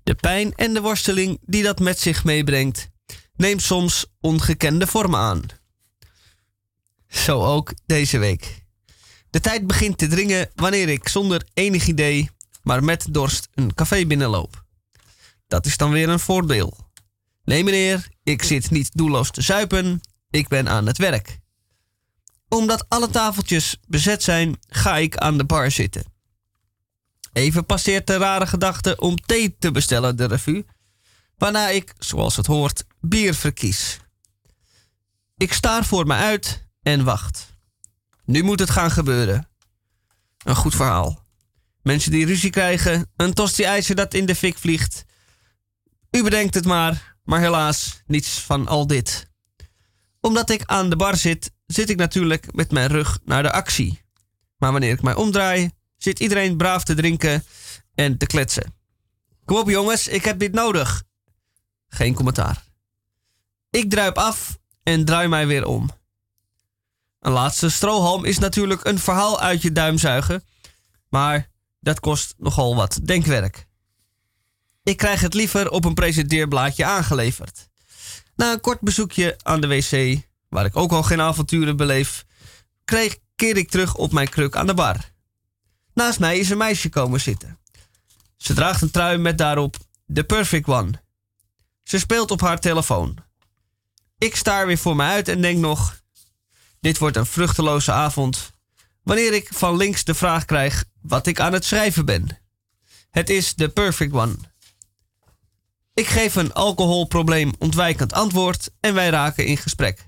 De 0.02 0.14
pijn 0.14 0.54
en 0.54 0.74
de 0.74 0.80
worsteling 0.80 1.38
die 1.40 1.62
dat 1.62 1.80
met 1.80 1.98
zich 1.98 2.24
meebrengt, 2.24 2.88
neemt 3.36 3.62
soms 3.62 4.06
ongekende 4.20 4.86
vormen 4.86 5.20
aan. 5.20 5.42
Zo 7.08 7.44
ook 7.44 7.72
deze 7.86 8.18
week. 8.18 8.64
De 9.30 9.40
tijd 9.40 9.66
begint 9.66 9.98
te 9.98 10.06
dringen 10.06 10.50
wanneer 10.54 10.88
ik 10.88 11.08
zonder 11.08 11.46
enig 11.54 11.86
idee 11.86 12.30
maar 12.62 12.84
met 12.84 13.06
dorst 13.10 13.48
een 13.54 13.74
café 13.74 14.06
binnenloop. 14.06 14.64
Dat 15.46 15.66
is 15.66 15.76
dan 15.76 15.90
weer 15.90 16.08
een 16.08 16.20
voordeel. 16.20 16.92
Nee 17.44 17.64
meneer, 17.64 18.08
ik 18.22 18.42
zit 18.42 18.70
niet 18.70 18.90
doelloos 18.92 19.30
te 19.30 19.42
zuipen, 19.42 20.00
ik 20.30 20.48
ben 20.48 20.68
aan 20.68 20.86
het 20.86 20.98
werk. 20.98 21.38
Omdat 22.48 22.88
alle 22.88 23.10
tafeltjes 23.10 23.76
bezet 23.88 24.22
zijn, 24.22 24.56
ga 24.68 24.96
ik 24.96 25.16
aan 25.16 25.38
de 25.38 25.44
bar 25.44 25.70
zitten. 25.70 26.04
Even 27.32 27.66
passeert 27.66 28.06
de 28.06 28.16
rare 28.16 28.46
gedachte 28.46 28.96
om 28.96 29.16
thee 29.16 29.56
te 29.58 29.70
bestellen 29.70 30.16
de 30.16 30.24
revue, 30.24 30.64
waarna 31.36 31.68
ik, 31.68 31.94
zoals 31.98 32.36
het 32.36 32.46
hoort, 32.46 32.84
bier 33.00 33.34
verkies. 33.34 33.98
Ik 35.36 35.52
staar 35.52 35.84
voor 35.84 36.06
me 36.06 36.14
uit 36.14 36.66
en 36.82 37.04
wacht. 37.04 37.56
Nu 38.24 38.42
moet 38.42 38.60
het 38.60 38.70
gaan 38.70 38.90
gebeuren. 38.90 39.48
Een 40.44 40.56
goed 40.56 40.74
verhaal. 40.74 41.24
Mensen 41.82 42.10
die 42.10 42.26
ruzie 42.26 42.50
krijgen, 42.50 43.10
een 43.16 43.34
tosti-ijzer 43.34 43.94
dat 43.94 44.14
in 44.14 44.26
de 44.26 44.34
fik 44.34 44.58
vliegt. 44.58 45.04
U 46.10 46.22
bedenkt 46.22 46.54
het 46.54 46.64
maar, 46.64 47.13
maar 47.24 47.40
helaas 47.40 48.02
niets 48.06 48.40
van 48.40 48.68
al 48.68 48.86
dit. 48.86 49.30
Omdat 50.20 50.50
ik 50.50 50.64
aan 50.64 50.90
de 50.90 50.96
bar 50.96 51.16
zit, 51.16 51.52
zit 51.66 51.90
ik 51.90 51.96
natuurlijk 51.96 52.54
met 52.54 52.70
mijn 52.70 52.88
rug 52.88 53.18
naar 53.24 53.42
de 53.42 53.52
actie. 53.52 54.02
Maar 54.56 54.72
wanneer 54.72 54.92
ik 54.92 55.02
mij 55.02 55.14
omdraai, 55.14 55.70
zit 55.96 56.20
iedereen 56.20 56.56
braaf 56.56 56.84
te 56.84 56.94
drinken 56.94 57.44
en 57.94 58.18
te 58.18 58.26
kletsen. 58.26 58.74
Kom 59.44 59.56
op 59.56 59.68
jongens, 59.68 60.08
ik 60.08 60.24
heb 60.24 60.38
dit 60.38 60.52
nodig. 60.52 61.04
Geen 61.88 62.14
commentaar. 62.14 62.64
Ik 63.70 63.90
druip 63.90 64.18
af 64.18 64.58
en 64.82 65.04
draai 65.04 65.28
mij 65.28 65.46
weer 65.46 65.66
om. 65.66 65.90
Een 67.20 67.32
laatste 67.32 67.70
strohalm 67.70 68.24
is 68.24 68.38
natuurlijk 68.38 68.84
een 68.84 68.98
verhaal 68.98 69.40
uit 69.40 69.62
je 69.62 69.72
duim 69.72 69.98
zuigen, 69.98 70.44
maar 71.08 71.50
dat 71.80 72.00
kost 72.00 72.34
nogal 72.38 72.76
wat 72.76 73.00
denkwerk. 73.02 73.63
Ik 74.84 74.96
krijg 74.96 75.20
het 75.20 75.34
liever 75.34 75.70
op 75.70 75.84
een 75.84 75.94
presenteerblaadje 75.94 76.84
aangeleverd. 76.84 77.68
Na 78.36 78.52
een 78.52 78.60
kort 78.60 78.80
bezoekje 78.80 79.36
aan 79.42 79.60
de 79.60 79.66
wc, 79.66 80.22
waar 80.48 80.64
ik 80.64 80.76
ook 80.76 80.92
al 80.92 81.02
geen 81.02 81.20
avonturen 81.20 81.76
beleef, 81.76 82.24
kreeg, 82.84 83.18
keer 83.36 83.56
ik 83.56 83.70
terug 83.70 83.94
op 83.94 84.12
mijn 84.12 84.28
kruk 84.28 84.56
aan 84.56 84.66
de 84.66 84.74
bar. 84.74 84.96
Naast 85.94 86.18
mij 86.18 86.38
is 86.38 86.50
een 86.50 86.58
meisje 86.58 86.88
komen 86.88 87.20
zitten. 87.20 87.58
Ze 88.36 88.54
draagt 88.54 88.82
een 88.82 88.90
trui 88.90 89.18
met 89.18 89.38
daarop 89.38 89.76
The 90.12 90.24
Perfect 90.24 90.68
One. 90.68 91.02
Ze 91.82 91.98
speelt 91.98 92.30
op 92.30 92.40
haar 92.40 92.60
telefoon. 92.60 93.16
Ik 94.18 94.36
staar 94.36 94.66
weer 94.66 94.78
voor 94.78 94.96
me 94.96 95.02
uit 95.02 95.28
en 95.28 95.40
denk 95.40 95.58
nog: 95.58 96.00
dit 96.80 96.98
wordt 96.98 97.16
een 97.16 97.26
vruchteloze 97.26 97.92
avond. 97.92 98.52
Wanneer 99.02 99.32
ik 99.32 99.48
van 99.52 99.76
links 99.76 100.04
de 100.04 100.14
vraag 100.14 100.44
krijg 100.44 100.84
wat 101.02 101.26
ik 101.26 101.40
aan 101.40 101.52
het 101.52 101.64
schrijven 101.64 102.04
ben. 102.04 102.38
Het 103.10 103.30
is 103.30 103.54
The 103.54 103.68
Perfect 103.68 104.12
One. 104.12 104.36
Ik 105.94 106.06
geef 106.06 106.34
een 106.34 106.52
alcoholprobleem 106.52 107.52
ontwijkend 107.58 108.12
antwoord 108.12 108.70
en 108.80 108.94
wij 108.94 109.08
raken 109.08 109.46
in 109.46 109.56
gesprek. 109.56 110.06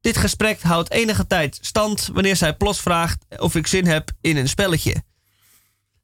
Dit 0.00 0.16
gesprek 0.16 0.60
houdt 0.60 0.90
enige 0.90 1.26
tijd 1.26 1.58
stand 1.60 2.10
wanneer 2.12 2.36
zij 2.36 2.56
plots 2.56 2.80
vraagt 2.80 3.24
of 3.38 3.54
ik 3.54 3.66
zin 3.66 3.86
heb 3.86 4.10
in 4.20 4.36
een 4.36 4.48
spelletje. 4.48 5.02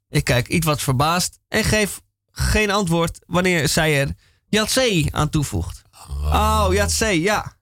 Ik 0.09 0.25
kijk 0.25 0.49
iets 0.49 0.67
wat 0.67 0.83
verbaasd 0.83 1.39
en 1.49 1.65
geef 1.65 2.01
geen 2.31 2.71
antwoord 2.71 3.19
wanneer 3.27 3.69
zij 3.69 4.01
er 4.01 4.15
Yatzee 4.49 5.09
aan 5.15 5.31
toevoegt. 5.31 5.83
Oh, 6.09 6.69
Yatzee, 6.71 7.21
ja. 7.21 7.57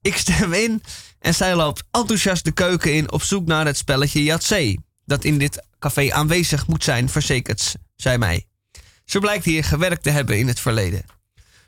Ik 0.00 0.16
stem 0.16 0.52
in 0.52 0.82
en 1.18 1.34
zij 1.34 1.54
loopt 1.54 1.84
enthousiast 1.90 2.44
de 2.44 2.52
keuken 2.52 2.94
in 2.94 3.12
op 3.12 3.22
zoek 3.22 3.46
naar 3.46 3.66
het 3.66 3.76
spelletje 3.76 4.22
Yatzee. 4.22 4.80
Dat 5.04 5.24
in 5.24 5.38
dit 5.38 5.62
café 5.78 6.12
aanwezig 6.12 6.66
moet 6.66 6.84
zijn, 6.84 7.08
verzekert 7.08 7.74
zij 7.94 8.18
mij. 8.18 8.46
Ze 9.06 9.18
blijkt 9.18 9.44
hier 9.44 9.64
gewerkt 9.64 10.02
te 10.02 10.10
hebben 10.10 10.38
in 10.38 10.48
het 10.48 10.60
verleden. 10.60 11.04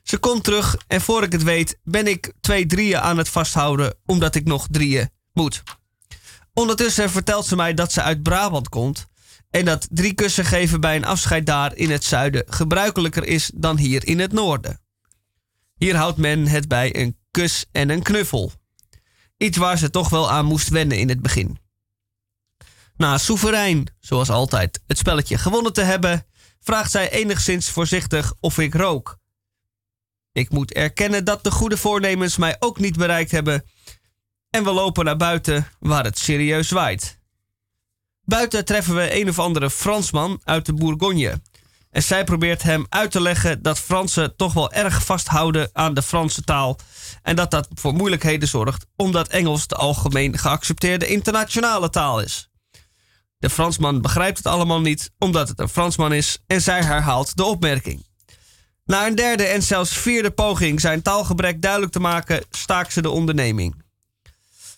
Ze 0.02 0.18
komt 0.18 0.44
terug 0.44 0.76
en 0.86 1.00
voor 1.00 1.22
ik 1.22 1.32
het 1.32 1.42
weet 1.42 1.78
ben 1.84 2.06
ik 2.06 2.32
twee 2.40 2.66
drieën 2.66 3.00
aan 3.00 3.18
het 3.18 3.28
vasthouden 3.28 3.94
omdat 4.06 4.34
ik 4.34 4.44
nog 4.44 4.66
drieën 4.70 5.10
moet. 5.32 5.62
Ondertussen 6.52 7.10
vertelt 7.10 7.46
ze 7.46 7.56
mij 7.56 7.74
dat 7.74 7.92
ze 7.92 8.02
uit 8.02 8.22
Brabant 8.22 8.68
komt 8.68 9.06
en 9.50 9.64
dat 9.64 9.88
drie 9.90 10.14
kussen 10.14 10.44
geven 10.44 10.80
bij 10.80 10.96
een 10.96 11.04
afscheid 11.04 11.46
daar 11.46 11.76
in 11.76 11.90
het 11.90 12.04
zuiden 12.04 12.44
gebruikelijker 12.46 13.24
is 13.24 13.50
dan 13.54 13.76
hier 13.76 14.06
in 14.06 14.18
het 14.18 14.32
noorden. 14.32 14.80
Hier 15.76 15.96
houdt 15.96 16.18
men 16.18 16.46
het 16.46 16.68
bij 16.68 16.96
een 16.96 17.16
kus 17.30 17.66
en 17.72 17.90
een 17.90 18.02
knuffel. 18.02 18.52
Iets 19.36 19.56
waar 19.56 19.78
ze 19.78 19.90
toch 19.90 20.08
wel 20.08 20.30
aan 20.30 20.44
moest 20.44 20.68
wennen 20.68 20.98
in 20.98 21.08
het 21.08 21.22
begin. 21.22 21.58
Na 22.96 23.18
soeverein, 23.18 23.86
zoals 24.00 24.30
altijd, 24.30 24.80
het 24.86 24.98
spelletje 24.98 25.38
gewonnen 25.38 25.72
te 25.72 25.82
hebben, 25.82 26.26
vraagt 26.60 26.90
zij 26.90 27.10
enigszins 27.10 27.70
voorzichtig 27.70 28.34
of 28.40 28.58
ik 28.58 28.74
rook. 28.74 29.18
Ik 30.32 30.50
moet 30.50 30.72
erkennen 30.72 31.24
dat 31.24 31.44
de 31.44 31.50
goede 31.50 31.76
voornemens 31.76 32.36
mij 32.36 32.56
ook 32.58 32.78
niet 32.78 32.96
bereikt 32.96 33.30
hebben 33.30 33.64
en 34.50 34.64
we 34.64 34.70
lopen 34.70 35.04
naar 35.04 35.16
buiten 35.16 35.68
waar 35.78 36.04
het 36.04 36.18
serieus 36.18 36.70
waait. 36.70 37.18
Buiten 38.24 38.64
treffen 38.64 38.94
we 38.94 39.20
een 39.20 39.28
of 39.28 39.38
andere 39.38 39.70
Fransman 39.70 40.40
uit 40.44 40.66
de 40.66 40.74
Bourgogne. 40.74 41.40
En 41.90 42.02
zij 42.02 42.24
probeert 42.24 42.62
hem 42.62 42.86
uit 42.88 43.10
te 43.10 43.20
leggen 43.20 43.62
dat 43.62 43.78
Fransen 43.78 44.36
toch 44.36 44.52
wel 44.52 44.72
erg 44.72 45.04
vasthouden 45.04 45.70
aan 45.72 45.94
de 45.94 46.02
Franse 46.02 46.42
taal. 46.42 46.78
En 47.22 47.36
dat 47.36 47.50
dat 47.50 47.68
voor 47.74 47.94
moeilijkheden 47.94 48.48
zorgt, 48.48 48.86
omdat 48.96 49.28
Engels 49.28 49.66
de 49.66 49.74
algemeen 49.74 50.38
geaccepteerde 50.38 51.06
internationale 51.06 51.90
taal 51.90 52.20
is. 52.20 52.47
De 53.38 53.50
Fransman 53.50 54.00
begrijpt 54.00 54.36
het 54.36 54.46
allemaal 54.46 54.80
niet, 54.80 55.10
omdat 55.18 55.48
het 55.48 55.58
een 55.58 55.68
Fransman 55.68 56.12
is, 56.12 56.38
en 56.46 56.62
zij 56.62 56.82
herhaalt 56.82 57.36
de 57.36 57.44
opmerking. 57.44 58.06
Na 58.84 59.06
een 59.06 59.14
derde 59.14 59.44
en 59.44 59.62
zelfs 59.62 59.96
vierde 59.96 60.30
poging 60.30 60.80
zijn 60.80 61.02
taalgebrek 61.02 61.62
duidelijk 61.62 61.92
te 61.92 62.00
maken, 62.00 62.44
staakt 62.50 62.92
ze 62.92 63.02
de 63.02 63.10
onderneming. 63.10 63.82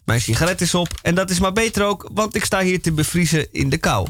Mijn 0.04 0.20
sigaret 0.20 0.60
is 0.60 0.74
op 0.74 0.88
en 1.02 1.14
dat 1.14 1.30
is 1.30 1.40
maar 1.40 1.52
beter 1.52 1.84
ook, 1.84 2.10
want 2.12 2.34
ik 2.34 2.44
sta 2.44 2.60
hier 2.60 2.82
te 2.82 2.92
bevriezen 2.92 3.52
in 3.52 3.68
de 3.68 3.78
kou. 3.78 4.08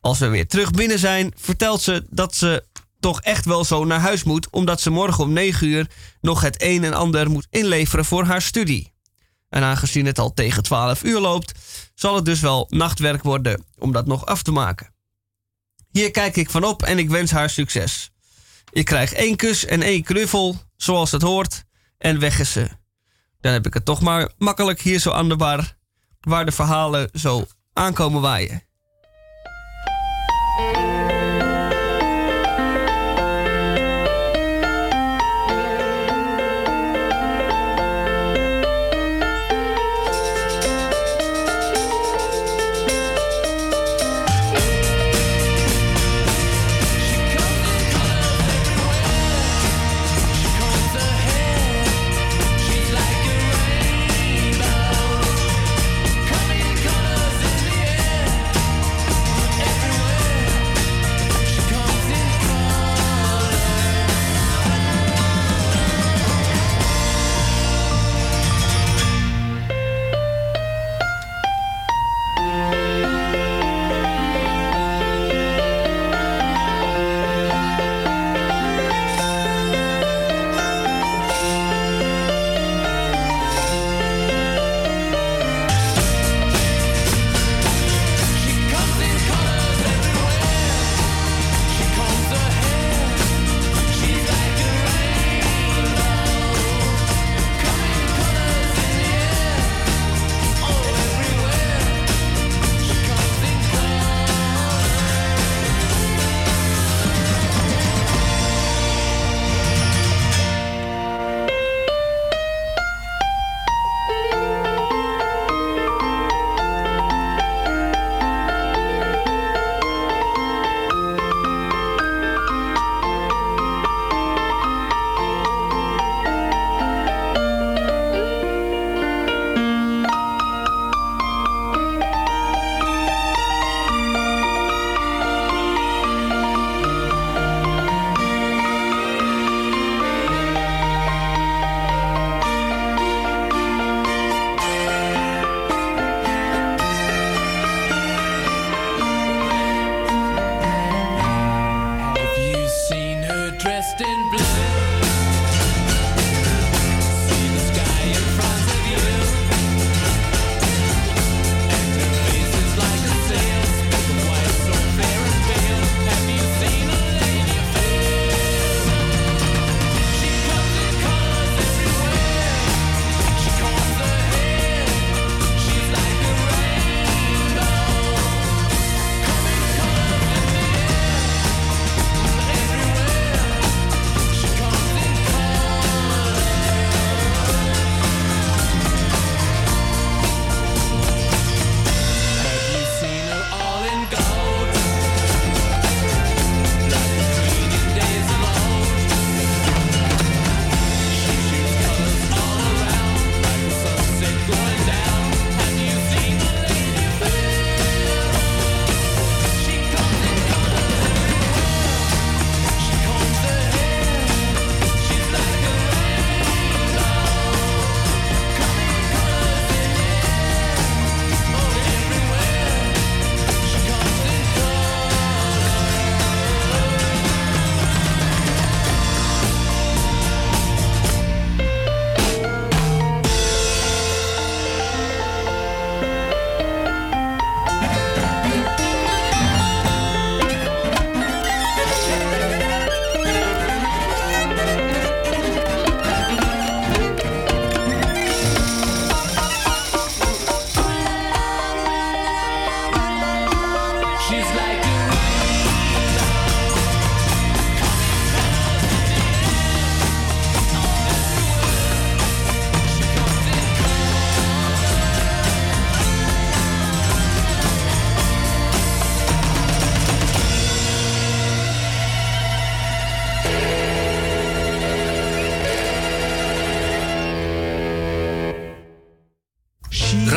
Als 0.00 0.18
we 0.18 0.28
weer 0.28 0.46
terug 0.46 0.70
binnen 0.70 0.98
zijn, 0.98 1.32
vertelt 1.36 1.82
ze 1.82 2.06
dat 2.10 2.34
ze 2.34 2.64
toch 3.00 3.20
echt 3.20 3.44
wel 3.44 3.64
zo 3.64 3.84
naar 3.84 4.00
huis 4.00 4.24
moet, 4.24 4.50
omdat 4.50 4.80
ze 4.80 4.90
morgen 4.90 5.24
om 5.24 5.32
9 5.32 5.66
uur 5.66 5.90
nog 6.20 6.40
het 6.40 6.62
een 6.62 6.84
en 6.84 6.94
ander 6.94 7.30
moet 7.30 7.46
inleveren 7.50 8.04
voor 8.04 8.24
haar 8.24 8.42
studie. 8.42 8.92
En 9.56 9.62
aangezien 9.62 10.06
het 10.06 10.18
al 10.18 10.34
tegen 10.34 10.62
12 10.62 11.04
uur 11.04 11.20
loopt, 11.20 11.52
zal 11.94 12.14
het 12.14 12.24
dus 12.24 12.40
wel 12.40 12.66
nachtwerk 12.68 13.22
worden 13.22 13.64
om 13.78 13.92
dat 13.92 14.06
nog 14.06 14.26
af 14.26 14.42
te 14.42 14.52
maken. 14.52 14.94
Hier 15.90 16.10
kijk 16.10 16.36
ik 16.36 16.50
van 16.50 16.64
op 16.64 16.82
en 16.82 16.98
ik 16.98 17.10
wens 17.10 17.30
haar 17.30 17.50
succes. 17.50 18.10
Ik 18.70 18.84
krijg 18.84 19.12
één 19.12 19.36
kus 19.36 19.64
en 19.64 19.82
één 19.82 20.02
knuffel, 20.02 20.56
zoals 20.76 21.10
het 21.10 21.22
hoort, 21.22 21.64
en 21.98 22.18
weg 22.18 22.38
is 22.38 22.52
ze. 22.52 22.68
Dan 23.40 23.52
heb 23.52 23.66
ik 23.66 23.74
het 23.74 23.84
toch 23.84 24.00
maar 24.00 24.32
makkelijk 24.38 24.80
hier 24.80 24.98
zo 24.98 25.10
aan 25.10 25.28
de 25.28 25.36
bar, 25.36 25.76
waar 26.20 26.44
de 26.44 26.52
verhalen 26.52 27.10
zo 27.12 27.46
aankomen 27.72 28.20
waaien. 28.20 28.62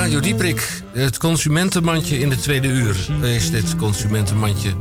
Radio 0.09 0.23
Dieprik, 0.23 0.81
het 0.91 1.17
consumentenmandje 1.17 2.19
in 2.19 2.29
de 2.29 2.35
tweede 2.35 2.67
uur. 2.67 3.09
Is 3.23 3.51
dit 3.51 3.75
consumentenmandje 3.75 4.73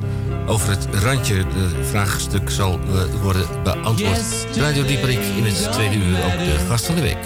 over 0.46 0.70
het 0.70 0.88
randje? 0.92 1.34
De 1.34 1.84
vraagstuk 1.84 2.50
zal 2.50 2.72
eh, 2.72 3.22
worden 3.22 3.62
beantwoord. 3.62 4.46
Radio 4.56 4.84
Dieprik 4.84 5.20
in 5.36 5.44
het 5.44 5.72
tweede 5.72 5.96
uur, 5.96 6.24
ook 6.24 6.38
de 6.38 6.64
gast 6.68 6.86
van 6.86 6.94
de 6.94 7.00
week. 7.00 7.18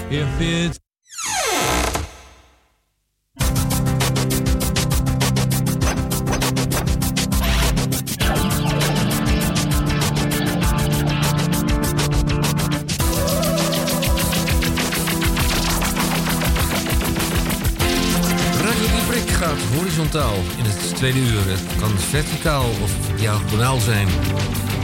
Tweede 21.10 21.30
uur. 21.32 21.48
Het 21.48 21.76
kan 21.80 21.98
verticaal 21.98 22.64
of 22.82 22.92
diagonaal 23.16 23.80
zijn. 23.80 24.08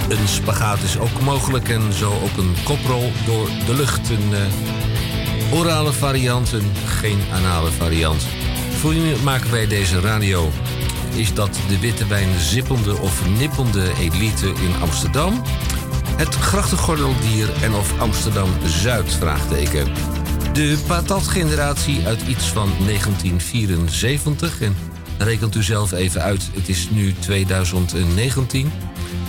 Een 0.08 0.28
spagaat 0.28 0.82
is 0.82 0.98
ook 0.98 1.20
mogelijk 1.20 1.68
en 1.68 1.92
zo 1.92 2.10
ook 2.10 2.36
een 2.36 2.54
koprol 2.64 3.12
door 3.26 3.48
de 3.66 3.74
lucht. 3.74 4.10
Een 4.10 4.34
eh, 4.34 5.58
orale 5.58 5.92
variant 5.92 6.52
en 6.52 6.72
geen 6.86 7.20
anale 7.32 7.70
variant. 7.70 8.26
Voor 8.78 8.94
u 8.94 9.16
maken 9.24 9.50
wij 9.50 9.66
deze 9.66 10.00
radio. 10.00 10.50
Is 11.14 11.34
dat 11.34 11.58
de 11.68 11.78
witte 11.78 12.06
wijn 12.06 12.38
zippende 12.38 12.96
of 12.96 13.28
nippende 13.38 13.92
elite 13.98 14.46
in 14.46 14.74
Amsterdam? 14.80 15.42
Het 16.16 16.34
grachtengordeldier 16.34 17.62
en 17.62 17.74
of 17.74 18.00
Amsterdam-Zuid? 18.00 19.14
Vraagteken. 19.14 19.92
De 20.52 20.78
patatgeneratie 20.86 22.06
uit 22.06 22.22
iets 22.22 22.46
van 22.46 22.72
1974. 22.86 24.60
En 24.60 24.76
rekent 25.18 25.54
u 25.54 25.62
zelf 25.62 25.92
even 25.92 26.22
uit, 26.22 26.50
het 26.54 26.68
is 26.68 26.90
nu 26.90 27.14
2019. 27.18 28.72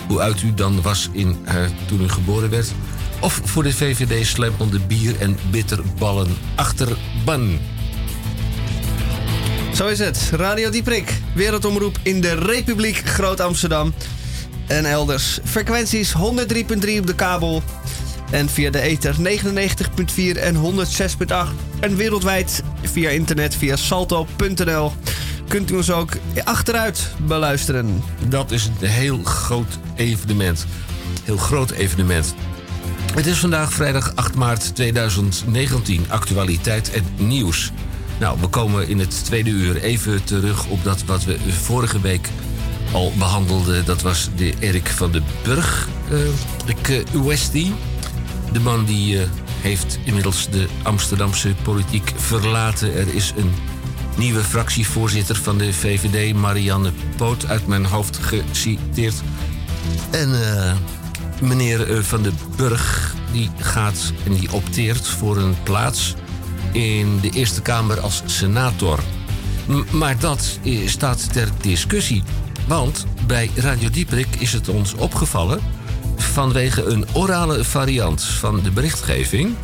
Hoe 0.08 0.22
oud 0.22 0.42
u 0.42 0.54
dan 0.54 0.82
was 0.82 1.08
in, 1.12 1.36
eh, 1.44 1.54
toen 1.86 2.02
u 2.02 2.08
geboren 2.08 2.50
werd. 2.50 2.72
Of 3.20 3.40
voor 3.44 3.62
de 3.62 3.72
VVD 3.72 4.26
slempelde 4.26 4.80
bier 4.80 5.20
en 5.20 5.36
bitterballen 5.50 6.28
achterban. 6.54 7.58
Zo 9.74 9.86
is 9.86 9.98
het. 9.98 10.30
Radio 10.32 10.70
Dieprik. 10.70 11.20
Wereldomroep 11.34 11.98
in 12.02 12.20
de 12.20 12.34
Republiek 12.34 12.96
Groot-Amsterdam. 13.04 13.94
En 14.66 14.84
elders. 14.84 15.38
Frequenties 15.44 16.12
103.3 16.12 16.98
op 16.98 17.06
de 17.06 17.14
kabel. 17.14 17.62
En 18.30 18.48
via 18.48 18.70
de 18.70 18.80
ether 18.80 19.14
99.4 19.18 20.36
en 20.36 20.54
106.8. 20.54 21.54
En 21.80 21.96
wereldwijd 21.96 22.62
via 22.82 23.10
internet 23.10 23.54
via 23.54 23.76
salto.nl. 23.76 24.92
Kunt 25.50 25.70
u 25.70 25.76
ons 25.76 25.90
ook 25.90 26.12
achteruit 26.44 27.10
beluisteren. 27.26 28.02
Dat 28.28 28.50
is 28.50 28.66
een 28.66 28.88
heel 28.88 29.22
groot 29.22 29.78
evenement. 29.94 30.66
Heel 31.24 31.36
groot 31.36 31.70
evenement. 31.70 32.34
Het 33.14 33.26
is 33.26 33.38
vandaag 33.38 33.72
vrijdag 33.72 34.12
8 34.14 34.34
maart 34.34 34.74
2019. 34.74 36.04
Actualiteit 36.08 36.90
en 36.92 37.26
nieuws. 37.26 37.72
Nou, 38.20 38.40
we 38.40 38.46
komen 38.46 38.88
in 38.88 38.98
het 38.98 39.24
tweede 39.24 39.50
uur 39.50 39.76
even 39.82 40.24
terug 40.24 40.66
op 40.66 40.84
dat 40.84 41.04
wat 41.04 41.24
we 41.24 41.38
vorige 41.48 42.00
week 42.00 42.28
al 42.92 43.12
behandelden. 43.18 43.84
Dat 43.84 44.02
was 44.02 44.28
de 44.36 44.54
Erik 44.58 44.88
van 44.88 45.12
den 45.12 45.24
Burg, 45.44 45.88
eh 46.10 46.18
ik, 46.66 46.88
eh, 46.88 47.22
Westie. 47.22 47.74
De 48.52 48.60
man 48.60 48.84
die 48.84 49.20
eh, 49.20 49.28
heeft 49.60 49.98
inmiddels 50.04 50.50
de 50.50 50.66
Amsterdamse 50.82 51.54
politiek 51.62 52.12
verlaten. 52.16 52.94
Er 52.94 53.14
is 53.14 53.32
een 53.36 53.54
nieuwe 54.20 54.44
fractievoorzitter 54.44 55.36
van 55.36 55.58
de 55.58 55.72
VVD, 55.72 56.34
Marianne 56.34 56.92
Poot, 57.16 57.46
uit 57.46 57.66
mijn 57.66 57.84
hoofd 57.84 58.16
geciteerd. 58.16 59.14
En 60.10 60.42
eh, 60.42 60.72
meneer 61.40 61.90
eh, 61.90 62.02
Van 62.02 62.22
den 62.22 62.38
Burg 62.56 63.14
die 63.32 63.50
gaat 63.58 64.12
en 64.26 64.32
die 64.32 64.52
opteert 64.52 65.08
voor 65.08 65.36
een 65.36 65.54
plaats 65.62 66.14
in 66.72 67.20
de 67.20 67.30
Eerste 67.30 67.62
Kamer 67.62 68.00
als 68.00 68.22
senator. 68.24 68.98
Maar 69.90 70.18
dat 70.18 70.58
eh, 70.62 70.88
staat 70.88 71.32
ter 71.32 71.48
discussie. 71.60 72.22
Want 72.66 73.06
bij 73.26 73.50
Radio 73.54 73.90
Dieprik 73.90 74.36
is 74.38 74.52
het 74.52 74.68
ons 74.68 74.94
opgevallen... 74.94 75.60
vanwege 76.16 76.84
een 76.84 77.06
orale 77.12 77.64
variant 77.64 78.24
van 78.24 78.62
de 78.62 78.70
berichtgeving... 78.70 79.54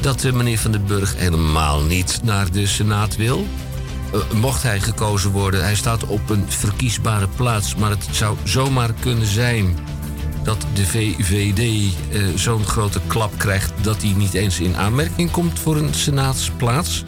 dat 0.00 0.20
de 0.20 0.32
meneer 0.32 0.58
Van 0.58 0.72
den 0.72 0.86
Burg 0.86 1.16
helemaal 1.16 1.82
niet 1.82 2.20
naar 2.22 2.50
de 2.50 2.66
Senaat 2.66 3.16
wil... 3.16 3.46
Eh, 4.12 4.20
mocht 4.40 4.62
hij 4.62 4.80
gekozen 4.80 5.30
worden, 5.30 5.62
hij 5.62 5.74
staat 5.74 6.04
op 6.04 6.30
een 6.30 6.44
verkiesbare 6.48 7.28
plaats... 7.36 7.74
maar 7.74 7.90
het 7.90 8.06
zou 8.10 8.36
zomaar 8.44 8.92
kunnen 9.00 9.26
zijn 9.26 9.78
dat 10.42 10.66
de 10.74 10.86
VVD 10.86 11.58
eh, 12.12 12.22
zo'n 12.34 12.64
grote 12.64 13.00
klap 13.06 13.38
krijgt... 13.38 13.72
dat 13.80 14.02
hij 14.02 14.12
niet 14.12 14.34
eens 14.34 14.60
in 14.60 14.76
aanmerking 14.76 15.30
komt 15.30 15.58
voor 15.58 15.76
een 15.76 15.94
senaatsplaats. 15.94 17.04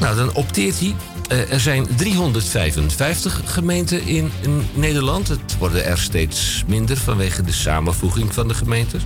Nou, 0.00 0.16
dan 0.16 0.34
opteert 0.34 0.78
hij. 0.78 0.94
Eh, 1.28 1.52
er 1.52 1.60
zijn 1.60 1.86
355 1.96 3.42
gemeenten 3.44 4.06
in, 4.06 4.30
in 4.40 4.66
Nederland. 4.74 5.28
Het 5.28 5.58
worden 5.58 5.84
er 5.84 5.98
steeds 5.98 6.64
minder 6.66 6.96
vanwege 6.96 7.42
de 7.42 7.52
samenvoeging 7.52 8.34
van 8.34 8.48
de 8.48 8.54
gemeentes. 8.54 9.02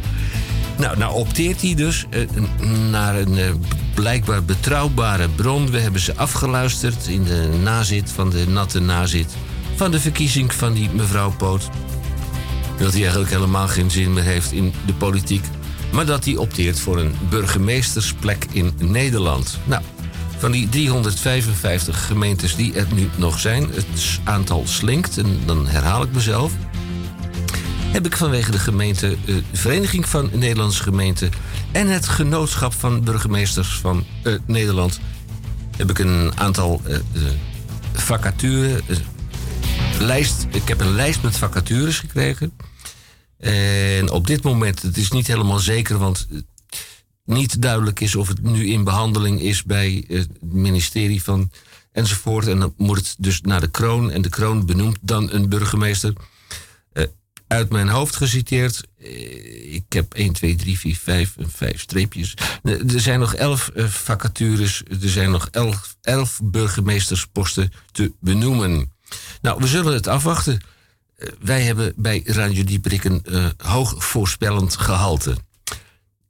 Nou, 0.79 0.99
nou 0.99 1.15
opteert 1.15 1.63
hij 1.63 1.75
dus 1.75 2.07
eh, 2.11 2.21
naar 2.91 3.15
een 3.15 3.39
eh, 3.39 3.51
blijkbaar 3.95 4.45
betrouwbare 4.45 5.29
bron. 5.29 5.71
We 5.71 5.79
hebben 5.79 6.01
ze 6.01 6.17
afgeluisterd 6.17 7.07
in 7.07 7.25
de 7.25 7.59
nazit 7.63 8.11
van 8.11 8.31
de 8.31 8.49
natte 8.49 8.81
nazit... 8.81 9.35
van 9.75 9.91
de 9.91 10.01
verkiezing 10.01 10.55
van 10.55 10.73
die 10.73 10.91
mevrouw 10.91 11.31
Poot. 11.31 11.69
Dat 12.79 12.93
hij 12.93 13.01
eigenlijk 13.01 13.31
helemaal 13.31 13.69
geen 13.69 13.91
zin 13.91 14.13
meer 14.13 14.23
heeft 14.23 14.53
in 14.53 14.73
de 14.87 14.95
politiek... 14.95 15.45
maar 15.93 16.07
dat 16.07 16.25
hij 16.25 16.37
opteert 16.37 16.81
voor 16.81 16.99
een 16.99 17.15
burgemeestersplek 17.29 18.47
in 18.53 18.73
Nederland. 18.79 19.59
Nou, 19.65 19.83
van 20.39 20.51
die 20.51 20.69
355 20.69 22.07
gemeentes 22.07 22.57
die 22.57 22.75
er 22.75 22.87
nu 22.95 23.09
nog 23.17 23.39
zijn... 23.39 23.71
het 23.75 24.21
aantal 24.25 24.63
slinkt, 24.67 25.19
en 25.19 25.41
dan 25.47 25.67
herhaal 25.67 26.03
ik 26.03 26.13
mezelf 26.13 26.53
heb 27.97 28.07
ik 28.07 28.17
vanwege 28.17 28.51
de 28.51 28.59
gemeente, 28.59 29.17
de 29.25 29.43
Vereniging 29.53 30.09
van 30.09 30.31
Nederlandse 30.33 30.83
Gemeenten 30.83 31.31
en 31.73 31.89
het 31.89 32.09
Genootschap 32.09 32.73
van 32.73 33.05
Burgemeesters 33.05 33.79
van 33.79 34.05
eh, 34.23 34.35
Nederland, 34.47 35.01
heb 35.77 35.91
ik 35.91 35.99
een 35.99 36.39
aantal 36.39 36.81
eh, 36.85 36.99
vacatures. 37.93 38.83
lijst, 39.99 40.47
ik 40.51 40.69
heb 40.69 40.81
een 40.81 40.95
lijst 40.95 41.23
met 41.23 41.37
vacatures 41.37 41.99
gekregen. 41.99 42.53
En 43.39 44.11
op 44.11 44.27
dit 44.27 44.43
moment, 44.43 44.83
het 44.83 44.97
is 44.97 45.11
niet 45.11 45.27
helemaal 45.27 45.59
zeker, 45.59 45.99
want 45.99 46.29
niet 47.25 47.63
duidelijk 47.63 48.01
is 48.01 48.15
of 48.15 48.29
het 48.29 48.43
nu 48.43 48.67
in 48.67 48.85
behandeling 48.85 49.41
is 49.41 49.63
bij 49.63 50.05
het 50.09 50.29
ministerie 50.41 51.23
van 51.23 51.51
enzovoort. 51.93 52.47
En 52.47 52.59
dan 52.59 52.75
moet 52.77 52.97
het 52.97 53.15
dus 53.19 53.41
naar 53.41 53.61
de 53.61 53.71
kroon. 53.71 54.11
En 54.11 54.23
de 54.23 54.29
kroon 54.29 54.67
benoemt 54.67 54.99
dan 55.01 55.33
een 55.33 55.49
burgemeester 55.49 56.13
uit 57.47 57.71
mijn 57.71 57.89
hoofd 57.89 58.17
geciteerd. 58.17 58.83
eh, 58.99 59.75
Ik 59.75 59.85
heb 59.89 60.15
1, 60.15 60.33
2, 60.33 60.55
3, 60.57 60.79
4, 60.79 60.97
5 60.97 61.37
en 61.37 61.51
5 61.51 61.81
streepjes. 61.81 62.35
Eh, 62.63 62.93
Er 62.95 63.01
zijn 63.01 63.21
nog 63.21 63.35
11 63.35 63.69
eh, 63.69 63.85
vacatures. 63.85 64.83
Er 65.03 65.09
zijn 65.09 65.31
nog 65.31 65.49
11, 65.51 65.97
11 66.03 66.41
burgemeestersposten 66.43 67.73
te 67.93 68.13
benoemen. 68.21 68.93
Nou, 69.43 69.61
we 69.61 69.67
zullen 69.67 69.95
het 69.95 70.07
afwachten. 70.07 70.61
Wij 71.41 71.63
hebben 71.63 71.93
bij 71.97 72.23
Radio 72.25 72.65
Dieprik 72.65 73.05
een 73.05 73.23
eh, 73.25 73.47
hoog 73.57 74.05
voorspellend 74.05 74.77
gehalte. 74.77 75.37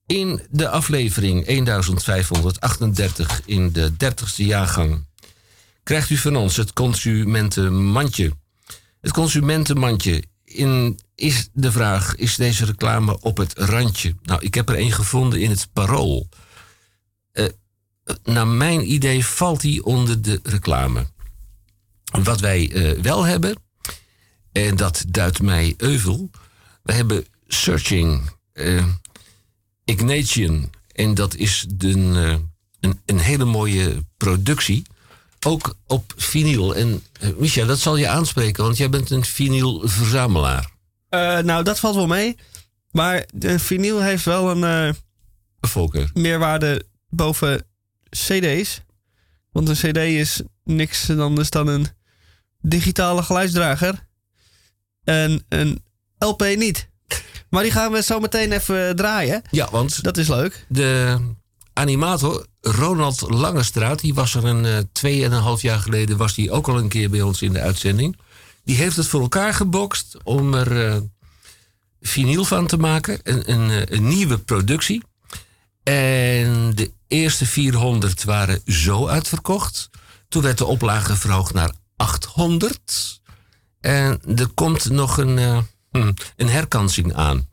In 0.06 0.40
de 0.50 0.68
aflevering 0.68 1.44
1538 1.46 3.40
in 3.44 3.72
de 3.72 3.90
30ste 3.92 4.36
jaargang 4.44 5.06
krijgt 5.82 6.10
u 6.10 6.16
van 6.16 6.36
ons 6.36 6.56
het 6.56 6.72
consumentenmandje. 6.72 8.32
Het 9.00 9.12
consumentenmandje 9.12 10.22
is 11.14 11.48
de 11.52 11.72
vraag, 11.72 12.14
is 12.14 12.36
deze 12.36 12.64
reclame 12.64 13.20
op 13.20 13.36
het 13.36 13.52
randje? 13.58 14.14
Nou, 14.22 14.44
ik 14.44 14.54
heb 14.54 14.68
er 14.68 14.78
een 14.78 14.92
gevonden 14.92 15.40
in 15.40 15.50
het 15.50 15.68
parool. 15.72 16.28
Eh, 17.32 17.46
naar 18.24 18.46
mijn 18.46 18.92
idee 18.92 19.24
valt 19.24 19.60
die 19.60 19.84
onder 19.84 20.22
de 20.22 20.40
reclame. 20.42 21.06
Wat 22.22 22.40
wij 22.40 22.70
eh, 22.72 23.02
wel 23.02 23.24
hebben, 23.24 23.56
en 24.52 24.76
dat 24.76 25.04
duidt 25.08 25.42
mij 25.42 25.74
euvel. 25.76 26.30
We 26.82 26.92
hebben 26.92 27.26
Searching 27.46 28.30
eh, 28.52 28.86
Ignatian. 29.84 30.70
En 30.92 31.14
dat 31.14 31.34
is 31.34 31.66
een 33.04 33.18
hele 33.18 33.44
mooie 33.44 34.04
productie. 34.16 34.82
Ook 35.46 35.74
op 35.86 36.12
vinyl. 36.16 36.74
En 36.74 37.02
eh, 37.20 37.28
Micha, 37.36 37.64
dat 37.64 37.78
zal 37.78 37.96
je 37.96 38.08
aanspreken, 38.08 38.64
want 38.64 38.76
jij 38.76 38.88
bent 38.90 39.10
een 39.10 39.24
vinylverzamelaar. 39.24 40.70
Eh, 41.08 41.38
nou, 41.38 41.62
dat 41.64 41.78
valt 41.78 41.94
wel 41.94 42.06
mee. 42.06 42.36
Maar 42.90 43.24
de 43.34 43.58
vinyl 43.58 44.00
heeft 44.02 44.24
wel 44.24 44.50
een 44.50 44.64
eh, 44.88 44.94
Volker. 45.60 46.10
meerwaarde 46.14 46.86
boven 47.08 47.66
CD's. 48.10 48.80
Want 49.52 49.68
een 49.68 49.74
CD 49.92 49.96
is 49.96 50.40
niks 50.64 51.10
anders 51.10 51.50
dan 51.50 51.66
een 51.66 51.86
digitale 52.60 53.22
geluidsdrager. 53.22 54.06
En 55.04 55.44
een 55.48 55.84
LP 56.18 56.40
niet. 56.56 56.88
Maar 57.50 57.62
die 57.62 57.72
gaan 57.72 57.92
we 57.92 58.02
zo 58.02 58.20
meteen 58.20 58.52
even 58.52 58.96
draaien. 58.96 59.42
Ja, 59.50 59.68
want 59.70 60.02
Dat 60.02 60.16
is 60.16 60.28
leuk. 60.28 60.66
de 60.68 61.18
animator 61.76 62.46
Ronald 62.60 63.20
Langestraat, 63.20 64.00
die 64.00 64.14
was 64.14 64.34
er 64.34 64.44
een 64.44 64.64
eh, 64.64 64.78
tweeënhalf 64.92 65.62
jaar 65.62 65.78
geleden, 65.78 66.16
was 66.16 66.34
die 66.34 66.50
ook 66.50 66.68
al 66.68 66.78
een 66.78 66.88
keer 66.88 67.10
bij 67.10 67.22
ons 67.22 67.42
in 67.42 67.52
de 67.52 67.60
uitzending. 67.60 68.16
Die 68.64 68.76
heeft 68.76 68.96
het 68.96 69.06
voor 69.06 69.20
elkaar 69.20 69.54
gebokst 69.54 70.16
om 70.22 70.54
er 70.54 70.86
eh 70.86 70.96
vinyl 72.00 72.44
van 72.44 72.66
te 72.66 72.76
maken. 72.76 73.20
Een, 73.22 73.52
een, 73.52 73.70
eh, 73.70 73.96
een 73.96 74.08
nieuwe 74.08 74.38
productie. 74.38 75.02
En 75.82 76.74
de 76.74 76.92
eerste 77.08 77.46
400 77.46 78.24
waren 78.24 78.60
zo 78.66 79.06
uitverkocht. 79.06 79.90
Toen 80.28 80.42
werd 80.42 80.58
de 80.58 80.64
oplage 80.64 81.16
verhoogd 81.16 81.54
naar 81.54 81.72
800. 81.96 83.20
En 83.80 84.20
er 84.36 84.48
komt 84.48 84.90
nog 84.90 85.18
een, 85.18 85.38
eh, 85.38 85.58
hm, 85.90 86.12
een 86.36 86.48
herkansing 86.48 87.14
aan. 87.14 87.48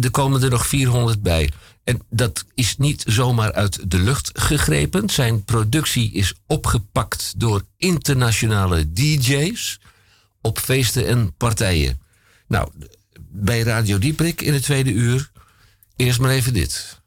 Er 0.00 0.10
komen 0.10 0.42
er 0.42 0.50
nog 0.50 0.66
400 0.66 1.22
bij. 1.22 1.50
En 1.84 2.02
dat 2.10 2.44
is 2.54 2.76
niet 2.76 3.04
zomaar 3.06 3.52
uit 3.52 3.90
de 3.90 3.98
lucht 3.98 4.30
gegrepen. 4.32 5.08
Zijn 5.10 5.44
productie 5.44 6.12
is 6.12 6.34
opgepakt 6.46 7.34
door 7.36 7.64
internationale 7.76 8.92
DJ's 8.92 9.80
op 10.40 10.58
feesten 10.58 11.06
en 11.06 11.34
partijen. 11.36 12.00
Nou, 12.48 12.70
bij 13.20 13.60
Radio 13.60 13.98
Dieprik 13.98 14.42
in 14.42 14.52
het 14.52 14.62
tweede 14.62 14.92
uur. 14.92 15.30
Eerst 15.96 16.20
maar 16.20 16.30
even 16.30 16.52
dit. 16.52 17.02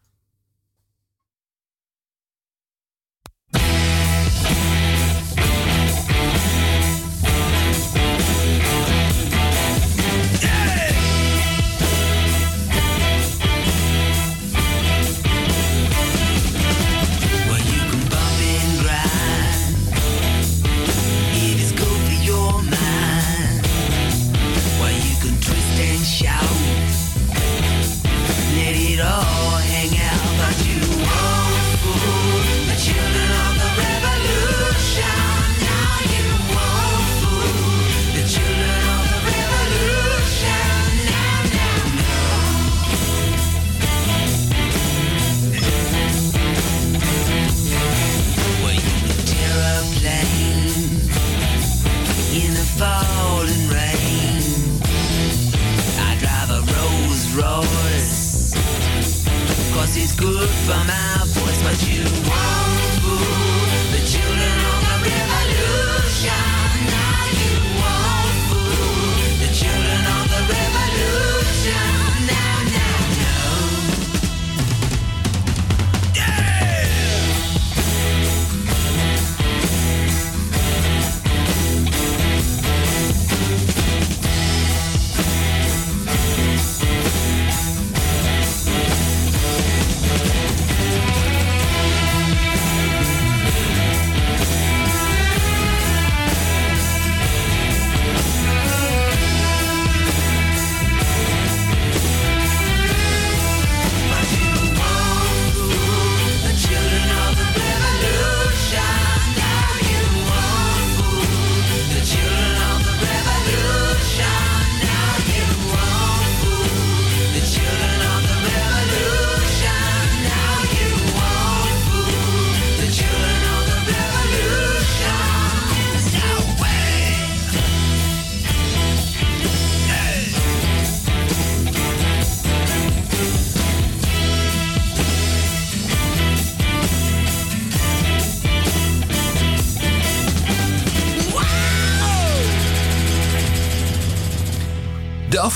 For 60.66 60.84
my 60.86 61.24
voice 61.26 61.62
but 61.64 61.88
you 61.88 62.17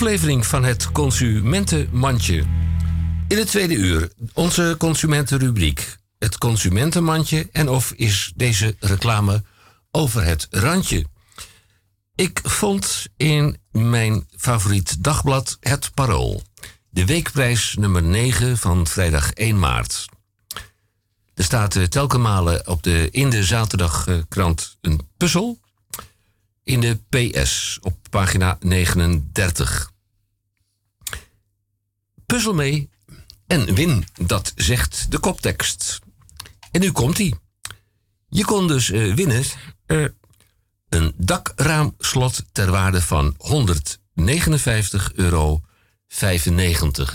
aflevering 0.02 0.45
van 0.45 0.64
het 0.64 0.91
Consumentenmandje. 0.91 2.45
In 3.28 3.38
het 3.38 3.47
tweede 3.47 3.74
uur 3.74 4.12
onze 4.34 4.76
consumentenrubriek. 4.78 5.97
Het 6.20 6.38
Consumentenmandje 6.38 7.49
en 7.52 7.70
of 7.70 7.93
is 7.95 8.32
deze 8.36 8.76
reclame 8.80 9.43
over 9.91 10.24
het 10.24 10.47
randje. 10.49 11.06
Ik 12.16 12.39
vond 12.43 13.08
in 13.18 13.58
mijn 13.72 14.28
favoriet 14.38 15.04
dagblad 15.04 15.58
Het 15.60 15.91
Parool. 15.93 16.41
De 16.89 17.06
weekprijs 17.06 17.76
nummer 17.80 18.04
9 18.04 18.58
van 18.58 18.88
vrijdag 18.88 19.34
1 19.34 19.60
maart. 19.60 20.06
Er 21.34 21.43
staat 21.43 21.76
eh, 21.76 21.84
telkenmale 21.84 22.62
op 22.66 22.84
de, 22.84 23.10
in 23.12 23.30
de 23.30 23.43
zaterdagkrant 23.43 24.78
een 24.82 25.10
puzzel 25.18 25.60
in 26.64 26.80
de 26.80 26.99
PS 27.10 27.78
op 27.82 27.97
pagina 28.10 28.58
39. 28.60 29.91
Puzzel 32.32 32.54
mee 32.54 32.90
en 33.48 33.74
win, 33.74 34.06
dat 34.22 34.54
zegt 34.56 35.12
de 35.12 35.20
koptekst. 35.20 36.00
En 36.72 36.82
nu 36.82 36.92
komt 36.92 37.18
hij. 37.18 37.34
Je 38.30 38.46
kon 38.46 38.68
dus 38.68 38.92
eh, 38.92 39.14
winnen 39.14 39.44
eh, 39.86 40.06
een 40.90 41.14
dakraamslot 41.18 42.44
ter 42.52 42.72
waarde 42.72 43.02
van 43.02 43.36
159,95 43.38 43.44
euro. 45.16 45.62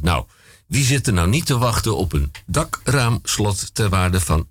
Nou, 0.03 0.25
wie 0.67 0.85
zit 0.85 1.07
er 1.07 1.12
nou 1.12 1.29
niet 1.29 1.47
te 1.47 1.59
wachten 1.59 1.97
op 1.97 2.12
een 2.12 2.33
dakraamslot 2.47 3.75
ter 3.75 3.89
waarde 3.89 4.21
van 4.21 4.47
159,99? 4.47 4.51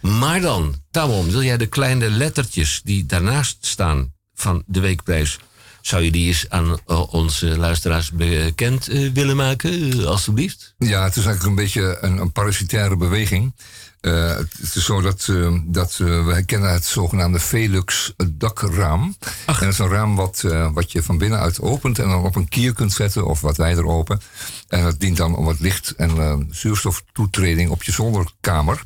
Maar 0.00 0.40
dan, 0.40 0.82
Tamon, 0.90 1.30
wil 1.30 1.42
jij 1.42 1.56
de 1.56 1.66
kleine 1.66 2.10
lettertjes 2.10 2.80
die 2.84 3.06
daarnaast 3.06 3.56
staan 3.60 4.12
van 4.34 4.62
de 4.66 4.80
weekprijs... 4.80 5.38
zou 5.80 6.02
je 6.02 6.10
die 6.10 6.26
eens 6.26 6.46
aan 6.48 6.78
eh, 6.86 7.14
onze 7.14 7.58
luisteraars 7.58 8.10
bekend 8.10 8.88
eh, 8.88 9.12
willen 9.12 9.36
maken, 9.36 9.92
eh, 9.92 10.04
alstublieft? 10.04 10.74
Ja, 10.78 11.04
het 11.04 11.16
is 11.16 11.24
eigenlijk 11.24 11.44
een 11.44 11.64
beetje 11.64 11.98
een, 12.00 12.18
een 12.18 12.32
parasitaire 12.32 12.96
beweging. 12.96 13.54
Eh, 14.00 14.36
het 14.36 14.74
is 14.74 14.84
zo 14.84 15.00
dat, 15.00 15.28
dat 15.64 15.96
we 15.96 16.42
kennen 16.46 16.72
het 16.72 16.84
zogenaamde 16.84 17.38
Velux 17.38 18.14
dakraam. 18.32 19.16
En 19.46 19.54
dat 19.58 19.72
is 19.72 19.78
een 19.78 19.88
raam 19.88 20.16
wat, 20.16 20.44
wat 20.72 20.92
je 20.92 21.02
van 21.02 21.18
binnenuit 21.18 21.60
opent 21.60 21.98
en 21.98 22.08
dan 22.08 22.24
op 22.24 22.36
een 22.36 22.48
kier 22.48 22.72
kunt 22.72 22.92
zetten 22.92 23.26
of 23.26 23.40
wat 23.40 23.56
wijder 23.56 23.86
open. 23.86 24.20
En 24.68 24.82
dat 24.82 25.00
dient 25.00 25.16
dan 25.16 25.36
om 25.36 25.46
het 25.46 25.60
licht 25.60 25.94
en 25.94 26.46
zuurstoftoetreding 26.50 27.70
op 27.70 27.82
je 27.82 27.92
zolderkamer 27.92 28.82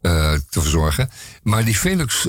te 0.00 0.60
verzorgen. 0.60 1.10
Maar 1.42 1.64
die 1.64 1.78
Velux 1.78 2.28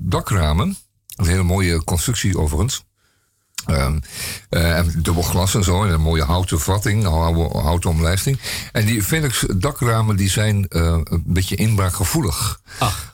dakramen, 0.00 0.76
een 1.16 1.26
hele 1.26 1.42
mooie 1.42 1.84
constructie 1.84 2.38
overigens. 2.38 2.85
Eh, 4.48 4.78
en 4.78 4.92
dubbel 5.02 5.22
glas 5.22 5.54
en 5.54 5.64
zo. 5.64 5.84
En 5.84 5.92
een 5.92 6.00
mooie 6.00 6.22
houten 6.24 6.60
vatting, 6.60 7.04
hou- 7.04 7.58
houten 7.58 7.90
omlijsting. 7.90 8.38
En 8.72 8.86
die 8.86 9.02
Velux 9.04 9.44
dakramen 9.56 10.16
die 10.16 10.30
zijn 10.30 10.68
eh, 10.68 10.98
een 11.04 11.22
beetje 11.26 11.56
inbraakgevoelig. 11.56 12.60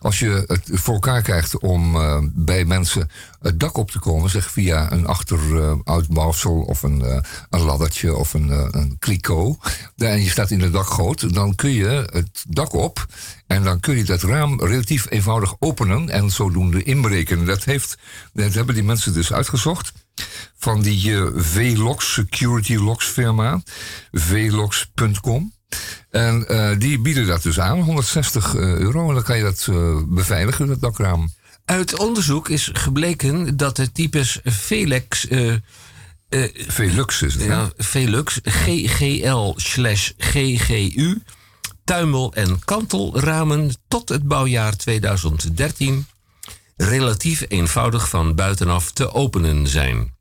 Als 0.00 0.18
je 0.18 0.44
het 0.46 0.68
voor 0.72 0.94
elkaar 0.94 1.22
krijgt 1.22 1.58
om 1.58 1.96
eh, 1.96 2.18
bij 2.22 2.64
mensen 2.64 3.10
het 3.40 3.60
dak 3.60 3.76
op 3.76 3.90
te 3.90 3.98
komen, 3.98 4.30
zeg 4.30 4.50
via 4.50 4.92
een 4.92 5.06
achteruitbouwsel 5.06 6.52
of 6.60 6.82
een, 6.82 7.22
een 7.50 7.60
laddertje 7.60 8.14
of 8.16 8.34
een, 8.34 8.50
een 8.78 8.96
kliko. 8.98 9.56
En 9.96 10.22
je 10.22 10.30
staat 10.30 10.50
in 10.50 10.58
de 10.58 10.70
dakgoot, 10.70 11.34
dan 11.34 11.54
kun 11.54 11.70
je 11.70 12.08
het 12.12 12.44
dak 12.48 12.72
op. 12.72 13.06
En 13.46 13.62
dan 13.62 13.80
kun 13.80 13.96
je 13.96 14.04
dat 14.04 14.22
raam 14.22 14.60
relatief 14.64 15.06
eenvoudig 15.10 15.54
openen 15.58 16.08
en 16.08 16.30
zodoende 16.30 16.82
inbreken. 16.82 17.44
Dat, 17.46 17.64
heeft, 17.64 17.98
dat 18.32 18.54
hebben 18.54 18.74
die 18.74 18.84
mensen 18.84 19.12
dus 19.12 19.32
uitgezocht 19.32 19.92
van 20.58 20.82
die 20.82 21.16
eh, 21.16 21.26
Velox 21.34 22.12
Security 22.12 22.74
Locks 22.74 23.06
firma, 23.06 23.62
velox.com. 24.10 25.52
En 26.10 26.48
eh, 26.48 26.78
die 26.78 26.98
bieden 26.98 27.26
dat 27.26 27.42
dus 27.42 27.60
aan, 27.60 27.80
160 27.80 28.54
euro. 28.54 29.08
En 29.08 29.14
dan 29.14 29.22
kan 29.22 29.36
je 29.36 29.42
dat 29.42 29.66
eh, 29.70 29.98
beveiligen, 30.06 30.66
dat 30.66 30.80
dakraam. 30.80 31.30
Uit 31.64 31.98
onderzoek 31.98 32.48
is 32.48 32.70
gebleken 32.72 33.56
dat 33.56 33.76
de 33.76 33.92
types 33.92 34.40
Velex... 34.44 35.28
eh, 35.28 35.52
eh, 35.52 35.60
Velux 36.66 37.22
is 37.22 37.34
het, 37.34 37.42
ja, 37.42 37.70
Velux, 37.76 38.40
GGL 38.42 39.52
slash 39.56 40.10
GGU, 40.18 41.22
tuimel- 41.84 42.34
en 42.34 42.58
kantelramen 42.64 43.70
tot 43.88 44.08
het 44.08 44.22
bouwjaar 44.22 44.76
2013 44.76 46.06
relatief 46.76 47.44
eenvoudig 47.48 48.08
van 48.08 48.34
buitenaf 48.34 48.90
te 48.90 49.12
openen 49.12 49.66
zijn. 49.66 50.14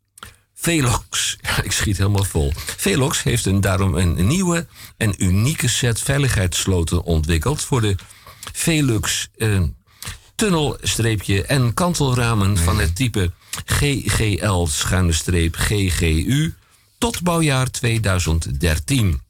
Velox, 0.54 1.38
ik 1.64 1.72
schiet 1.72 1.98
helemaal 1.98 2.24
vol. 2.24 2.54
Velox 2.56 3.24
heeft 3.24 3.46
een, 3.46 3.62
daarom 3.62 3.96
een 3.96 4.28
nieuwe 4.28 4.68
en 4.98 5.24
unieke 5.24 5.68
set 5.68 6.02
veiligheidssloten 6.02 7.04
ontwikkeld 7.04 7.62
voor 7.62 7.82
de 7.82 7.96
Velux 8.54 9.30
eh, 9.38 9.62
tunnelstreepje 10.36 11.46
en 11.46 11.74
kantelramen 11.74 12.58
van 12.58 12.80
het 12.80 12.96
type 12.96 13.32
GGL-GGU 13.66 14.94
tot 16.98 17.22
bouwjaar 17.22 17.72
2013. 17.72 19.22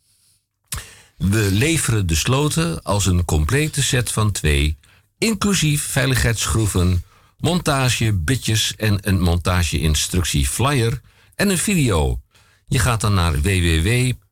We 1.18 1.48
leveren 1.52 2.08
de 2.08 2.16
sloten 2.16 2.84
als 2.84 3.06
een 3.06 3.26
complete 3.26 3.84
set 3.84 4.12
van 4.12 4.32
twee, 4.32 4.78
inclusief 5.18 5.84
veiligheidsschroeven, 5.84 7.04
montage, 7.42 8.14
bitjes 8.14 8.76
en 8.76 9.08
een 9.08 9.22
montage-instructie 9.22 10.48
flyer 10.48 11.02
en 11.36 11.50
een 11.50 11.58
video. 11.58 12.22
Je 12.68 12.80
gaat 12.80 13.02
dan 13.02 13.14
naar 13.14 13.42
www.v-lox.com. 13.42 14.24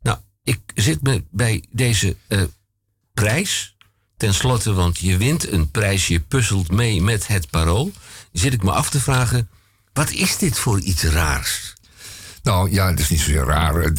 Nou, 0.00 0.18
ik 0.42 0.60
zit 0.74 1.02
me 1.02 1.24
bij 1.30 1.64
deze 1.70 2.16
eh, 2.26 2.42
prijs. 3.14 3.76
Ten 4.16 4.34
slotte, 4.34 4.72
want 4.72 4.98
je 4.98 5.16
wint 5.16 5.52
een 5.52 5.70
prijs, 5.70 6.06
je 6.06 6.20
puzzelt 6.20 6.70
mee 6.70 7.02
met 7.02 7.26
het 7.26 7.50
parool. 7.50 7.92
Zit 8.32 8.52
ik 8.52 8.62
me 8.62 8.70
af 8.70 8.90
te 8.90 9.00
vragen, 9.00 9.48
wat 9.92 10.10
is 10.10 10.38
dit 10.38 10.58
voor 10.58 10.80
iets 10.80 11.02
raars? 11.02 11.74
Nou 12.42 12.70
ja, 12.70 12.90
het 12.90 13.00
is 13.00 13.08
niet 13.08 13.20
zo 13.20 13.42
raar. 13.42 13.92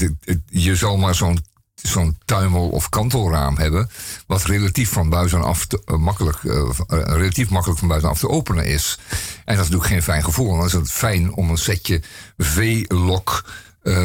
Je 0.50 0.76
zal 0.76 0.98
maar 0.98 1.16
zo'n 1.16 1.40
zo'n 1.84 2.18
tuimel- 2.26 2.70
of 2.70 2.90
kantelraam 2.90 3.58
hebben. 3.58 3.90
wat 4.28 4.44
relatief 4.44 4.92
van 4.92 5.10
buitenaf 5.10 5.66
te, 5.66 5.82
eh, 5.86 5.98
makkelijk, 5.98 6.44
eh, 6.44 6.60
eh, 6.60 6.70
relatief 6.88 7.50
makkelijk 7.50 7.80
van 7.80 7.88
buitenaf 7.88 8.20
te 8.20 8.30
openen 8.30 8.66
is. 8.66 8.98
En 9.10 9.56
dat 9.56 9.66
is 9.66 9.72
natuurlijk 9.72 9.86
geen 9.86 10.04
fijn 10.04 10.24
gevoel. 10.24 10.56
Dan 10.58 10.66
is 10.66 10.74
het 10.74 10.92
fijn 10.92 11.34
om 11.34 11.50
een 11.50 11.58
setje 11.58 12.02
V-lock. 12.38 13.44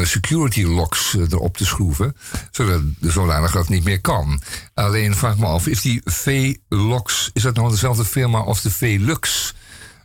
security 0.03 0.63
locks 0.63 1.13
erop 1.13 1.57
te 1.57 1.65
schroeven, 1.65 2.15
zodat 2.51 2.81
zodanig 2.99 3.51
dat 3.51 3.61
het 3.61 3.69
niet 3.69 3.83
meer 3.83 4.01
kan. 4.01 4.41
Alleen 4.73 5.15
vraag 5.15 5.37
me 5.37 5.45
af, 5.45 5.67
is 5.67 5.81
die 5.81 6.01
V-locks, 6.05 7.29
is 7.33 7.41
dat 7.41 7.55
nou 7.55 7.69
dezelfde 7.69 8.05
firma 8.05 8.39
als 8.39 8.61
de 8.61 8.71
V-lux? 8.71 9.53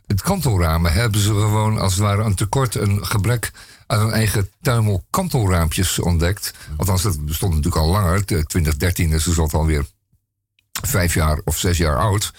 Het 0.07 0.21
kantelramen 0.21 0.93
hebben 0.93 1.19
ze 1.19 1.29
gewoon 1.29 1.79
als 1.79 1.93
het 1.93 2.01
ware 2.01 2.23
een 2.23 2.35
tekort, 2.35 2.75
een 2.75 3.05
gebrek 3.05 3.51
aan 3.87 3.99
hun 3.99 4.11
eigen 4.11 4.49
tuimel 4.61 5.03
kantelraampjes 5.09 5.99
ontdekt. 5.99 6.53
Althans, 6.77 7.01
dat 7.01 7.25
bestond 7.25 7.53
natuurlijk 7.53 7.81
al 7.83 7.89
langer. 7.91 8.19
T- 8.25 8.25
2013 8.27 9.11
is 9.11 9.23
dus 9.23 9.37
alweer 9.37 9.85
vijf 10.87 11.13
jaar 11.13 11.41
of 11.45 11.57
zes 11.57 11.77
jaar 11.77 11.97
oud. 11.97 12.31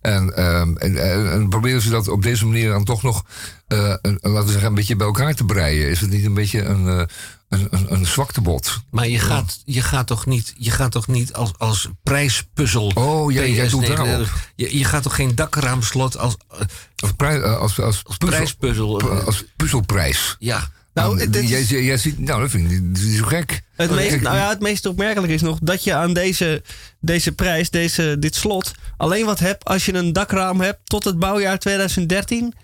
En, 0.00 0.36
ehm, 0.36 0.76
en, 0.76 1.10
en, 1.12 1.32
en 1.32 1.48
proberen 1.48 1.80
ze 1.80 1.90
dat 1.90 2.08
op 2.08 2.22
deze 2.22 2.46
manier 2.46 2.68
dan 2.70 2.84
toch 2.84 3.02
nog, 3.02 3.24
eh, 3.66 3.94
een, 4.02 4.18
laten 4.20 4.44
we 4.44 4.50
zeggen, 4.50 4.68
een 4.68 4.74
beetje 4.74 4.96
bij 4.96 5.06
elkaar 5.06 5.34
te 5.34 5.44
breien. 5.44 5.88
Is 5.88 6.00
het 6.00 6.10
niet 6.10 6.24
een 6.24 6.34
beetje 6.34 6.62
een, 6.62 6.88
eh, 6.88 7.04
een, 7.48 7.66
een, 7.70 7.92
een 7.92 8.06
zwaktebod? 8.06 8.80
Maar 8.90 9.08
je 9.08 9.18
gaat, 9.18 9.62
je 9.64 9.82
gaat 9.82 10.06
toch 10.06 10.26
niet, 10.26 10.54
je 10.58 10.70
gaat 10.70 10.92
toch 10.92 11.06
niet 11.06 11.32
als, 11.32 11.52
als 11.58 11.88
prijspuzzel. 12.02 12.90
Oh, 12.94 13.32
ja, 13.32 13.44
jij 13.44 13.68
doet 13.68 13.84
PS9, 13.84 13.94
daarop. 13.94 14.26
Je, 14.56 14.78
je 14.78 14.84
gaat 14.84 15.02
toch 15.02 15.14
geen 15.14 15.34
dakraamslot 15.34 16.18
als, 16.18 16.36
eh, 16.50 16.58
Als, 16.96 17.12
prij- 17.16 17.40
eh, 17.42 17.56
als, 17.56 17.80
als, 17.80 18.02
als 18.04 18.16
puzzel- 18.16 18.36
prijspuzzel. 18.36 19.00
eh, 19.00 19.24
als 19.26 19.44
puzzelprijs. 19.56 20.36
ja. 20.38 20.70
Nou, 20.94 21.16
Nou, 21.16 21.30
dit 21.30 21.42
is- 21.42 21.48
jij, 21.50 21.62
jij, 21.62 21.82
jij 21.84 21.96
ziet, 21.96 22.18
nou, 22.18 22.40
dat 22.40 22.50
vind 22.50 22.70
ik 22.70 22.96
zo 23.16 23.24
gek. 23.24 23.62
Het 23.76 23.90
meest, 23.90 24.08
Kijk, 24.08 24.22
nou 24.22 24.36
ja, 24.36 24.48
het 24.48 24.60
meest 24.60 24.86
opmerkelijk 24.86 25.32
is 25.32 25.42
nog 25.42 25.58
dat 25.62 25.84
je 25.84 25.94
aan 25.94 26.12
deze, 26.12 26.62
deze 27.00 27.32
prijs, 27.32 27.70
deze, 27.70 28.16
dit 28.18 28.34
slot, 28.34 28.72
alleen 28.96 29.26
wat 29.26 29.38
hebt 29.38 29.64
als 29.64 29.84
je 29.86 29.94
een 29.94 30.12
dakraam 30.12 30.60
hebt 30.60 30.78
tot 30.84 31.04
het 31.04 31.18
bouwjaar 31.18 31.58
2013. 31.58 32.54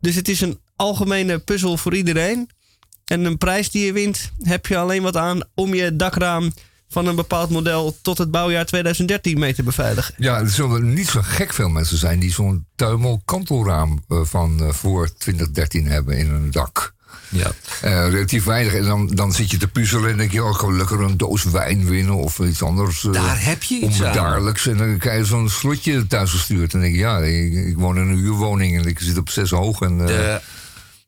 Dus 0.00 0.14
het 0.14 0.28
is 0.28 0.40
een 0.40 0.60
algemene 0.76 1.38
puzzel 1.38 1.76
voor 1.76 1.94
iedereen. 1.94 2.50
En 3.04 3.24
een 3.24 3.38
prijs 3.38 3.70
die 3.70 3.86
je 3.86 3.92
wint, 3.92 4.30
heb 4.42 4.66
je 4.66 4.76
alleen 4.76 5.02
wat 5.02 5.16
aan 5.16 5.40
om 5.54 5.74
je 5.74 5.96
dakraam 5.96 6.52
van 6.88 7.06
een 7.06 7.16
bepaald 7.16 7.50
model 7.50 7.98
tot 8.02 8.18
het 8.18 8.30
bouwjaar 8.30 8.66
2013 8.66 9.38
mee 9.38 9.54
te 9.54 9.62
beveiligen. 9.62 10.14
Ja, 10.18 10.38
er 10.38 10.50
zullen 10.50 10.94
niet 10.94 11.08
zo 11.08 11.20
gek 11.22 11.52
veel 11.52 11.68
mensen 11.68 11.98
zijn 11.98 12.18
die 12.18 12.32
zo'n 12.32 12.66
tuimel 12.76 13.22
kantelraam 13.24 14.02
eh, 14.08 14.20
van 14.24 14.60
eh, 14.62 14.68
voor 14.72 15.14
2013 15.16 15.86
hebben 15.86 16.18
in 16.18 16.26
hun 16.26 16.50
dak. 16.50 16.94
Ja. 17.28 17.50
Eh, 17.80 18.08
relatief 18.10 18.44
weinig. 18.44 18.74
En 18.74 18.84
dan, 18.84 19.06
dan 19.06 19.32
zit 19.32 19.50
je 19.50 19.56
te 19.56 19.68
puzzelen 19.68 20.10
en 20.10 20.16
denk 20.16 20.32
je, 20.32 20.44
oh, 20.44 20.50
ik 20.50 20.56
ga 20.56 20.70
lekker 20.70 21.00
een 21.00 21.16
doos 21.16 21.44
wijn 21.44 21.86
winnen 21.88 22.14
of 22.16 22.38
iets 22.38 22.62
anders. 22.62 23.04
eh, 23.04 23.12
Daar 23.12 23.44
heb 23.44 23.62
je 23.62 23.74
iets 23.74 24.00
aan. 24.02 24.06
Onbedaarlijks. 24.06 24.66
En 24.66 24.76
dan 24.76 24.98
krijg 24.98 25.18
je 25.18 25.24
zo'n 25.24 25.48
slotje 25.48 26.06
thuis 26.06 26.30
gestuurd. 26.30 26.72
En 26.74 26.80
dan 26.80 26.80
denk 26.80 26.94
je, 26.94 27.00
ja, 27.00 27.18
ik, 27.18 27.52
ik 27.66 27.76
woon 27.78 27.96
in 27.96 28.08
een 28.08 28.16
huurwoning 28.16 28.78
en 28.80 28.86
ik 28.86 28.98
zit 29.00 29.18
op 29.18 29.28
zes 29.30 29.50
hoog. 29.50 29.80
En 29.80 29.98
De 29.98 30.40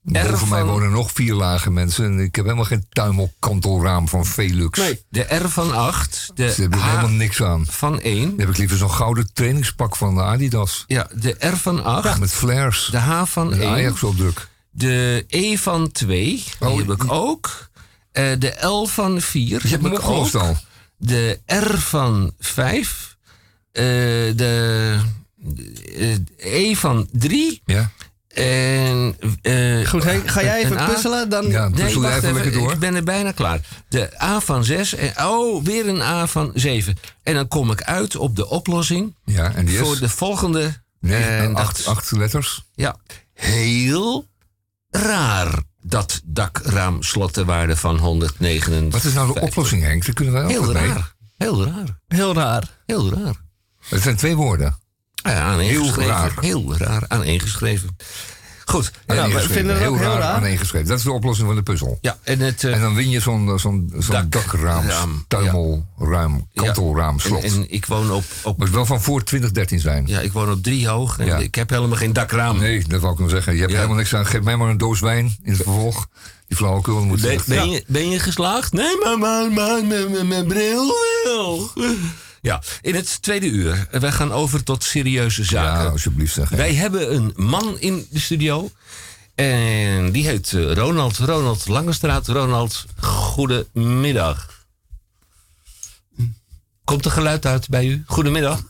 boven 0.02 0.46
R 0.46 0.48
mij 0.48 0.60
van- 0.60 0.68
wonen 0.68 0.90
nog 0.90 1.10
vier 1.12 1.34
lage 1.34 1.70
mensen. 1.70 2.04
En 2.04 2.20
ik 2.20 2.34
heb 2.34 2.44
helemaal 2.44 2.64
geen 2.64 2.86
tuimelkantelraam 2.90 4.08
van 4.08 4.26
Velux. 4.26 4.78
Nee. 4.78 5.02
De 5.08 5.20
R 5.44 5.48
van 5.48 5.72
8, 5.74 6.30
Daar 6.34 6.46
de 6.56 6.62
heb 6.62 6.74
ik 6.74 6.80
H 6.80 6.86
helemaal 6.88 7.10
niks 7.10 7.42
aan. 7.42 7.66
van 7.68 8.00
1, 8.00 8.28
Dan 8.30 8.38
heb 8.38 8.48
ik 8.48 8.56
liever 8.56 8.76
zo'n 8.76 8.90
gouden 8.90 9.30
trainingspak 9.32 9.96
van 9.96 10.20
Adidas. 10.20 10.84
ja, 10.86 11.08
de 11.14 11.36
R 11.38 11.56
van 11.56 11.84
8, 11.84 12.18
Met 12.18 12.32
flares. 12.32 12.88
de 12.90 12.98
H 12.98 13.22
van 13.24 13.48
Met 13.48 13.58
1, 13.58 13.68
Ajax 13.70 14.02
op 14.02 14.16
druk. 14.16 14.48
De 14.70 15.24
E 15.28 15.56
van 15.56 15.92
2, 15.92 16.24
die 16.24 16.44
Oh, 16.60 16.76
heb 16.78 16.90
ik 16.90 17.12
ook. 17.12 17.68
Eh, 18.12 18.24
de 18.38 18.66
L 18.66 18.84
van 18.86 19.20
4 19.20 19.60
Je 19.62 19.68
heb 19.68 19.86
ik 19.86 20.02
ook. 20.08 20.34
al. 20.34 20.56
De 20.96 21.38
R 21.46 21.78
van 21.78 22.32
5, 22.38 23.16
eh, 23.72 23.82
de, 23.84 24.96
de 25.36 26.22
E 26.36 26.74
van 26.74 27.08
3 27.12 27.62
Ja, 27.64 27.90
en... 28.28 29.16
eh, 29.42 29.86
Goed, 29.88 30.02
Henk, 30.04 30.28
ga 30.30 30.42
jij 30.42 30.64
even 30.64 30.84
puzzelen? 30.86 31.28
Dan, 31.28 31.46
ja 31.48 31.68
Nee, 31.68 31.84
puzzel 31.84 32.02
jij 32.02 32.16
even 32.16 32.32
lekker 32.34 32.52
door. 32.52 32.72
Ik 32.72 32.78
ben 32.78 32.94
er 32.94 33.04
bijna 33.04 33.32
klaar. 33.32 33.60
De 33.88 34.22
A 34.22 34.40
van 34.40 34.64
6 34.64 34.94
en 34.94 35.12
oh, 35.26 35.64
weer 35.64 35.88
een 35.88 36.00
A 36.02 36.26
van 36.26 36.50
7. 36.54 36.96
En 37.22 37.34
dan 37.34 37.48
kom 37.48 37.70
ik 37.70 37.82
uit 37.82 38.16
op 38.16 38.36
de 38.36 38.48
oplossing 38.48 39.16
Ja, 39.24 39.54
en 39.54 39.64
die 39.64 39.78
voor 39.78 39.92
is? 39.92 39.98
de 40.00 40.08
volgende. 40.08 40.82
Nee, 41.00 41.22
en 41.22 41.54
acht, 41.54 41.86
acht 41.86 42.10
letters. 42.12 42.62
Ja, 42.74 42.96
heel 43.34 44.26
raar 44.90 45.62
dat 45.82 46.20
dakraamslottenwaarde 46.24 47.76
van 47.76 47.98
159. 47.98 48.92
Wat 48.92 49.04
is 49.04 49.12
nou 49.14 49.32
de 49.32 49.40
oplossing, 49.40 49.82
Henk? 49.82 50.04
Daar 50.04 50.14
kunnen 50.14 50.34
wij 50.34 50.42
ook 50.44 50.50
Heel 50.50 50.72
mee. 50.72 50.86
raar. 50.86 51.14
Heel 51.36 51.64
raar. 51.64 51.98
heel 52.08 52.34
raar. 52.34 52.78
Heel 52.86 53.12
raar. 53.14 53.34
Het 53.88 54.02
zijn 54.02 54.16
twee 54.16 54.36
woorden. 54.36 54.78
Ja, 55.14 55.40
aaneengeschreven. 55.40 56.02
Heel 56.02 56.08
raar. 56.10 56.32
Heel 56.40 56.76
raar. 56.76 57.04
Aaneengeschreven. 57.08 57.96
Goed. 58.70 58.90
Nou, 59.06 59.32
we 59.32 59.40
vinden 59.40 59.72
het 59.72 59.82
heel 59.82 59.92
ook 59.92 59.98
heel 59.98 60.08
raar 60.08 60.42
raar. 60.42 60.84
Dat 60.84 60.98
is 60.98 61.02
de 61.04 61.12
oplossing 61.12 61.46
van 61.46 61.56
de 61.56 61.62
puzzel. 61.62 61.98
Ja, 62.00 62.18
en 62.22 62.40
het... 62.40 62.64
eh, 62.64 62.74
En 62.74 62.80
dan 62.80 62.94
win 62.94 63.10
je 63.10 63.20
zo'n 63.20 63.58
zo'n 63.58 63.92
zo'n 63.98 64.12
Dak- 64.14 64.30
dakraam, 64.32 64.86
raam, 64.86 65.24
tuimelruim, 65.28 66.46
kantelraam, 66.54 67.18
slot. 67.20 67.42
en 67.42 67.66
ik 67.72 67.86
woon 67.86 68.10
op, 68.12 68.24
op 68.42 68.58
Moet 68.58 68.70
wel 68.70 68.86
van 68.86 69.00
voor 69.00 69.22
2013 69.24 69.80
zijn. 69.80 70.06
Ja, 70.06 70.20
ik 70.20 70.32
woon 70.32 70.50
op 70.50 70.62
drie 70.62 70.88
hoog 70.88 71.18
en 71.18 71.26
Ja. 71.26 71.36
ik 71.36 71.54
heb 71.54 71.70
helemaal 71.70 71.96
geen 71.96 72.12
dakraam. 72.12 72.58
Nee, 72.58 72.84
dat 72.88 73.00
wou 73.00 73.12
ik 73.12 73.18
nog 73.18 73.30
zeggen. 73.30 73.52
Je 73.54 73.58
hebt 73.58 73.70
Ja. 73.72 73.76
helemaal 73.76 73.98
niks 73.98 74.14
aan. 74.14 74.26
Geef 74.26 74.40
mij 74.42 74.56
maar 74.56 74.68
een 74.68 74.78
doos 74.78 75.00
wijn 75.00 75.36
in 75.42 75.52
het 75.52 75.62
vervolg. 75.62 76.06
Die 76.48 76.56
flauwekul 76.56 77.04
moet 77.04 77.20
Ben, 77.20 77.40
ben, 77.46 77.70
je, 77.70 77.84
ben 77.86 78.10
je 78.10 78.18
geslaagd? 78.18 78.72
Nee, 78.72 78.96
maar, 79.04 79.18
mijn 80.26 80.46
bril 80.46 80.94
wel. 81.24 81.70
Ja, 82.42 82.62
in 82.80 82.94
het 82.94 83.22
tweede 83.22 83.46
uur. 83.46 83.86
Wij 83.90 84.12
gaan 84.12 84.32
over 84.32 84.62
tot 84.62 84.84
serieuze 84.84 85.44
zaken. 85.44 85.84
Ja, 85.84 85.90
alsjeblieft 85.90 86.34
zeg. 86.34 86.48
hè. 86.50 86.56
Wij 86.56 86.74
hebben 86.74 87.14
een 87.14 87.32
man 87.36 87.78
in 87.78 88.06
de 88.10 88.20
studio. 88.20 88.70
En 89.34 90.12
die 90.12 90.26
heet 90.26 90.52
eh, 90.52 90.72
Ronald. 90.72 91.16
Ronald 91.18 91.68
Langestraat. 91.68 92.26
Ronald, 92.28 92.84
goedemiddag. 93.00 94.64
Komt 96.84 97.04
er 97.04 97.10
geluid 97.10 97.46
uit 97.46 97.68
bij 97.68 97.86
u? 97.86 98.02
Goedemiddag. 98.06 98.60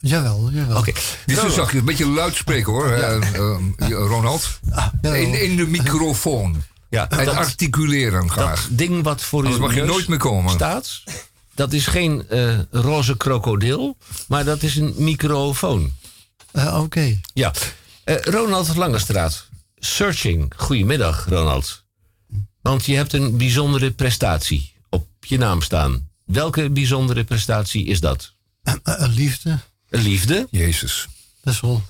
Jawel, 0.00 0.50
jawel. 0.52 0.76
Oké. 0.78 0.92
Dit 1.26 1.42
is 1.42 1.54
zachtjes, 1.54 1.80
een 1.80 1.84
beetje 1.86 2.06
luid 2.06 2.34
spreken 2.34 2.72
hoor, 2.72 2.90
eh, 2.90 3.16
eh, 3.16 3.58
Ronald. 3.88 4.58
jawel. 5.02 5.14
In, 5.22 5.42
in 5.42 5.56
de 5.56 5.66
microfoon. 5.66 6.62
Ja, 6.90 7.10
En 7.10 7.24
dat, 7.24 7.34
articuleren 7.34 8.30
graag. 8.30 8.66
dat 8.68 8.78
ding 8.78 9.02
wat 9.02 9.22
voor 9.22 9.44
uw 9.44 9.58
mag 9.58 9.74
je 9.74 9.82
nooit 9.84 10.08
meer 10.08 10.18
komen. 10.18 10.52
staat... 10.52 11.02
dat 11.56 11.72
is 11.72 11.86
geen 11.86 12.28
eh, 12.28 12.58
roze 12.70 13.16
krokodil, 13.16 13.96
maar 14.28 14.44
dat 14.44 14.62
is 14.62 14.76
een 14.76 14.94
microfoon. 14.96 15.92
Eh, 16.52 16.80
Oké. 16.82 17.20
Ja. 17.34 17.52
Eh, 18.04 18.16
Ronald 18.20 18.76
Langestraat. 18.76 19.48
Searching. 19.78 20.52
Goedemiddag, 20.56 21.26
Ronald. 21.28 21.84
Want 22.60 22.84
je 22.86 22.94
hebt 22.94 23.12
een 23.12 23.36
bijzondere 23.36 23.90
prestatie 23.90 24.72
op 24.88 25.06
je 25.20 25.38
naam 25.38 25.62
staan. 25.62 26.08
Welke 26.24 26.70
bijzondere 26.70 27.24
prestatie 27.24 27.84
is 27.86 28.00
dat? 28.00 28.34
Eh, 28.62 29.06
liefde, 29.14 29.58
Een 29.88 30.02
liefde. 30.02 30.46
Jezus. 30.50 31.06
dat 31.42 31.54
is 31.54 31.60
wel. 31.60 31.82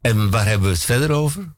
En 0.00 0.30
waar 0.30 0.46
hebben 0.46 0.68
we 0.68 0.74
het 0.74 0.84
verder 0.84 1.10
over? 1.10 1.54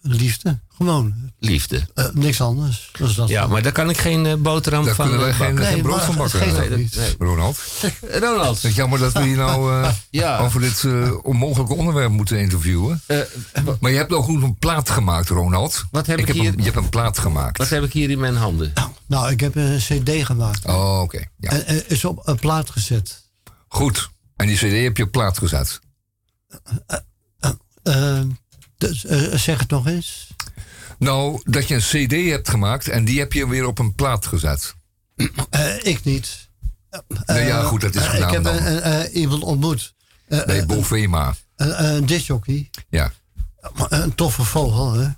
Liefde, 0.00 0.60
gewoon. 0.76 1.14
Liefde. 1.38 1.86
Eh, 1.94 2.04
niks 2.12 2.40
anders. 2.40 2.90
Dat 2.98 3.08
is 3.08 3.14
dat. 3.14 3.28
Ja, 3.28 3.46
maar 3.46 3.62
daar 3.62 3.72
kan 3.72 3.90
ik 3.90 3.98
geen 3.98 4.26
eh, 4.26 4.34
boterham 4.34 4.84
Daar 4.84 4.94
van 4.94 5.04
kunnen 5.08 5.22
wij 5.22 5.30
eh, 5.32 5.36
geen, 5.36 5.54
bakken. 5.54 5.72
geen 5.72 5.82
brood 5.82 6.02
van 6.02 6.16
bakken. 6.16 6.54
Nee, 6.70 6.70
niet. 6.78 6.96
nee. 6.96 7.14
Ronald. 7.18 7.58
Ronald. 8.22 8.54
Het 8.56 8.64
is 8.64 8.74
jammer 8.76 8.98
dat 8.98 9.12
we 9.12 9.22
hier 9.22 9.36
nou 9.36 9.82
eh, 9.82 9.90
Ja. 10.10 10.38
over 10.38 10.60
dit 10.60 10.84
onmogelijke 11.22 11.74
onderwerp 11.74 12.10
moeten 12.10 12.38
interviewen. 12.40 13.02
eh, 13.06 13.18
Maar 13.80 13.90
je 13.90 13.96
hebt 13.96 14.12
ook 14.12 14.24
goed 14.24 14.42
een 14.42 14.56
plaat 14.58 14.90
gemaakt, 14.90 15.28
Ronald. 15.28 15.84
Wat 15.90 16.06
heb 16.06 16.18
ik 16.18 16.26
heb 16.26 16.36
hier? 16.36 16.48
Een, 16.52 16.56
je 16.58 16.62
hebt 16.64 16.76
een 16.76 16.88
plaat 16.88 17.18
gemaakt. 17.18 17.58
wat 17.58 17.68
heb 17.68 17.82
ik 17.84 17.92
hier 17.92 18.10
in 18.10 18.18
mijn 18.20 18.36
handen? 18.36 18.72
Nou, 19.06 19.30
ik 19.30 19.40
heb 19.40 19.54
een 19.54 19.78
cd 19.78 20.10
gemaakt. 20.24 20.64
Oh, 20.66 21.00
oké. 21.00 21.24
Ja. 21.38 21.50
En 21.50 21.66
eh, 21.66 21.76
is 21.86 22.04
op 22.04 22.20
een 22.28 22.36
plaat 22.38 22.70
gezet. 22.70 23.24
Goed. 23.68 24.10
En 24.36 24.46
die 24.46 24.56
cd 24.56 24.82
heb 24.82 24.96
je 24.96 25.02
op 25.02 25.10
plaat 25.12 25.38
gezet. 25.38 25.80
Eh, 27.82 28.20
dus, 28.78 29.00
zeg 29.34 29.58
het 29.58 29.70
nog 29.70 29.86
eens. 29.86 30.25
Nou, 30.98 31.40
dat 31.44 31.68
je 31.68 31.74
een 31.74 32.06
cd 32.06 32.30
hebt 32.30 32.48
gemaakt 32.48 32.88
en 32.88 33.04
die 33.04 33.18
heb 33.18 33.32
je 33.32 33.48
weer 33.48 33.66
op 33.66 33.78
een 33.78 33.94
plaat 33.94 34.26
gezet. 34.26 34.74
Eh, 35.50 35.84
ik 35.84 36.04
niet. 36.04 36.48
ja, 37.26 37.62
goed, 37.62 37.80
dat 37.80 37.94
is 37.94 38.02
Eh, 38.02 38.10
gedaan 38.10 38.28
ik 38.28 38.34
heb 38.34 38.44
dan. 38.44 38.56
een- 38.56 38.80
eh, 38.82 39.14
iemand 39.14 39.42
ontmoet. 39.42 39.94
Eh, 40.28 40.44
nee, 40.46 40.60
eh, 40.60 40.66
Bovema. 40.66 41.34
een, 41.56 42.06
discjockey. 42.06 42.70
Ja. 42.88 43.12
Een 43.88 44.14
toffe 44.14 44.44
vogel, 44.44 44.92
hè. 44.92 45.08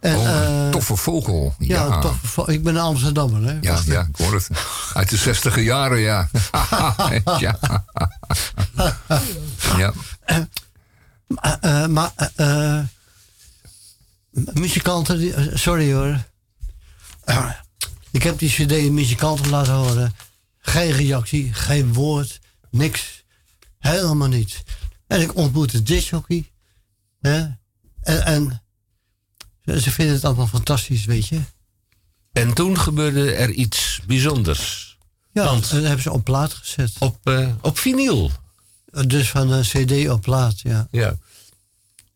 En, 0.00 0.16
Oh, 0.16 0.28
eh, 0.28 0.64
een 0.64 0.70
toffe 0.70 0.96
vogel. 0.96 1.54
ja, 1.58 1.74
Ja, 1.86 1.94
een 1.94 2.00
toffe 2.00 2.26
vogel. 2.26 2.52
Ik 2.52 2.62
ben 2.62 2.74
een 2.74 2.80
Amsterdammer, 2.80 3.42
hè. 3.42 3.58
ja, 3.60 3.78
ja, 3.84 4.00
ik 4.00 4.16
hoor 4.16 4.34
het. 4.34 4.48
Uit 4.94 5.10
de 5.10 5.16
zestiger 5.16 5.62
jaren, 5.62 5.98
ja. 5.98 6.28
ja. 7.38 7.58
ja. 9.78 9.92
Eh, 10.24 10.36
eh, 11.60 11.86
maar 11.86 12.10
eh, 12.16 12.76
eh, 12.78 12.84
muzikanten, 14.32 15.34
eh, 15.34 15.56
sorry 15.56 15.92
hoor. 15.92 16.24
Ik 18.10 18.22
heb 18.22 18.38
die 18.38 18.50
cd 18.50 18.90
muzikanten 18.90 19.48
laten 19.50 19.72
horen. 19.72 20.14
Geen 20.58 20.90
reactie, 20.92 21.52
geen 21.54 21.92
woord, 21.92 22.40
niks. 22.70 23.24
Helemaal 23.78 24.28
niets. 24.28 24.62
En 25.06 25.20
ik 25.20 25.36
ontmoette 25.36 25.76
de 25.76 25.82
discjockey. 25.82 26.50
hè. 27.20 27.38
En, 28.02 28.24
en 28.24 28.62
ze 29.80 29.90
vinden 29.90 30.14
het 30.14 30.24
allemaal 30.24 30.46
fantastisch, 30.46 31.04
weet 31.04 31.26
je. 31.28 31.40
En 32.32 32.54
toen 32.54 32.78
gebeurde 32.78 33.32
er 33.32 33.50
iets 33.50 34.00
bijzonders. 34.06 34.96
Ja, 35.32 35.44
Want- 35.44 35.70
en 35.70 35.76
dat 35.76 35.84
hebben 35.84 36.02
ze 36.02 36.12
op 36.12 36.24
plaat 36.24 36.52
gezet. 36.52 36.92
Op, 36.98 37.18
eh, 37.22 37.48
op 37.60 37.78
vinyl. 37.78 38.30
Dus 39.06 39.30
van 39.30 39.50
een 39.52 39.62
cd 39.62 40.08
op 40.08 40.20
plaat, 40.22 40.60
ja. 40.60 40.88
Ja. 40.90 41.16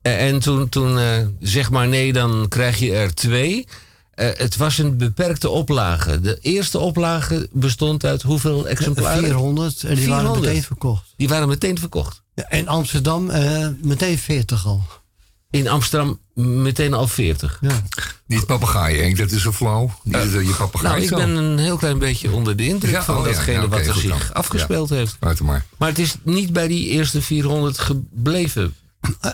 En, 0.04 0.18
en 0.18 0.38
toen, 0.38 0.68
toen 0.68 0.98
eh, 0.98 1.06
zeg 1.40 1.70
maar 1.70 1.88
nee, 1.88 2.12
dan 2.12 2.46
krijg 2.48 2.78
je 2.78 2.92
er 2.92 3.14
twee. 3.14 3.66
Eh, 4.14 4.28
het 4.34 4.56
was 4.56 4.78
een 4.78 4.96
beperkte 4.96 5.48
oplage. 5.48 6.20
De 6.20 6.38
eerste 6.40 6.78
oplage 6.78 7.48
bestond 7.52 8.04
uit 8.04 8.22
hoeveel 8.22 8.68
exemplaren? 8.68 9.24
400 9.24 9.82
en 9.82 9.94
die 9.94 10.08
waren 10.08 10.20
400. 10.20 10.46
meteen 10.46 10.62
verkocht. 10.62 11.14
Die 11.16 11.28
waren 11.28 11.48
meteen 11.48 11.78
verkocht. 11.78 12.22
Ja, 12.34 12.50
in 12.50 12.68
Amsterdam 12.68 13.30
eh, 13.30 13.68
meteen 13.82 14.18
40 14.18 14.66
al. 14.66 14.84
In 15.50 15.68
Amsterdam 15.68 16.20
meteen 16.34 16.94
al 16.94 17.06
40. 17.08 17.58
Ja. 17.60 17.82
Niet 18.26 18.46
papegaai, 18.46 19.00
Henk, 19.00 19.16
dat 19.16 19.30
is 19.30 19.42
zo 19.42 19.52
flauw. 19.52 19.98
Niet 20.02 20.12
dat 20.12 20.32
je 20.32 20.54
papegaai 20.58 20.88
Nou, 20.88 21.02
ik 21.02 21.26
ben 21.26 21.44
een 21.44 21.58
heel 21.58 21.76
klein 21.76 21.98
beetje 21.98 22.32
onder 22.32 22.56
de 22.56 22.66
indruk 22.66 22.92
Ja, 22.92 23.04
van 23.04 23.16
oh 23.16 23.24
datgene 23.24 23.60
ja, 23.60 23.68
wat 23.68 23.86
er 23.86 23.94
zich 23.94 24.08
dan. 24.08 24.32
afgespeeld 24.32 24.90
heeft. 24.90 25.16
Maar 25.78 25.88
het 25.88 25.98
is 25.98 26.14
niet 26.22 26.52
bij 26.52 26.68
die 26.68 26.88
eerste 26.88 27.22
400 27.22 27.78
gebleven. 27.78 28.74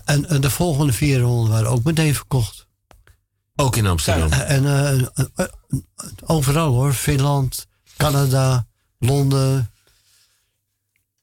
En, 0.05 0.28
en 0.28 0.40
de 0.40 0.51
volgende 0.51 0.92
400 0.92 1.52
waren 1.52 1.70
ook 1.70 1.84
meteen 1.84 2.14
verkocht. 2.14 2.66
Ook 3.56 3.76
in 3.76 3.86
Amsterdam. 3.86 4.32
En 4.32 4.64
eh, 4.66 4.92
eh, 5.01 5.05
eh, 5.34 5.47
overal 6.26 6.72
hoor. 6.72 6.92
Finland, 6.92 7.66
Canada, 7.97 8.66
Londen, 8.98 9.70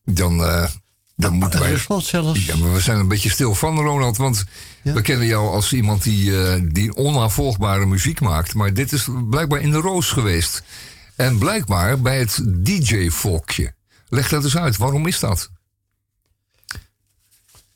Dan, 0.03 0.43
eh, 0.43 0.67
dan 1.15 1.33
moeten 1.33 1.59
wij... 1.59 1.69
Rusland 1.71 2.03
zelfs. 2.05 2.45
Ja, 2.45 2.55
maar 2.57 2.73
we 2.73 2.79
zijn 2.79 2.97
een 2.99 3.07
beetje 3.07 3.29
stil 3.29 3.55
van, 3.55 3.77
Ronald. 3.79 4.17
Want 4.17 4.43
Ja. 4.83 4.93
we 4.93 5.01
kennen 5.01 5.27
jou 5.27 5.49
als 5.53 5.73
iemand 5.73 6.03
die, 6.03 6.43
eh, 6.45 6.61
die 6.71 6.95
onnavolgbare 6.95 7.85
muziek 7.85 8.21
maakt. 8.21 8.53
Maar 8.53 8.73
dit 8.73 8.91
is 8.91 9.07
blijkbaar 9.29 9.61
in 9.61 9.71
de 9.71 9.77
roos 9.79 10.09
geweest. 10.09 10.63
En 11.15 11.37
blijkbaar 11.37 12.01
bij 12.01 12.19
het 12.19 12.41
DJ-volkje. 12.45 13.73
Leg 14.09 14.29
dat 14.29 14.43
eens 14.43 14.57
uit. 14.57 14.77
Waarom 14.77 15.07
is 15.07 15.19
dat? 15.19 15.49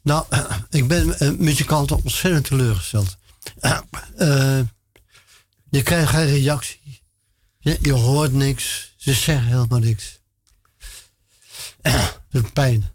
Nou, 0.03 0.25
ik 0.69 0.87
ben 0.87 1.19
eh, 1.19 1.31
muzikanten 1.31 1.95
ontzettend 1.95 2.45
teleurgesteld. 2.45 3.17
Eh, 4.17 4.59
je 5.69 5.83
krijgt 5.83 6.09
geen 6.09 6.25
reactie. 6.25 7.01
Je, 7.59 7.77
je 7.81 7.91
hoort 7.91 8.33
niks. 8.33 8.93
Ze 8.97 9.13
zeggen 9.13 9.45
helemaal 9.45 9.79
niks. 9.79 10.19
Dat 12.31 12.43
is 12.43 12.51
pijn. 12.53 12.91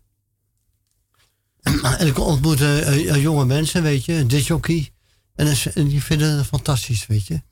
En 1.62 2.06
ik 2.06 2.18
ontmoet 2.18 2.60
eh, 2.60 3.22
jonge 3.22 3.44
mensen, 3.44 3.82
weet 3.82 4.04
je, 4.04 4.12
een 4.12 4.28
disjockey. 4.28 4.92
En, 5.34 5.56
en 5.74 5.88
die 5.88 6.02
vinden 6.02 6.36
het 6.36 6.46
fantastisch, 6.46 7.06
weet 7.06 7.26
je. 7.26 7.42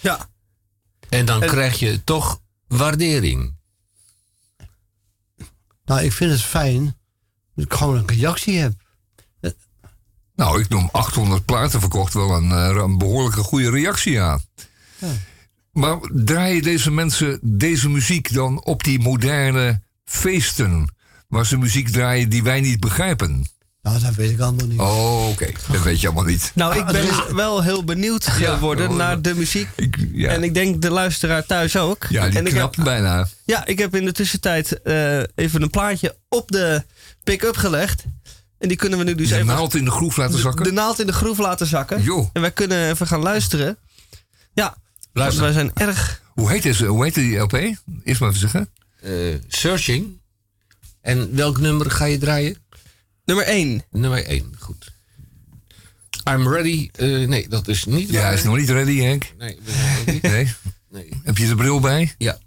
Ja. 0.00 0.28
En 1.08 1.26
dan 1.26 1.40
krijg 1.40 1.78
je 1.78 2.04
toch 2.04 2.40
waardering. 2.66 3.56
Nou, 5.84 6.00
ik 6.00 6.12
vind 6.12 6.30
het 6.30 6.42
fijn 6.42 6.96
ik 7.62 7.72
gewoon 7.72 7.96
een 7.96 8.08
reactie 8.08 8.58
heb. 8.58 8.72
Nou, 10.34 10.60
ik 10.60 10.68
noem 10.68 10.88
800 10.92 11.44
platen 11.44 11.80
verkocht 11.80 12.14
wel 12.14 12.30
een, 12.30 12.50
eh, 12.52 12.82
een 12.82 12.98
behoorlijke 12.98 13.42
goede 13.42 13.70
reactie 13.70 14.20
aan. 14.20 14.42
Maar 15.72 15.98
draaien 16.12 16.62
deze 16.62 16.90
mensen 16.90 17.38
deze 17.42 17.88
muziek 17.88 18.32
dan 18.32 18.64
op 18.64 18.84
die 18.84 19.00
moderne 19.00 19.80
feesten? 20.04 20.94
Waar 21.28 21.46
ze 21.46 21.58
muziek 21.58 21.88
draaien 21.88 22.28
die 22.28 22.42
wij 22.42 22.60
niet 22.60 22.80
begrijpen? 22.80 23.46
Nou, 23.82 24.00
dat 24.00 24.14
weet 24.14 24.30
ik 24.30 24.40
allemaal 24.40 24.66
niet. 24.66 24.80
Oh, 24.80 25.28
oké. 25.28 25.50
Dat 25.70 25.82
weet 25.82 26.00
je 26.00 26.06
allemaal 26.06 26.24
niet. 26.24 26.50
Nou, 26.54 26.78
ik 26.78 26.86
ben 26.86 27.34
wel 27.34 27.62
heel 27.62 27.84
benieuwd 27.84 28.26
geworden 28.26 28.96
naar 28.96 29.22
de 29.22 29.34
muziek. 29.34 29.68
Ik, 29.76 29.96
ja. 30.12 30.30
En 30.30 30.42
ik 30.42 30.54
denk 30.54 30.82
de 30.82 30.90
luisteraar 30.90 31.46
thuis 31.46 31.76
ook. 31.76 32.06
ja, 32.08 32.28
die 32.28 32.38
en 32.38 32.46
ik 32.46 32.52
heb, 32.52 32.74
bijna. 32.84 33.26
ja, 33.44 33.66
ik 33.66 33.78
heb 33.78 33.96
in 33.96 34.04
de 34.04 34.12
tussentijd 34.12 34.82
eh, 34.82 35.18
even 35.34 35.62
een 35.62 35.70
plaatje 35.70 36.16
op 36.28 36.50
de 36.50 36.84
pick-up 37.24 37.56
gelegd. 37.56 38.04
En 38.58 38.68
die 38.68 38.76
kunnen 38.76 38.98
we 38.98 39.04
nu 39.04 39.14
dus 39.14 39.28
De 39.28 39.34
even... 39.34 39.46
naald 39.46 39.74
in 39.74 39.84
de 39.84 39.90
groef 39.90 40.16
laten 40.16 40.38
zakken. 40.38 40.64
De 40.64 40.72
naald 40.72 41.00
in 41.00 41.06
de 41.06 41.12
groef 41.12 41.38
laten 41.38 41.66
zakken. 41.66 42.02
Jo. 42.02 42.30
En 42.32 42.40
wij 42.40 42.50
kunnen 42.52 42.88
even 42.90 43.06
gaan 43.06 43.20
luisteren. 43.22 43.78
Ja, 44.54 44.76
Luister. 45.12 45.42
want 45.42 45.54
wij 45.54 45.64
zijn 45.64 45.88
erg... 45.88 46.22
Hoe 46.34 46.50
heet, 46.50 46.62
deze, 46.62 46.86
hoe 46.86 47.04
heet 47.04 47.14
die 47.14 47.38
LP? 47.38 47.52
Eerst 47.52 48.20
maar 48.20 48.28
even 48.28 48.40
zeggen. 48.40 48.68
Eh, 49.00 49.12
searching. 49.48 50.20
En 51.00 51.34
welk 51.36 51.58
nummer 51.60 51.90
ga 51.90 52.04
je 52.04 52.18
draaien? 52.18 52.56
Nummer 53.24 53.44
1. 53.44 53.82
Nummer 53.90 54.24
1, 54.24 54.52
goed. 54.58 54.92
I'm 56.30 56.48
ready. 56.48 56.88
eh, 56.92 57.28
nee, 57.28 57.48
dat 57.48 57.68
is 57.68 57.84
niet 57.84 58.10
Ja, 58.10 58.20
waar. 58.22 58.32
is 58.32 58.42
nog 58.42 58.56
niet 58.56 58.70
ready, 58.70 58.98
Henk. 59.00 59.32
Nee, 59.38 59.58
we 59.64 59.70
zijn 59.72 59.98
ook 60.00 60.06
niet. 60.06 60.22
Nee. 60.22 60.48
nee. 60.90 61.20
Heb 61.22 61.38
je 61.38 61.46
de 61.46 61.54
bril 61.54 61.80
bij? 61.80 62.14
Ja. 62.18 62.38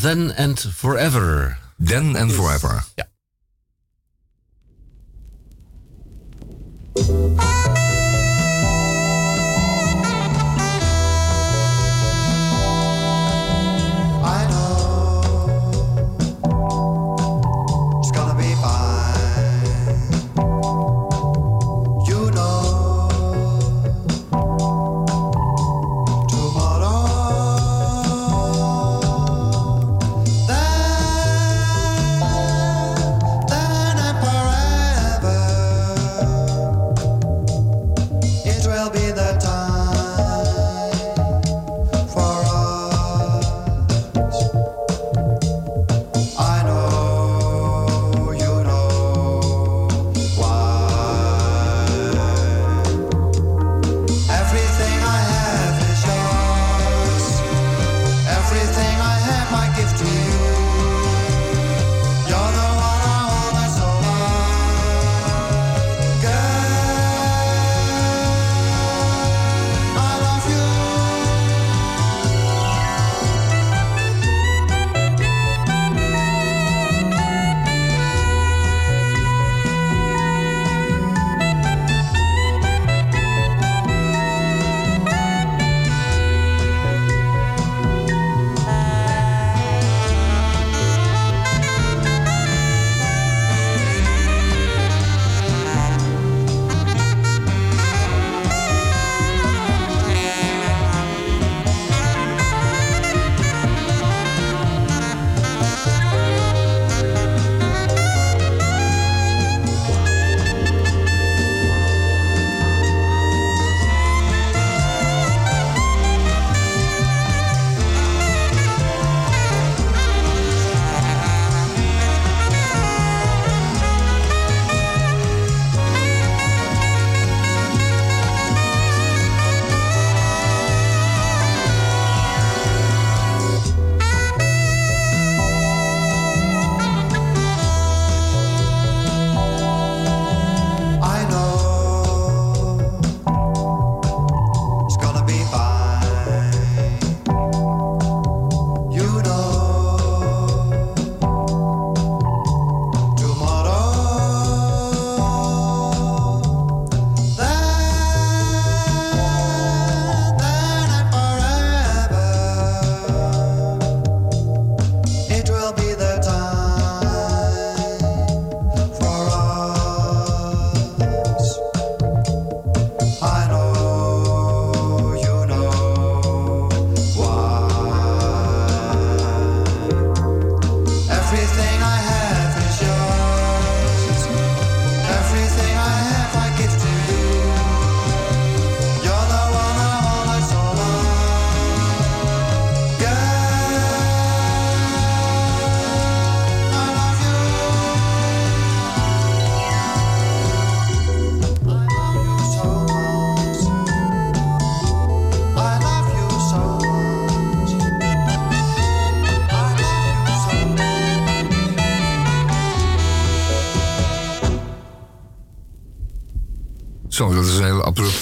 Then 0.00 0.36
and 0.36 0.68
Forever. 0.74 1.58
Then 1.84 2.16
and 2.16 2.32
forever. 2.32 2.84
Ja. 2.94 3.08
I 6.94 7.81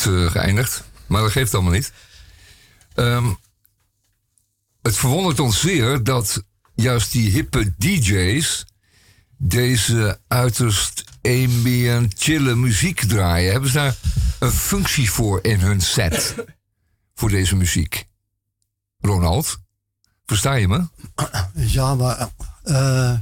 eh, 0.06 0.30
geëindigd. 0.30 0.84
Maar 1.06 1.22
dat 1.22 1.30
geeft 1.32 1.54
allemaal 1.54 1.72
niet. 1.72 1.92
Ehm, 2.94 3.32
het 4.82 4.96
verwondert 4.96 5.40
ons 5.40 5.60
zeer 5.60 6.02
dat 6.04 6.42
juist 6.74 7.12
die 7.12 7.30
hippe 7.30 7.74
DJ's 7.78 8.64
deze 9.36 10.20
uiterst 10.28 11.04
ambient, 11.22 12.14
chille 12.18 12.54
muziek 12.54 13.00
draaien. 13.00 13.52
Hebben 13.52 13.70
ze 13.70 13.76
daar 13.76 13.96
een 14.38 14.52
functie 14.52 15.10
voor 15.10 15.38
in 15.44 15.60
hun 15.60 15.80
set? 15.80 16.34
voor 17.14 17.28
deze 17.28 17.56
muziek? 17.56 18.08
Ronald, 19.00 19.58
versta 20.26 20.54
je 20.54 20.68
me? 20.68 20.88
Ja, 21.54 21.94
maar. 21.94 22.28
eh, 22.62 23.12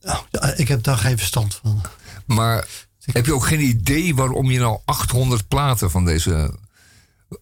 eh, 0.00 0.58
ik 0.58 0.68
heb 0.68 0.82
daar 0.82 0.98
geen 0.98 1.18
verstand 1.18 1.54
van. 1.54 1.82
Maar 2.26 2.66
heb 3.04 3.26
je 3.26 3.34
ook 3.34 3.46
geen 3.46 3.60
idee 3.60 4.14
waarom 4.14 4.50
je 4.50 4.58
nou 4.58 4.80
800 4.84 5.48
platen 5.48 5.90
van 5.90 6.04
deze. 6.04 6.54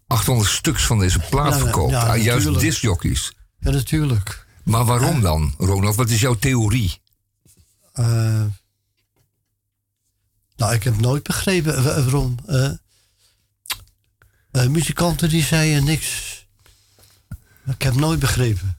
800 0.07 0.51
stuks 0.51 0.87
van 0.87 0.99
deze 0.99 1.19
plaat 1.19 1.49
Ja, 1.53 1.57
ja, 1.57 1.63
verkoopt? 1.63 1.91
ja, 1.93 2.07
aan 2.07 2.23
juist 2.23 2.61
discjockeys. 2.61 3.33
Ja, 3.59 3.71
natuurlijk. 3.71 4.47
Maar 4.65 4.85
waarom 4.85 5.21
dan, 5.21 5.55
Ronald? 5.59 5.97
Wat 5.97 6.11
is 6.11 6.21
jouw 6.21 6.35
theorie? 6.35 7.01
Eh, 7.93 8.43
nou, 10.57 10.75
ik 10.75 10.83
heb 10.83 11.01
nooit 11.01 11.23
begrepen 11.23 11.85
waarom. 11.85 12.35
eh, 12.47 12.71
eh, 14.51 14.67
muzikanten 14.69 15.29
die 15.29 15.43
zeiden 15.43 15.85
niks. 15.85 16.39
Ik 17.67 17.83
heb 17.83 17.95
nooit 17.95 18.19
begrepen. 18.19 18.79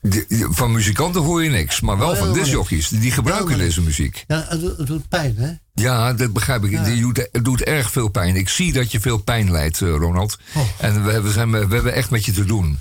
De- 0.00 0.24
de- 0.28 0.48
van 0.50 0.72
muzikanten 0.72 1.22
hoor 1.22 1.44
je 1.44 1.50
niks, 1.50 1.80
maar 1.80 1.98
wel 1.98 2.10
Oh, 2.10 2.16
van 2.18 2.32
discjockeys. 2.32 2.88
Die 2.88 3.10
gebruiken 3.10 3.58
deze 3.58 3.80
muziek. 3.82 4.24
Ja, 4.26 4.46
het, 4.48 4.60
doet- 4.60 4.76
het 4.76 4.86
doet 4.86 5.08
pijn, 5.08 5.36
hè? 5.36 5.52
Ja, 5.74 6.12
dat 6.12 6.32
begrijp 6.32 6.64
ik. 6.64 6.70
Ja. 6.70 6.82
Het, 6.82 7.00
doet, 7.00 7.28
het 7.32 7.44
doet 7.44 7.62
erg 7.62 7.90
veel 7.90 8.08
pijn. 8.08 8.36
Ik 8.36 8.48
zie 8.48 8.72
dat 8.72 8.92
je 8.92 9.00
veel 9.00 9.18
pijn 9.18 9.50
lijdt, 9.50 9.82
eh, 9.82 9.88
Ronald. 9.88 10.38
Oh. 10.54 10.62
En 10.78 11.04
we, 11.04 11.20
we, 11.20 11.30
zijn, 11.30 11.50
we 11.50 11.74
hebben 11.74 11.94
echt 11.94 12.10
met 12.10 12.24
je 12.24 12.32
te 12.32 12.44
doen. 12.44 12.78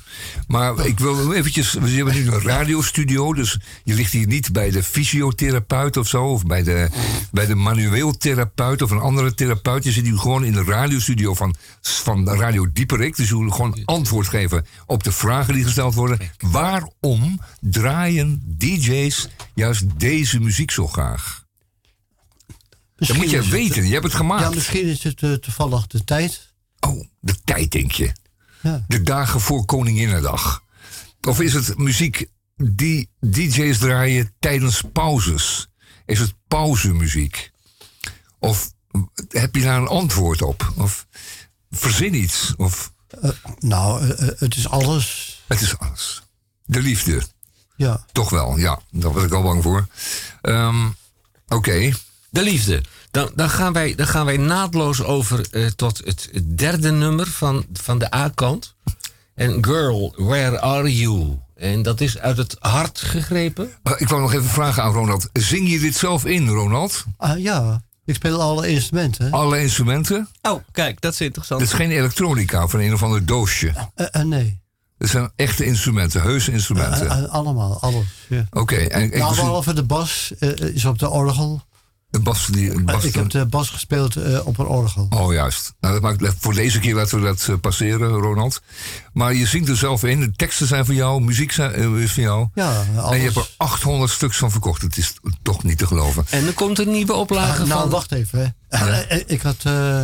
Maar 0.47 0.85
ik 0.85 0.99
wil 0.99 1.33
eventjes... 1.33 1.73
We 1.73 1.89
hebben 1.89 2.13
nu 2.13 2.27
een 2.27 2.41
radiostudio, 2.41 3.33
dus 3.33 3.59
je 3.83 3.93
ligt 3.93 4.11
hier 4.11 4.27
niet 4.27 4.51
bij 4.51 4.71
de 4.71 4.83
fysiotherapeut 4.83 5.97
of 5.97 6.07
zo... 6.07 6.23
of 6.23 6.45
bij 6.45 6.63
de, 6.63 6.89
bij 7.31 7.45
de 7.45 7.55
manueel 7.55 8.17
therapeut 8.17 8.81
of 8.81 8.91
een 8.91 8.99
andere 8.99 9.33
therapeut. 9.33 9.83
Je 9.83 9.91
zit 9.91 10.05
hier 10.05 10.17
gewoon 10.17 10.43
in 10.43 10.53
de 10.53 10.63
radiostudio 10.63 11.33
van, 11.33 11.55
van 11.81 12.29
Radio 12.29 12.71
Dieperik. 12.73 13.15
Dus 13.15 13.29
je 13.29 13.35
moet 13.35 13.53
gewoon 13.53 13.79
antwoord 13.85 14.27
geven 14.27 14.65
op 14.85 15.03
de 15.03 15.11
vragen 15.11 15.53
die 15.53 15.63
gesteld 15.63 15.93
worden. 15.93 16.19
Waarom 16.37 17.41
draaien 17.59 18.55
DJ's 18.57 19.29
juist 19.53 19.99
deze 19.99 20.39
muziek 20.39 20.71
zo 20.71 20.87
graag? 20.87 21.41
Dat 23.07 23.17
moet 23.17 23.29
je 23.29 23.41
weten, 23.41 23.85
je 23.87 23.91
hebt 23.91 24.03
het 24.03 24.13
gemaakt. 24.13 24.41
Ja, 24.43 24.49
misschien 24.49 24.85
is 24.85 25.03
het 25.03 25.23
eh, 25.23 25.33
toevallig 25.33 25.87
de 25.87 26.03
tijd. 26.03 26.53
Oh, 26.79 27.05
de 27.19 27.35
tijd, 27.43 27.71
denk 27.71 27.91
je. 27.91 28.11
Ja. 28.61 28.85
De 28.87 29.01
dagen 29.01 29.41
voor 29.41 29.65
Koninginnedag. 29.65 30.63
Of 31.21 31.39
is 31.39 31.53
het 31.53 31.77
muziek 31.77 32.25
die 32.55 33.09
DJ's 33.19 33.77
draaien 33.77 34.33
tijdens 34.39 34.81
pauzes? 34.93 35.67
Is 36.05 36.19
het 36.19 36.33
pauzemuziek? 36.47 37.51
Of 38.39 38.71
heb 39.29 39.55
je 39.55 39.61
daar 39.61 39.77
een 39.81 39.87
antwoord 39.87 40.41
op? 40.41 40.73
Of 40.77 41.07
verzin 41.71 42.13
iets? 42.13 42.53
Of 42.57 42.93
Eh, 43.21 43.29
nou, 43.59 44.09
eh, 44.09 44.27
het 44.37 44.55
is 44.55 44.67
alles. 44.69 45.39
het 45.47 45.61
is 45.61 45.77
alles. 45.77 46.21
De 46.65 46.81
liefde. 46.81 47.21
Ja. 47.75 48.05
Toch 48.11 48.29
wel, 48.29 48.57
ja. 48.57 48.81
Daar 48.91 49.11
was 49.13 49.23
ik 49.23 49.31
al 49.33 49.41
bang 49.43 49.63
voor. 49.63 49.87
Ehm, 50.41 50.89
Oké. 51.47 51.91
De 52.31 52.41
liefde. 52.43 52.83
Dan, 53.11 53.31
dan, 53.35 53.49
gaan 53.49 53.73
wij, 53.73 53.95
dan 53.95 54.07
gaan 54.07 54.25
wij 54.25 54.37
naadloos 54.37 55.03
over 55.03 55.47
eh, 55.51 55.65
tot 55.65 56.01
het 56.05 56.29
derde 56.45 56.91
nummer 56.91 57.27
van, 57.27 57.65
van 57.73 57.99
de 57.99 58.15
A-kant. 58.15 58.75
En 59.35 59.65
Girl, 59.65 60.13
Where 60.17 60.59
Are 60.61 60.95
You? 60.95 61.37
En 61.55 61.81
dat 61.81 62.01
is 62.01 62.17
uit 62.17 62.37
het 62.37 62.55
hart 62.59 62.99
gegrepen. 63.01 63.71
Eh, 63.83 63.93
ik 63.97 64.07
wou 64.09 64.21
nog 64.21 64.33
even 64.33 64.49
vragen 64.49 64.83
aan 64.83 64.93
Ronald. 64.93 65.29
Zing 65.33 65.69
je 65.69 65.79
dit 65.79 65.95
zelf 65.95 66.25
in, 66.25 66.47
Ronald? 66.47 67.05
Ah, 67.17 67.39
ja, 67.39 67.83
ik 68.05 68.15
speel 68.15 68.41
alle 68.41 68.67
instrumenten. 68.67 69.31
Alle 69.31 69.61
instrumenten? 69.61 70.29
Oh, 70.41 70.63
kijk, 70.71 71.01
dat 71.01 71.13
is 71.13 71.21
interessant. 71.21 71.59
Dit 71.59 71.69
is 71.69 71.75
geen 71.75 71.91
elektronica 71.91 72.67
van 72.67 72.79
een 72.79 72.93
of 72.93 73.03
ander 73.03 73.25
doosje. 73.25 73.73
Eh, 73.95 74.23
nee, 74.23 74.59
Het 74.97 75.09
zijn 75.09 75.31
echte 75.35 75.65
instrumenten, 75.65 76.21
heuse 76.21 76.51
instrumenten. 76.51 77.29
Allemaal, 77.29 77.81
alles. 77.81 78.05
Ja. 78.27 78.45
Oké, 78.51 78.75
en 78.75 79.01
ik 79.01 79.17
Nou, 79.17 79.35
behalve 79.35 79.73
de 79.73 79.83
bas 79.83 80.31
is 80.73 80.85
op 80.85 80.99
de 80.99 81.09
orgel. 81.09 81.61
Bas 82.19 82.45
die. 82.47 82.81
bas 82.83 83.03
ik 83.03 83.15
heb 83.15 83.29
de 83.29 83.45
bas 83.45 83.69
gespeeld 83.69 84.15
eh, 84.15 84.45
op 84.47 84.57
een 84.57 84.65
orgel. 84.65 85.07
Oh, 85.09 85.33
juist. 85.33 85.73
Nou, 85.79 85.93
dat 85.93 86.01
maakt, 86.19 86.35
voor 86.39 86.53
deze 86.53 86.79
keer 86.79 86.95
laten 86.95 87.19
we 87.19 87.25
dat 87.25 87.47
eh, 87.49 87.55
passeren, 87.61 88.09
Ronald. 88.11 88.61
Maar 89.13 89.33
je 89.33 89.45
zingt 89.47 89.69
er 89.69 89.77
zelf 89.77 90.03
in. 90.03 90.19
De 90.19 90.31
teksten 90.31 90.67
zijn 90.67 90.85
van 90.85 90.95
jou, 90.95 91.21
muziek 91.21 91.51
zijn, 91.51 91.73
eh, 91.73 92.01
is 92.03 92.11
van 92.11 92.23
jou. 92.23 92.47
Ja, 92.53 92.85
alles. 92.97 93.11
En 93.11 93.17
je 93.17 93.23
hebt 93.23 93.35
er 93.35 93.49
800 93.57 94.11
stuks 94.11 94.37
van 94.37 94.51
verkocht. 94.51 94.81
Het 94.81 94.97
is 94.97 95.13
toch 95.41 95.63
niet 95.63 95.77
te 95.77 95.87
geloven. 95.87 96.25
En 96.29 96.45
er 96.47 96.53
komt 96.53 96.79
een 96.79 96.91
nieuwe 96.91 97.13
oplage 97.13 97.61
Ah, 97.61 97.67
nou, 97.67 97.79
van. 97.81 97.89
wacht 97.89 98.11
even. 98.11 98.55
Hè. 98.67 98.77
Eh, 98.77 99.11
eh, 99.11 99.23
ik 99.27 99.41
had, 99.41 99.57
eh, 99.63 100.01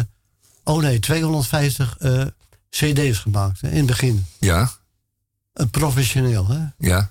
oh 0.63 0.81
nee, 0.81 0.99
250 0.99 1.95
eh, 1.99 2.21
cd's 2.69 3.17
gemaakt 3.19 3.61
hè, 3.61 3.69
in 3.69 3.77
het 3.77 3.85
begin. 3.85 4.25
Ja, 4.39 4.71
Eh, 5.53 5.65
professioneel, 5.71 6.47
hè. 6.47 6.59
ja. 6.77 7.09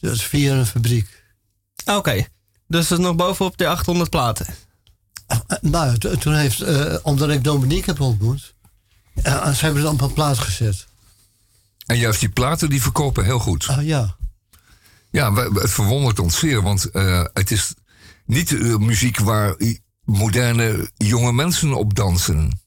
Dus 0.00 0.22
via 0.22 0.54
een 0.54 0.66
fabriek. 0.66 1.22
Oké, 1.84 2.26
dus 2.70 2.88
dat 2.88 2.98
is 2.98 3.04
nog 3.04 3.16
bovenop 3.16 3.56
de 3.56 3.66
800 3.68 4.10
platen. 4.10 4.46
Eh, 5.26 5.38
nou, 5.60 5.98
to- 5.98 6.16
toen 6.16 6.34
heeft, 6.34 6.60
eh, 6.60 6.94
omdat 7.02 7.30
ik 7.30 7.44
Dominique 7.44 7.90
heb 7.90 8.00
ontmoet, 8.00 8.54
eh, 9.22 9.50
ze 9.52 9.64
hebben 9.64 9.82
ze 9.82 9.88
op 9.88 10.00
een 10.00 10.12
plaat 10.12 10.38
gezet. 10.38 10.86
En 11.86 11.98
juist 11.98 12.20
die 12.20 12.28
platen 12.28 12.70
die 12.70 12.82
verkopen 12.82 13.24
heel 13.24 13.38
goed. 13.38 13.66
Ah 13.68 13.84
ja. 13.86 14.16
Ja, 15.10 15.32
het 15.34 15.70
verwondert 15.70 16.18
ons 16.18 16.38
zeer, 16.38 16.62
want 16.62 16.84
eh, 16.90 17.24
het 17.32 17.50
is 17.50 17.74
niet 18.26 18.52
eh, 18.52 18.76
muziek 18.76 19.18
waar 19.18 19.54
moderne 20.04 20.90
jonge 20.96 21.32
mensen 21.32 21.74
op 21.74 21.94
dansen. 21.94 22.60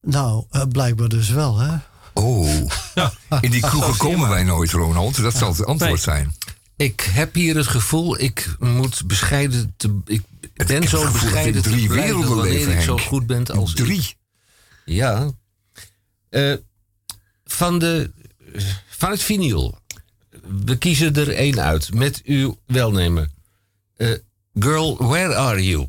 Nou, 0.00 0.44
eh, 0.50 0.62
blijkbaar 0.72 1.08
dus 1.08 1.28
wel, 1.28 1.58
hè. 1.58 1.76
Oh, 2.14 2.48
in 3.40 3.50
die 3.50 3.60
kroegen 3.60 3.96
komen 3.96 4.28
wij 4.28 4.44
nooit, 4.44 4.70
Ronald. 4.70 5.16
Dat 5.22 5.34
zal 5.36 5.48
het 5.48 5.64
antwoord 5.66 5.90
Nee. 5.92 6.00
zijn. 6.00 6.34
Ik 6.78 7.00
heb 7.00 7.34
hier 7.34 7.56
het 7.56 7.66
gevoel, 7.66 8.20
ik 8.20 8.56
moet 8.58 9.06
bescheiden 9.06 9.74
te. 9.76 10.00
Ik 10.04 10.22
heb 10.54 10.66
ben 10.66 10.80
het 10.80 10.88
zo 10.88 11.10
bescheiden 11.12 11.62
te 11.62 11.70
drie 11.70 11.88
werelden 11.88 12.36
wanneer 12.36 12.68
ik 12.68 12.80
zo 12.80 12.96
goed 12.96 13.26
ben 13.26 13.46
als 13.46 13.70
ik. 13.70 13.76
Drie. 13.76 14.16
Ja. 14.84 15.30
Eh, 16.28 16.54
van, 17.44 17.78
de, 17.78 18.10
van 18.88 19.10
het 19.10 19.22
vinyl. 19.22 19.78
We 20.64 20.78
kiezen 20.78 21.14
er 21.14 21.34
één 21.34 21.60
uit. 21.60 21.94
Met 21.94 22.20
uw 22.24 22.58
welnemen. 22.66 23.32
Eh, 23.96 24.12
Girl, 24.54 24.96
where 24.96 25.34
are 25.34 25.66
you? 25.66 25.88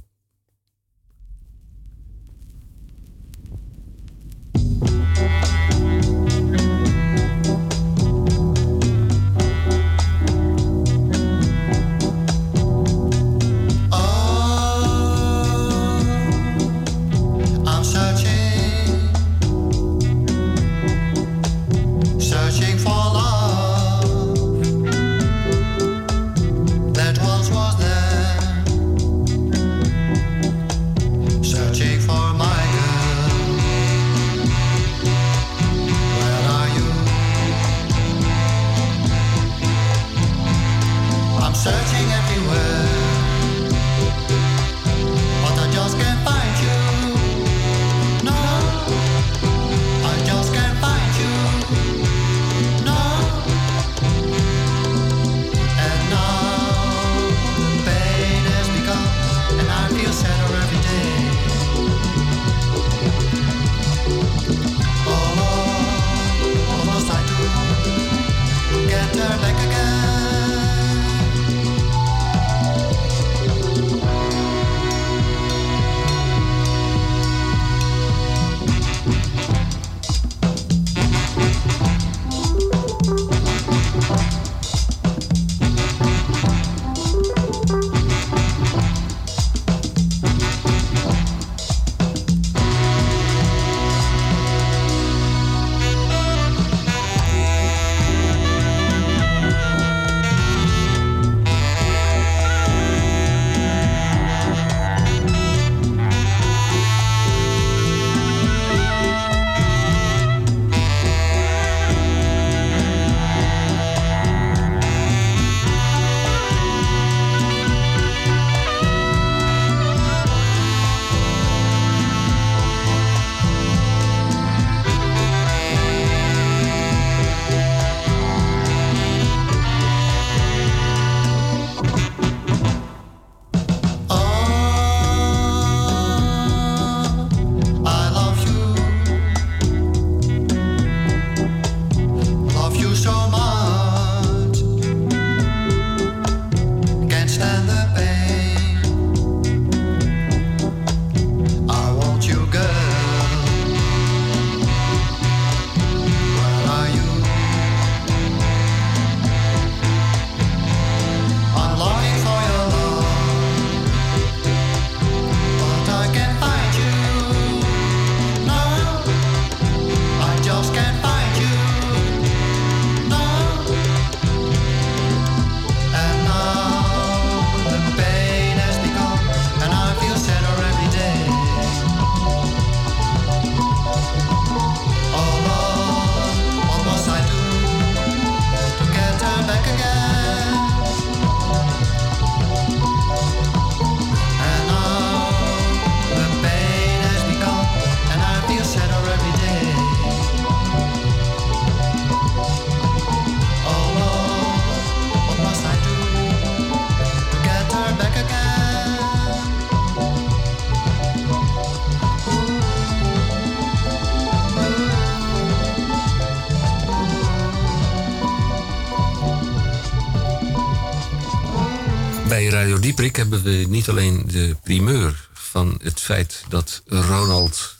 Dieprik 222.99 223.17
hebben 223.17 223.43
we 223.43 223.65
niet 223.69 223.89
alleen 223.89 224.23
de 224.27 224.55
primeur 224.63 225.30
van 225.34 225.80
het 225.84 225.99
feit 225.99 226.43
dat 226.49 226.81
Ronald 226.85 227.76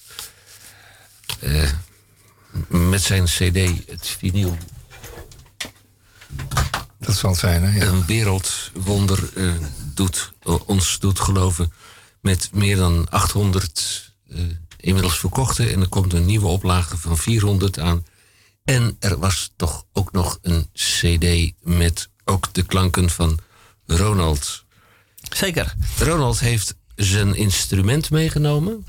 eh, 1.40 1.72
met 2.68 3.02
zijn 3.02 3.26
CD, 3.26 3.88
het 3.90 4.08
vinyl, 4.08 4.58
Dat 7.00 7.16
zal 7.16 7.30
het 7.30 7.40
zijn, 7.40 7.64
hè? 7.64 7.80
Ja. 7.80 7.86
een 7.86 8.06
wereldwonder 8.06 9.30
eh, 9.36 9.54
doet, 9.94 10.32
ons 10.66 11.00
doet 11.00 11.20
geloven. 11.20 11.74
Met 12.22 12.50
meer 12.54 12.76
dan 12.76 13.10
800 13.10 14.14
eh, 14.30 14.40
inmiddels 14.78 15.20
verkochte. 15.20 15.70
En 15.70 15.82
er 15.82 15.90
komt 15.90 16.14
een 16.14 16.26
nieuwe 16.26 16.48
oplage 16.48 16.98
van 16.98 17.18
400 17.18 17.80
aan. 17.80 18.06
En 18.64 18.96
er 19.00 19.20
was 19.20 19.52
toch 19.56 19.86
ook 19.94 20.12
nog 20.12 20.40
een 20.42 20.70
CD 20.74 21.52
met 21.62 22.10
ook 22.26 22.54
de 22.54 22.64
klanken 22.64 23.10
van 23.10 23.40
Ronald. 23.86 24.68
Zeker. 25.30 25.74
Ronald 26.00 26.40
heeft 26.40 26.76
zijn 26.96 27.36
instrument 27.36 28.10
meegenomen. 28.10 28.86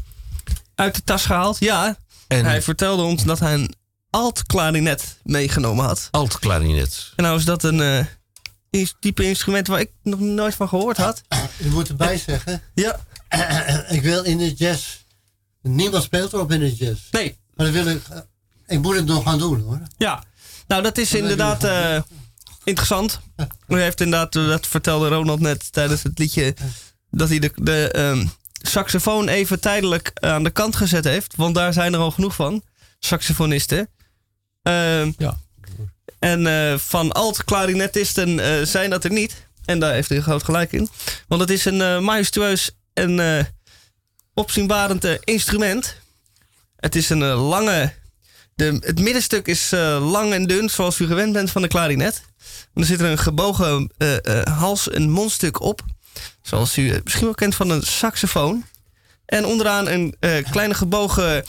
Uit 0.74 0.94
de 0.94 1.02
tas 1.04 1.24
gehaald, 1.24 1.58
ja. 1.58 1.96
En 2.28 2.44
Hij 2.44 2.62
vertelde 2.62 3.02
ons 3.02 3.24
dat 3.24 3.38
hij 3.38 3.54
een 3.54 3.74
alt-klarinet 4.10 5.16
meegenomen 5.22 5.84
had. 5.84 6.08
alt-klarinet. 6.10 7.12
En 7.16 7.24
nou 7.24 7.38
is 7.38 7.44
dat 7.44 7.62
een 7.64 7.80
eh, 8.70 8.84
type 9.00 9.24
instrument 9.24 9.66
waar 9.66 9.80
ik 9.80 9.90
nog 10.02 10.20
nooit 10.20 10.54
van 10.54 10.68
gehoord 10.68 10.96
had. 10.96 11.22
Je 11.56 11.68
moet 11.70 11.88
erbij 11.88 12.18
zeggen, 12.18 12.62
Ja. 12.74 13.00
ik 13.96 14.02
wil 14.02 14.22
in 14.22 14.38
de 14.38 14.54
jazz. 14.54 14.86
Niemand 15.62 16.02
speelt 16.02 16.32
erop 16.32 16.52
in 16.52 16.60
de 16.60 16.74
jazz. 16.74 17.00
Nee. 17.10 17.38
Maar 17.54 17.66
dan 17.72 17.74
wil 17.84 17.86
ik. 17.94 18.02
eh, 18.10 18.18
ik 18.66 18.80
moet 18.82 18.96
het 18.96 19.06
nog 19.06 19.22
gaan 19.24 19.38
doen 19.38 19.60
hoor. 19.60 19.80
Ja. 19.96 20.24
Nou, 20.66 20.82
dat 20.82 20.98
is 20.98 21.14
inderdaad 21.14 21.64
eh, 21.64 22.00
interessant. 22.70 23.20
U 23.68 23.80
heeft 23.80 24.00
inderdaad, 24.00 24.36
eh, 24.36 24.46
dat 24.46 24.66
vertelde 24.66 25.08
Ronald 25.08 25.40
net 25.40 25.72
tijdens 25.72 26.02
het 26.02 26.18
liedje, 26.18 26.54
dat 27.10 27.28
hij 27.28 27.38
de, 27.38 27.52
de 27.54 27.90
ehm, 27.90 28.26
saxofoon 28.62 29.28
even 29.28 29.60
tijdelijk 29.60 30.10
aan 30.14 30.42
de 30.42 30.50
kant 30.50 30.76
gezet 30.76 31.04
heeft. 31.04 31.36
Want 31.36 31.54
daar 31.54 31.72
zijn 31.72 31.92
er 31.94 32.00
al 32.00 32.10
genoeg 32.10 32.34
van, 32.34 32.62
saxofonisten. 32.98 33.88
Ehm, 34.62 35.12
Ja. 35.16 35.38
En 36.18 36.46
eh, 36.46 36.78
van 36.78 37.12
alt-klarinetisten 37.12 38.38
eh, 38.40 38.66
zijn 38.66 38.90
dat 38.90 39.04
er 39.04 39.12
niet. 39.12 39.48
En 39.64 39.78
daar 39.78 39.92
heeft 39.92 40.08
hij 40.08 40.20
groot 40.20 40.42
gelijk 40.44 40.72
in. 40.72 40.88
Want 41.28 41.40
het 41.40 41.50
is 41.50 41.64
een 41.64 42.04
majestueus 42.04 42.70
en 42.92 43.46
opzienbarend 44.34 45.04
instrument. 45.24 45.96
Het 46.76 46.96
is 46.96 47.08
een 47.10 47.24
lange. 47.24 47.92
De, 48.60 48.78
het 48.80 49.00
middenstuk 49.00 49.46
is 49.46 49.72
eh, 49.72 50.10
lang 50.10 50.32
en 50.32 50.46
dun, 50.46 50.68
zoals 50.70 50.98
u 50.98 51.06
gewend 51.06 51.32
bent 51.32 51.50
van 51.50 51.62
de 51.62 51.68
klarinet. 51.68 52.22
En 52.74 52.80
er 52.80 52.86
zit 52.86 53.00
er 53.00 53.10
een 53.10 53.18
gebogen 53.18 53.92
eh, 53.98 54.24
eh, 54.24 54.58
hals- 54.58 54.90
en 54.90 55.10
mondstuk 55.10 55.60
op. 55.60 55.82
Zoals 56.42 56.76
u 56.78 57.00
misschien 57.04 57.24
wel 57.24 57.34
kent 57.34 57.54
van 57.54 57.70
een 57.70 57.82
saxofoon. 57.82 58.64
En 59.26 59.44
onderaan 59.44 59.88
een 59.88 60.16
kleine 60.50 60.74
gebogen 60.74 61.44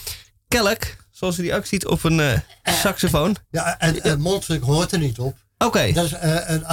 kelk. 0.48 0.84
Zoals 1.12 1.38
u 1.38 1.42
die 1.42 1.56
ook 1.56 1.66
ziet 1.66 1.88
op 1.88 2.04
een 2.04 2.44
saxofoon. 2.64 3.36
Ja, 3.50 3.80
en 3.80 4.02
het 4.02 4.20
mondstuk 4.20 4.64
hoort 4.64 4.92
er 4.92 5.00
niet 5.00 5.20
op. 5.20 5.38
Oké. 5.58 5.92
Dat 5.92 6.06
is 6.06 6.14
een, 6.22 6.66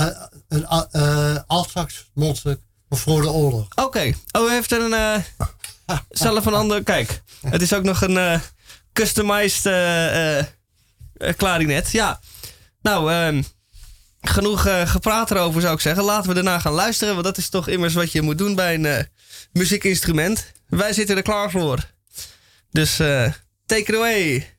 een 0.48 1.46
altsax 1.46 2.10
mondstuk 2.14 2.60
van 2.88 2.98
voor 2.98 3.22
de 3.22 3.30
oorlog. 3.30 3.66
Oké. 3.74 4.12
Oh, 4.32 4.48
u 4.48 4.50
heeft 4.50 4.72
er 4.72 4.92
een. 4.92 5.24
zelf 6.10 6.46
een 6.46 6.54
ander. 6.54 6.82
Kijk, 6.82 7.22
het 7.40 7.62
is 7.62 7.72
ook 7.72 7.84
nog 7.84 8.00
een 8.02 8.40
customized 8.98 9.66
eh, 9.66 10.38
eh, 10.38 10.46
eh, 11.16 11.34
klarinet. 11.36 11.90
Ja. 11.90 12.20
Nou, 12.82 13.12
ehm, 13.12 13.42
genoeg 14.20 14.68
gepraat 14.84 15.30
erover 15.30 15.60
zou 15.60 15.74
ik 15.74 15.80
zeggen. 15.80 16.04
Laten 16.04 16.28
we 16.28 16.34
daarna 16.34 16.58
gaan 16.58 16.72
luisteren, 16.72 17.12
want 17.12 17.26
dat 17.26 17.36
is 17.36 17.48
toch 17.48 17.68
immers 17.68 17.94
wat 17.94 18.12
je 18.12 18.22
moet 18.22 18.38
doen 18.38 18.54
bij 18.54 18.74
een 18.74 19.08
muziekinstrument. 19.52 20.52
Wij 20.68 20.92
zitten 20.92 21.16
er 21.16 21.22
klaar 21.22 21.50
voor. 21.50 21.90
Dus 22.70 22.96
take 23.66 23.84
it 23.86 23.94
away. 23.94 24.56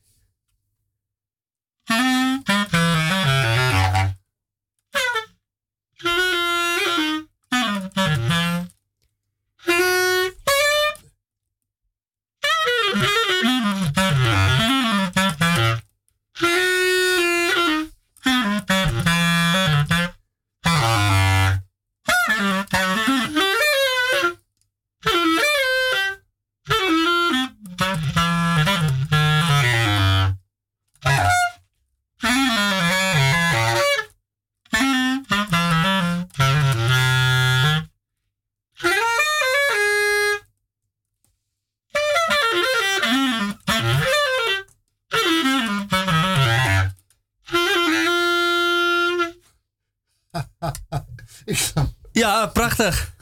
Ja, 52.30 52.46
prachtig. 52.46 53.12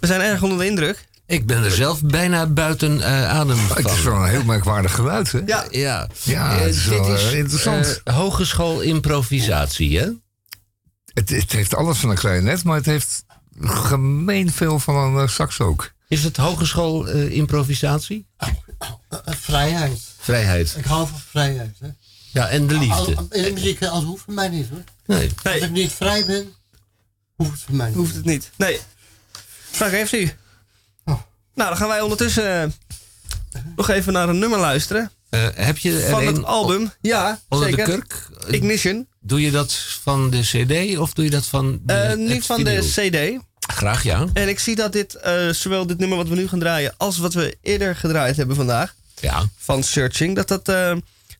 We 0.00 0.06
zijn 0.06 0.20
erg 0.20 0.42
onder 0.42 0.58
de 0.58 0.66
indruk. 0.66 1.08
Ik 1.26 1.46
ben 1.46 1.64
er 1.64 1.70
zelf 1.70 2.02
bijna 2.02 2.46
buiten 2.46 3.00
eh, 3.00 3.28
adem 3.30 3.56
van. 3.56 3.76
Het 3.76 3.90
is 3.90 4.02
wel 4.02 4.14
een 4.14 4.28
heel 4.28 4.44
merkwaardig 4.44 4.94
geluid, 4.94 5.32
hè? 5.32 5.38
Ja. 5.46 5.66
Ja, 5.70 6.08
Ja, 6.22 6.52
Eh, 6.54 6.60
het 6.60 6.74
is 6.74 6.86
wel, 6.86 7.14
eh, 7.16 7.34
interessant. 7.34 8.00
hogeschool 8.04 8.80
improvisatie, 8.80 9.98
hè? 9.98 10.08
Het, 11.14 11.28
het 11.30 11.52
heeft 11.52 11.74
alles 11.74 11.98
van 11.98 12.10
een 12.10 12.16
klarinet, 12.16 12.64
maar 12.64 12.76
het 12.76 12.86
heeft 12.86 13.24
gemeen 13.60 14.52
veel 14.52 14.78
van 14.78 15.16
een 15.16 15.28
sax 15.28 15.60
ook. 15.60 15.92
Is 16.08 16.24
het 16.24 16.36
hogeschool 16.36 17.08
eh, 17.08 17.32
improvisatie? 17.36 18.26
Vrijheid. 19.26 20.00
Vrijheid. 20.18 20.74
Ik 20.78 20.84
hou 20.84 21.08
van 21.08 21.18
vrijheid. 21.30 21.76
Hè. 21.80 21.88
Ja, 22.32 22.48
en 22.48 22.66
de 22.66 22.74
liefde. 22.78 23.16
Al- 23.16 23.26
In 23.30 23.42
de 23.42 23.50
muziek, 23.52 23.82
als 23.84 24.04
hoeft 24.04 24.24
voor 24.24 24.34
mij 24.34 24.48
niet 24.48 24.68
hoor. 24.68 24.82
Nee. 25.06 25.30
Als 25.42 25.54
ik 25.54 25.60
Nee, 25.60 25.70
niet 25.70 25.92
vrij 25.92 26.26
ben, 26.26 26.52
hoeft 27.44 27.50
het 27.52 27.60
voor 27.66 27.74
mij 27.74 27.86
niet. 27.86 27.96
hoeft 27.96 28.14
het 28.14 28.24
niet. 28.24 28.50
Nee. 28.56 28.80
Vraag 29.70 29.90
heeft 29.90 30.12
u. 30.12 30.22
Oh. 31.04 31.20
Nou, 31.54 31.68
dan 31.68 31.76
gaan 31.76 31.88
wij 31.88 32.00
ondertussen 32.00 32.62
eh, 32.62 32.68
nog 33.76 33.88
even 33.88 34.12
naar 34.12 34.28
een 34.28 34.38
nummer 34.38 34.58
luisteren. 34.58 35.10
Eh, 35.30 35.46
heb 35.54 35.78
je 35.78 36.00
er 36.02 36.10
Van 36.10 36.26
het 36.26 36.44
album. 36.44 36.92
Ja, 37.00 37.40
onder 37.48 37.68
zeker. 37.68 37.84
de 37.84 37.90
kurk? 37.92 38.28
Eh, 38.46 38.52
Ignition. 38.54 39.06
Doe 39.20 39.40
je 39.40 39.50
dat 39.50 39.72
van 40.02 40.30
de 40.30 40.40
cd 40.40 40.98
of 40.98 41.12
doe 41.12 41.24
je 41.24 41.30
dat 41.30 41.46
van 41.46 41.80
de, 41.84 41.92
Eh, 41.92 42.16
niet 42.16 42.30
het 42.32 42.46
van 42.46 42.64
de 42.64 42.78
CD. 42.94 43.42
Graag, 43.72 44.02
ja. 44.02 44.26
En 44.32 44.48
ik 44.48 44.58
zie 44.58 44.74
dat 44.76 44.92
dit, 44.92 45.14
eh, 45.14 45.48
zowel 45.48 45.86
dit 45.86 45.98
nummer 45.98 46.16
wat 46.18 46.28
we 46.28 46.34
nu 46.34 46.48
gaan 46.48 46.58
draaien, 46.58 46.94
als 46.96 47.18
wat 47.18 47.34
we 47.34 47.56
eerder 47.62 47.96
gedraaid 47.96 48.36
hebben 48.36 48.56
vandaag, 48.56 48.94
Ja. 49.20 49.48
van 49.58 49.82
Searching, 49.82 50.36
dat 50.36 50.48
dat 50.48 50.68
eh, 50.68 50.90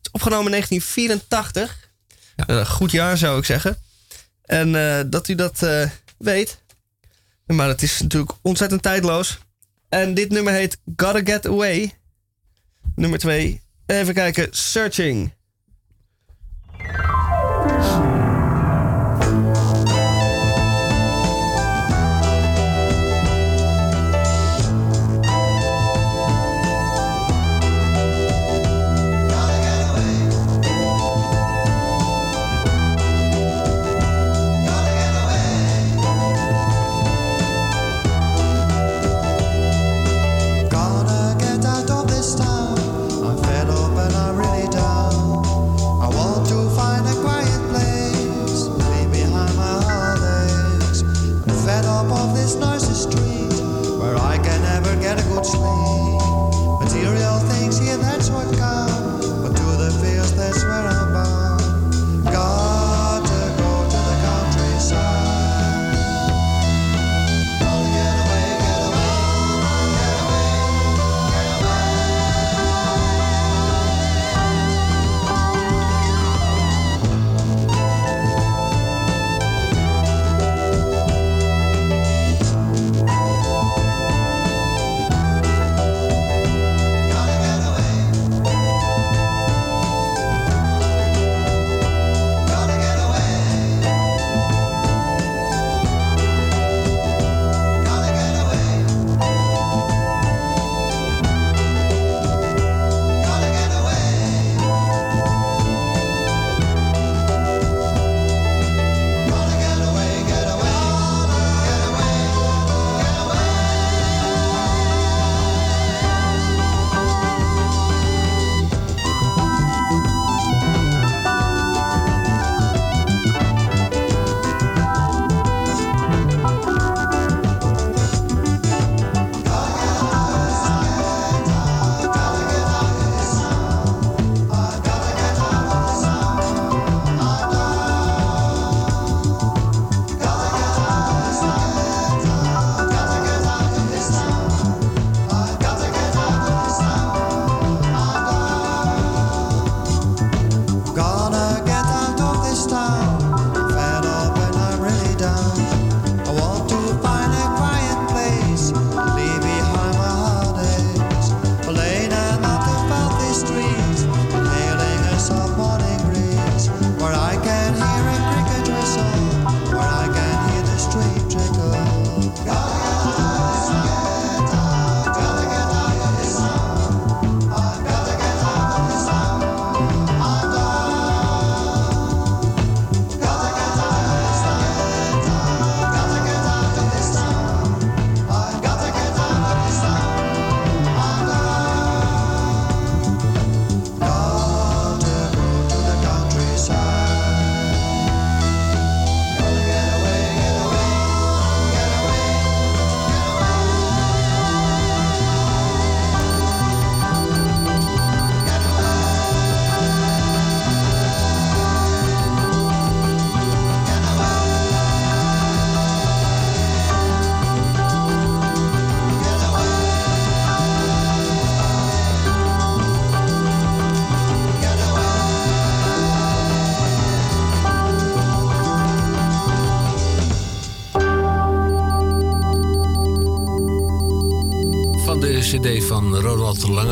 is 0.02 0.10
opgenomen 0.12 0.44
in 0.44 0.50
1984. 0.50 1.88
Ja. 2.36 2.44
Een 2.48 2.66
goed 2.66 2.90
jaar 2.90 3.18
zou 3.18 3.38
ik 3.38 3.44
zeggen. 3.44 3.76
En 4.50 4.74
eh, 4.74 5.00
dat 5.06 5.28
u 5.28 5.34
dat 5.34 5.62
eh, 5.62 5.90
weet. 6.18 6.62
Maar 7.46 7.68
het 7.68 7.82
is 7.82 8.00
natuurlijk 8.00 8.32
ontzettend 8.42 8.82
tijdloos. 8.82 9.38
En 9.88 10.14
dit 10.14 10.30
nummer 10.30 10.52
heet 10.52 10.80
Gotta 10.96 11.20
Get 11.24 11.46
Away. 11.46 11.92
Nummer 12.94 13.18
2. 13.18 13.60
Even 13.86 14.14
kijken. 14.14 14.48
Searching. 14.50 15.32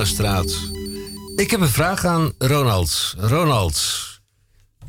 Langestraat. 0.09 0.70
Ik 1.36 1.51
heb 1.51 1.60
een 1.60 1.68
vraag 1.68 2.05
aan 2.05 2.32
Ronald. 2.39 3.14
Ronald, 3.18 3.80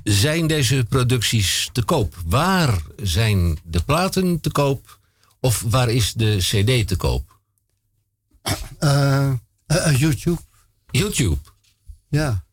zijn 0.04 0.48
deze 0.48 0.86
producties 0.90 1.70
te 1.72 1.84
koop? 1.84 2.16
Waar 2.26 2.82
zijn 3.04 3.60
de 3.64 3.82
platen 3.82 4.40
te 4.40 4.52
koop? 4.52 5.00
Of 5.40 5.64
waar 5.68 5.90
is 5.90 6.14
de 6.14 6.38
CD 6.38 6.88
te 6.88 6.96
koop? 6.98 7.40
Eh, 8.80 9.28
eh, 9.28 9.38
eh, 9.66 10.00
YouTube. 10.00 10.42
YouTube. 10.92 11.38
Ja. 12.10 12.44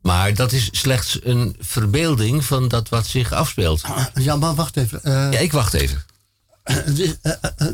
Maar 0.00 0.34
dat 0.34 0.52
is 0.52 0.68
slechts 0.72 1.18
een 1.22 1.56
verbeelding 1.58 2.44
van 2.44 2.68
dat 2.68 2.88
wat 2.88 3.06
zich 3.06 3.32
afspeelt. 3.32 3.82
Ja, 4.14 4.36
maar 4.36 4.54
wacht 4.54 4.76
even. 4.76 5.00
Ja, 5.02 5.38
ik 5.38 5.52
wacht 5.52 5.74
even. 5.74 6.04
de, 6.64 7.16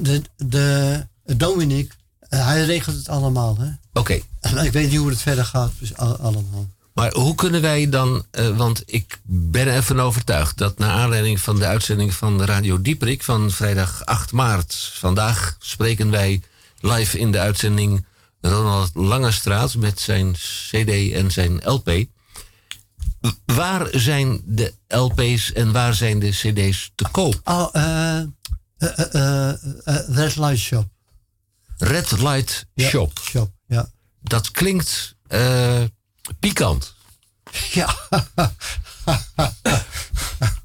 de, 0.00 0.22
de, 0.36 1.06
Dominic, 1.36 1.96
hij 2.18 2.64
regelt 2.64 2.96
het 2.96 3.08
allemaal. 3.08 3.58
Hè? 3.58 3.70
Oké. 3.92 4.20
Ik 4.64 4.72
weet 4.72 4.90
niet 4.90 4.98
hoe 4.98 5.08
het 5.10 5.22
verder 5.22 5.44
gaat, 5.44 5.72
dus 5.78 5.96
al- 5.96 6.16
allemaal. 6.16 6.68
Maar 6.94 7.12
hoe 7.12 7.34
kunnen 7.34 7.60
wij 7.60 7.88
dan, 7.88 8.26
eh, 8.30 8.56
want 8.56 8.82
ik 8.86 9.20
ben 9.24 9.66
ervan 9.66 10.00
overtuigd 10.00 10.58
dat 10.58 10.78
naar 10.78 10.90
aanleiding 10.90 11.40
van 11.40 11.58
de 11.58 11.66
uitzending 11.66 12.14
van 12.14 12.44
Radio 12.44 12.80
Dieprik 12.82 13.22
van 13.22 13.50
vrijdag 13.50 14.04
8 14.04 14.32
maart, 14.32 14.74
vandaag 14.94 15.56
spreken 15.60 16.10
wij 16.10 16.42
live 16.80 17.18
in 17.18 17.32
de 17.32 17.38
uitzending 17.38 18.06
Ronald 18.40 18.90
Langestraat 18.94 19.74
met 19.76 20.00
zijn 20.00 20.32
CD 20.32 21.12
en 21.12 21.30
zijn 21.30 21.60
LP. 21.64 22.04
Waar 23.44 23.88
zijn 23.92 24.40
de 24.44 24.74
LP's 24.88 25.52
en 25.52 25.72
waar 25.72 25.94
zijn 25.94 26.18
de 26.18 26.30
CD's 26.30 26.92
te 26.94 27.04
koop? 27.10 27.40
Oh, 27.44 27.68
eh, 27.72 28.18
eh, 28.78 29.48
eh, 29.48 29.58
Red 30.08 30.36
Light 30.36 30.58
Shop. 30.58 30.86
Red 31.78 32.10
Light 32.20 32.66
Ja, 32.74 32.88
Shop. 32.88 33.20
Shop, 33.22 33.50
ja. 33.66 33.90
Dat 34.22 34.50
klinkt 34.50 35.14
eh, 35.26 35.82
pikant. 36.40 36.94
Ja. 37.72 37.96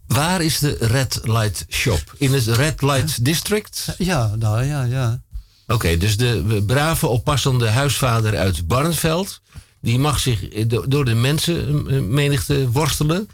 Waar 0.07 0.41
is 0.41 0.59
de 0.59 0.77
Red 0.79 1.19
Light 1.23 1.65
Shop? 1.69 2.13
In 2.17 2.33
het 2.33 2.47
Red 2.47 2.81
Light 2.81 3.25
District? 3.25 3.95
Ja, 3.97 4.35
nou 4.35 4.63
ja, 4.63 4.83
ja. 4.83 5.21
Oké, 5.67 5.97
dus 5.97 6.17
de 6.17 6.63
brave 6.67 7.07
oppassende 7.07 7.69
huisvader 7.69 8.37
uit 8.37 8.67
Barneveld... 8.67 9.41
die 9.81 9.99
mag 9.99 10.19
zich 10.19 10.67
do- 10.67 10.87
door 10.87 11.05
de 11.05 11.13
mensenmenigte 11.13 12.71
worstelen... 12.71 13.29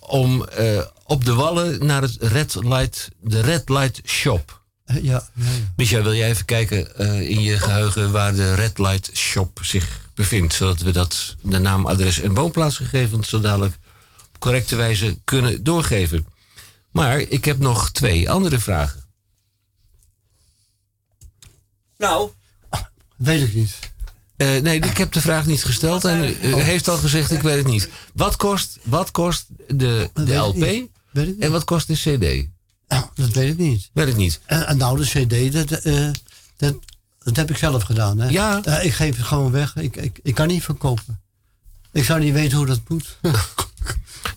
om 0.00 0.44
eh, 0.44 0.80
op 1.04 1.24
de 1.24 1.34
wallen 1.34 1.86
naar 1.86 2.02
het 2.02 2.16
Red 2.20 2.54
Light, 2.54 3.08
de 3.20 3.40
Red 3.40 3.68
Light 3.68 4.00
Shop. 4.04 4.57
Eh, 4.88 5.02
Ja, 5.02 5.02
ja, 5.02 5.44
ja. 5.44 5.48
Micha, 5.76 6.02
wil 6.02 6.14
jij 6.14 6.28
even 6.28 6.44
kijken 6.44 6.96
eh, 6.96 7.30
in 7.30 7.40
je 7.40 7.58
geheugen... 7.58 8.10
waar 8.10 8.34
de 8.34 8.54
Red 8.54 8.78
Light 8.78 9.10
Shop 9.14 9.58
zich 9.62 10.10
bevindt... 10.14 10.54
zodat 10.54 10.80
we 10.80 10.90
dat, 10.90 11.36
de 11.42 11.58
naam, 11.58 11.86
adres 11.86 12.20
en 12.20 12.34
woonplaatsgegevens... 12.34 13.28
zo 13.28 13.40
dadelijk 13.40 13.78
op 14.34 14.38
correcte 14.38 14.76
wijze 14.76 15.18
kunnen 15.24 15.64
doorgeven. 15.64 16.26
Maar 16.90 17.18
ik 17.18 17.44
heb 17.44 17.58
nog 17.58 17.90
twee 17.90 18.30
andere 18.30 18.58
vragen. 18.58 19.06
Nou, 21.96 22.30
Weet 23.18 23.42
ik 23.42 23.54
niet. 23.54 23.78
Eh, 24.36 24.56
nee, 24.56 24.80
ik 24.80 24.96
heb 24.96 25.12
de 25.12 25.20
vraag 25.20 25.46
niet 25.46 25.64
gesteld 25.64 26.04
en 26.04 26.36
u 26.42 26.54
heeft 26.54 26.88
al 26.88 26.96
gezegd, 26.96 27.30
ik 27.30 27.40
weet 27.40 27.56
het 27.56 27.66
niet. 27.66 27.88
Wat 28.14 28.36
kost, 28.36 28.78
wat 28.82 29.10
kost 29.10 29.46
de, 29.68 30.10
de 30.14 30.34
LP 30.34 30.88
en 31.40 31.50
wat 31.50 31.64
kost 31.64 31.86
de 31.86 31.94
CD? 31.94 32.48
Dat 33.14 33.28
weet 33.28 33.50
ik 33.50 33.58
niet. 33.58 33.90
Weet 33.92 34.08
ik 34.08 34.16
niet. 34.16 34.40
En, 34.44 34.66
en 34.66 34.76
nou, 34.76 34.98
de 34.98 35.04
CD, 35.04 35.52
dat, 35.52 35.70
eh, 35.70 36.10
dat, 36.56 36.74
dat 37.22 37.36
heb 37.36 37.50
ik 37.50 37.56
zelf 37.56 37.82
gedaan. 37.82 38.18
Hè? 38.18 38.28
Ja. 38.28 38.62
Eh, 38.64 38.84
ik 38.84 38.92
geef 38.92 39.16
het 39.16 39.26
gewoon 39.26 39.50
weg. 39.50 39.76
Ik, 39.76 39.96
ik, 39.96 40.20
ik 40.22 40.34
kan 40.34 40.46
niet 40.46 40.64
verkopen. 40.64 41.20
Ik 41.92 42.04
zou 42.04 42.20
niet 42.20 42.32
weten 42.32 42.56
hoe 42.56 42.66
dat 42.66 42.80
moet. 42.88 43.18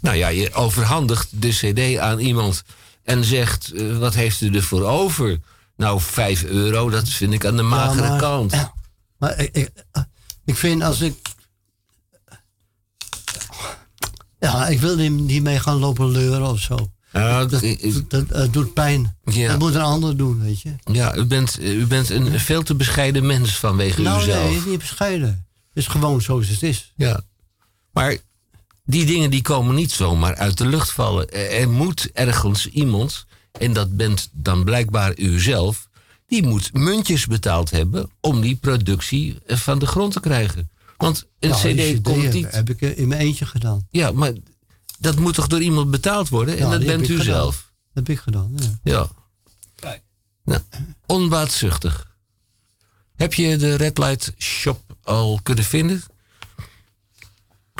Nou 0.02 0.18
ja, 0.18 0.28
je 0.28 0.53
overhandigt 0.53 1.41
de 1.41 1.49
CD 1.49 1.98
aan 1.98 2.19
iemand 2.19 2.64
en 3.03 3.23
zegt, 3.23 3.72
eh, 3.72 3.98
wat 3.98 4.14
heeft 4.14 4.41
u 4.41 4.56
ervoor 4.56 4.84
over? 4.84 5.40
Nou, 5.76 5.99
5 6.02 6.44
euro, 6.44 6.90
dat 6.90 7.10
vind 7.10 7.34
ik 7.34 7.45
aan 7.45 7.56
de 7.56 7.61
magere 7.61 8.07
maar- 8.07 8.19
kant. 8.19 8.53
Maar 9.18 9.40
ik, 9.40 9.56
ik, 9.56 9.72
ik 10.45 10.56
vind 10.56 10.84
als 10.84 11.02
ik. 11.02 11.15
Ja, 14.40 14.68
ik 14.68 14.80
wil 14.80 14.95
niet 14.95 15.44
mee 15.44 15.60
gaan 15.60 15.78
lopen 15.78 16.10
leuren 16.10 16.49
of 16.49 16.60
zo. 16.60 16.91
Ja, 17.14 17.46
Dat, 17.46 17.62
eh, 17.62 17.96
dat, 18.08 18.30
dat 18.30 18.54
doet 18.54 18.74
pijn. 18.74 19.16
Ja. 19.26 19.48
Dat 19.50 19.60
moet 19.60 19.76
een 19.76 19.82
ander 19.82 20.18
doen, 20.18 20.42
weet 20.44 20.62
je. 20.62 20.76
ja 20.92 21.16
u, 21.16 21.26
bent, 21.26 21.58
u 21.62 21.86
bent 21.86 22.10
een 22.10 22.40
veel 22.40 22.64
te 22.64 22.76
bescheiden 22.76 23.26
mens 23.26 23.56
vanwege 23.58 24.02
nou, 24.02 24.22
uzelf. 24.22 24.50
nee, 24.50 24.62
niet 24.66 24.80
bescheiden. 24.80 25.28
Het 25.74 25.84
is 25.84 25.88
gewoon 25.88 26.22
zoals 26.22 26.48
het 26.48 26.64
is. 26.64 26.94
Ja. 26.96 27.22
Maar 27.92 28.18
die 28.86 29.06
dingen 29.06 29.30
die 29.30 29.42
komen 29.42 29.76
niet 29.76 29.92
zomaar 29.92 30.36
uit 30.36 30.58
de 30.58 30.66
lucht 30.66 30.92
vallen. 30.92 31.30
Er 31.52 31.70
moet 31.70 32.10
ergens 32.14 32.68
iemand, 32.68 33.26
en 33.60 33.74
dat 33.74 33.98
bent 33.98 34.30
dan 34.32 34.64
blijkbaar 34.64 35.18
u 35.18 35.40
zelf, 35.40 35.88
die 36.28 36.44
moet 36.44 36.74
muntjes 36.74 37.26
betaald 37.28 37.70
hebben 37.72 38.10
om 38.20 38.42
die 38.42 38.56
productie 38.56 39.38
eh, 39.46 39.58
van 39.58 39.80
de 39.80 39.86
grond 39.86 40.14
te 40.14 40.20
krijgen. 40.20 40.70
Want 40.98 41.26
een 41.40 41.50
Nou, 41.50 41.74
CD 41.74 42.02
komt 42.02 42.34
niet. 42.34 42.52
heb 42.52 42.70
ik 42.70 42.82
in 42.82 43.08
mijn 43.08 43.22
eentje 43.22 43.46
gedaan. 43.46 43.88
Ja, 43.90 44.12
maar 44.12 44.34
dat 45.02 45.15
moet 45.19 45.34
toch 45.34 45.48
door 45.48 45.61
iemand 45.61 45.91
betaald 45.91 46.30
worden? 46.30 46.57
En 46.57 46.65
Ja, 46.65 46.72
dat 46.72 46.86
bent 46.86 47.02
u 47.02 47.06
gedaan. 47.06 47.23
zelf. 47.26 47.72
Dat 47.94 48.07
heb 48.07 48.10
ik 48.10 48.19
gedaan, 48.23 48.52
ja. 48.56 48.80
Ja. 48.84 49.07
Kijk. 49.76 50.02
Nou, 50.44 50.61
onbaatzuchtig. 51.06 52.10
Heb 53.15 53.34
je 53.34 53.57
de 53.57 53.76
Red 53.76 53.98
Light 53.98 54.34
Shop 54.38 54.82
al 55.03 55.40
kunnen 55.44 55.64
vinden? 55.64 56.03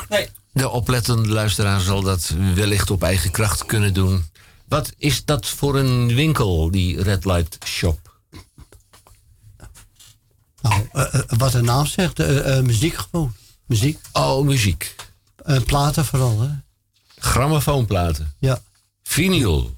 nee. 0.08 0.28
De 0.52 0.68
oplettende 0.68 1.28
luisteraar 1.28 1.80
zal 1.80 2.02
dat 2.02 2.34
wellicht 2.54 2.90
op 2.90 3.02
eigen 3.02 3.30
kracht 3.30 3.66
kunnen 3.66 3.94
doen. 3.94 4.24
Wat 4.68 4.92
is 4.96 5.24
dat 5.24 5.46
voor 5.48 5.76
een 5.78 6.14
winkel, 6.14 6.70
die 6.70 7.02
Red 7.02 7.24
Light 7.24 7.58
Shop? 7.64 8.20
Nou, 10.62 10.88
eh, 10.92 11.14
eh, 11.14 11.20
wat 11.26 11.52
de 11.52 11.62
naam 11.62 11.86
zegt, 11.86 12.18
eh, 12.20 12.60
muziek 12.60 12.94
gewoon. 12.94 13.34
Muziek. 13.66 13.98
Oh, 14.12 14.44
muziek. 14.44 14.94
Platen 15.66 16.04
vooral, 16.04 16.40
hè. 16.40 16.48
Grammofoonplaten. 17.22 18.32
Ja. 18.38 18.62
Vinyl. 19.02 19.76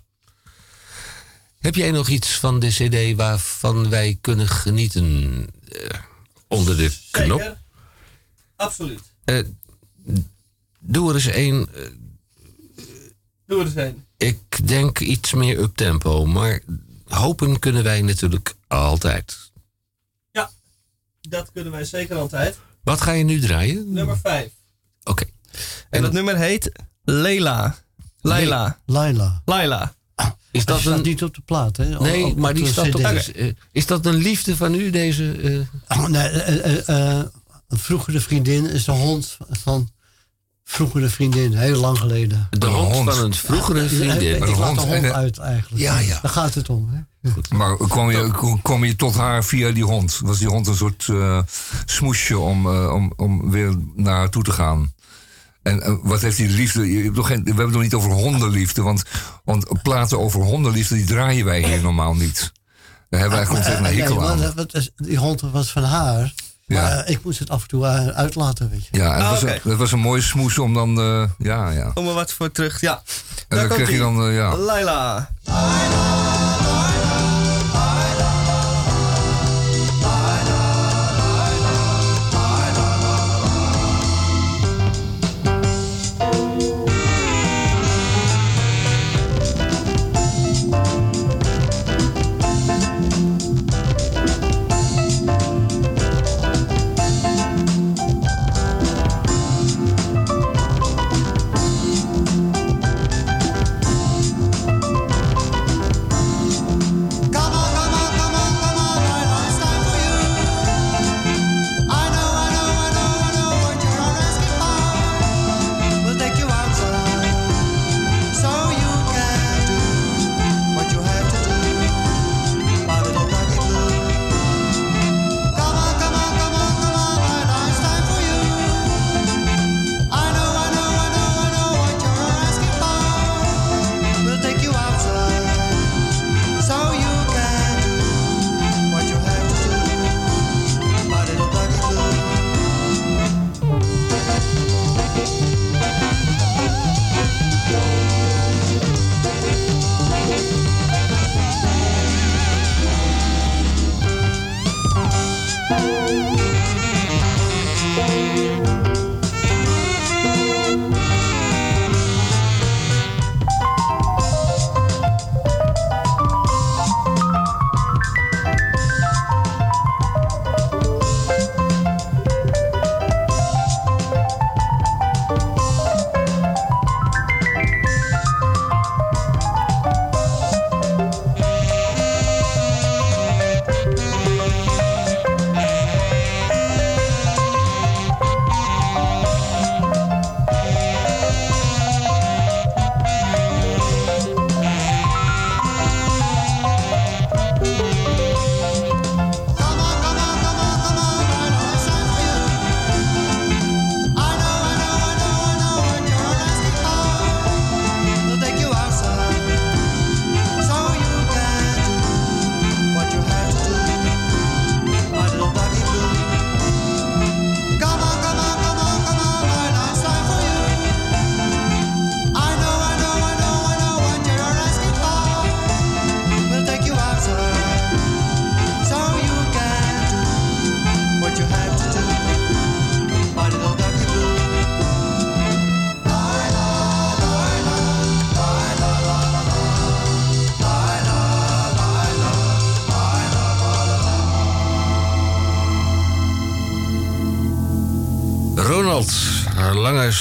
Heb 1.58 1.74
jij 1.74 1.90
nog 1.90 2.08
iets 2.08 2.38
van 2.38 2.58
de 2.58 2.68
CD 2.68 3.16
waarvan 3.16 3.88
wij 3.88 4.18
kunnen 4.20 4.48
genieten 4.48 5.46
eh, 5.68 5.98
onder 6.48 6.76
de 6.76 6.96
knop? 7.10 7.40
Zeker. 7.40 7.58
Absoluut. 8.56 9.00
Eh, 9.24 9.38
doe 10.78 11.08
er 11.08 11.14
eens 11.14 11.26
één. 11.26 11.74
eh, 11.74 11.82
Doe 13.46 13.60
er 13.60 13.66
eens 13.66 13.74
een. 13.74 14.04
ik 14.16 14.68
denk 14.68 14.98
iets 15.00 15.32
meer 15.32 15.58
up 15.58 15.76
tempo, 15.76 16.26
maar 16.26 16.60
hopen 17.04 17.58
kunnen 17.58 17.82
wij 17.84 18.02
natuurlijk 18.02 18.54
altijd. 18.66 19.50
Ja, 20.32 20.50
dat 21.20 21.50
kunnen 21.52 21.72
wij 21.72 21.84
zeker 21.84 22.16
altijd. 22.16 22.58
Wat 22.82 23.00
ga 23.00 23.12
je 23.12 23.24
nu 23.24 23.40
draaien? 23.40 23.92
Nummer 23.92 24.18
5. 24.18 24.52
Oké. 25.04 25.24
En 25.90 26.02
dat 26.02 26.12
nummer 26.12 26.36
heet 26.36 26.72
Leila. 27.04 27.74
Laila. 28.20 28.78
Laila. 28.86 29.42
Laila. 29.44 29.94
Is 30.50 30.64
Dat 30.64 30.84
een. 30.84 31.02
niet 31.02 31.22
op 31.22 31.34
de 31.34 31.40
plaat, 31.44 31.76
hè. 31.76 31.84
Nee, 31.98 32.24
Op- 32.24 32.30
op 32.30 32.38
maar 32.38 32.54
die 32.54 32.66
staat 32.66 32.94
op. 32.94 33.00
Is, 33.00 33.32
eh, 33.32 33.52
is 33.72 33.86
dat 33.86 34.06
een 34.06 34.14
liefde 34.14 34.56
van 34.56 34.74
u, 34.74 34.90
deze. 34.90 35.32
eh, 35.88 35.98
Oh, 35.98 36.06
nee, 36.06 36.28
eh, 36.28 37.22
een 37.68 37.78
vroegere 37.78 38.20
vriendin 38.20 38.66
is 38.70 38.84
de 38.84 38.92
hond 38.92 39.36
van 39.50 39.88
vroegere 40.64 41.08
vriendin, 41.08 41.52
heel 41.56 41.80
lang 41.80 41.98
geleden. 41.98 42.46
de 42.50 42.66
hond, 42.66 42.94
hond. 42.94 43.14
van 43.14 43.24
een 43.24 43.34
vroegere 43.34 43.88
vriendin? 43.88 44.36
ik 44.36 44.42
Een 44.42 44.48
laat 44.48 44.58
hond 44.66 44.80
de 44.80 44.86
hond 44.86 45.04
en, 45.04 45.14
uit 45.14 45.38
eigenlijk. 45.38 45.82
Ja, 45.82 45.98
ja. 45.98 46.18
Daar 46.22 46.30
gaat 46.32 46.54
het 46.54 46.68
om, 46.68 46.88
hè. 47.20 47.30
Maar 47.56 47.76
kwam 47.76 48.10
je, 48.10 48.56
kwam 48.62 48.84
je 48.84 48.96
tot 48.96 49.14
haar 49.14 49.44
via 49.44 49.70
die 49.70 49.84
hond? 49.84 50.18
Was 50.22 50.38
die 50.38 50.48
hond 50.48 50.66
een 50.66 50.76
soort 50.76 51.06
eh, 51.08 51.42
smoesje 51.84 52.38
om, 52.38 52.66
om, 52.68 53.12
om 53.16 53.50
weer 53.50 53.74
naar 53.96 54.14
haar 54.16 54.30
toe 54.30 54.42
te 54.42 54.52
gaan? 54.52 54.92
En 55.64 55.82
eh, 55.82 55.94
wat 56.02 56.20
heeft 56.20 56.36
die 56.36 56.48
liefde? 56.48 56.92
Je 56.92 57.02
hebt 57.02 57.16
nog 57.16 57.26
geen, 57.26 57.38
we 57.40 57.46
hebben 57.46 57.64
het 57.64 57.74
nog 57.74 57.82
niet 57.82 57.94
over 57.94 58.10
hondenliefde. 58.10 58.82
Want, 58.82 59.02
want 59.44 59.82
platen 59.82 60.18
over 60.20 60.40
hondenliefde, 60.40 60.94
die 60.94 61.04
draaien 61.04 61.44
wij 61.44 61.62
hier 61.62 61.82
normaal 61.82 62.14
niet. 62.14 62.52
Daar 63.10 63.20
hebben 63.20 63.38
wij 63.38 63.46
gewoon 63.46 63.62
tegen 63.62 63.84
een 63.84 63.96
hekel 63.98 64.16
maar 64.16 64.28
aan. 64.28 64.52
dat- 64.54 64.90
die 64.96 65.16
hond 65.18 65.40
was 65.40 65.70
van 65.72 65.82
haar. 65.84 66.32
Ja. 66.66 66.80
Maar 66.82 66.92
eh, 66.98 67.10
ik 67.14 67.24
moest 67.24 67.38
het 67.38 67.50
af 67.50 67.62
en 67.62 67.68
toe 67.68 67.86
eh, 67.86 68.06
uitlaten, 68.06 68.70
weet 68.70 68.88
je. 68.90 68.98
Ja, 68.98 69.06
en 69.06 69.12
het, 69.14 69.22
Ah, 69.24 69.30
was 69.30 69.42
een, 69.42 69.60
het 69.70 69.78
was 69.78 69.92
een 69.92 69.98
mooie 69.98 70.22
smoes 70.22 70.58
om 70.58 70.74
dan... 70.74 70.98
eh, 71.00 71.24
ja, 71.38 71.70
ja. 71.70 71.90
Kom 71.94 72.08
er 72.08 72.14
wat 72.14 72.32
voor 72.32 72.50
terug. 72.52 72.80
Ja. 72.80 73.02
En 73.48 73.56
dan 73.58 73.68
krijg 73.68 73.90
je 73.90 73.98
dan... 73.98 74.32
ja. 74.32 74.56
Laila. 74.56 75.30
Ronald 75.44 76.13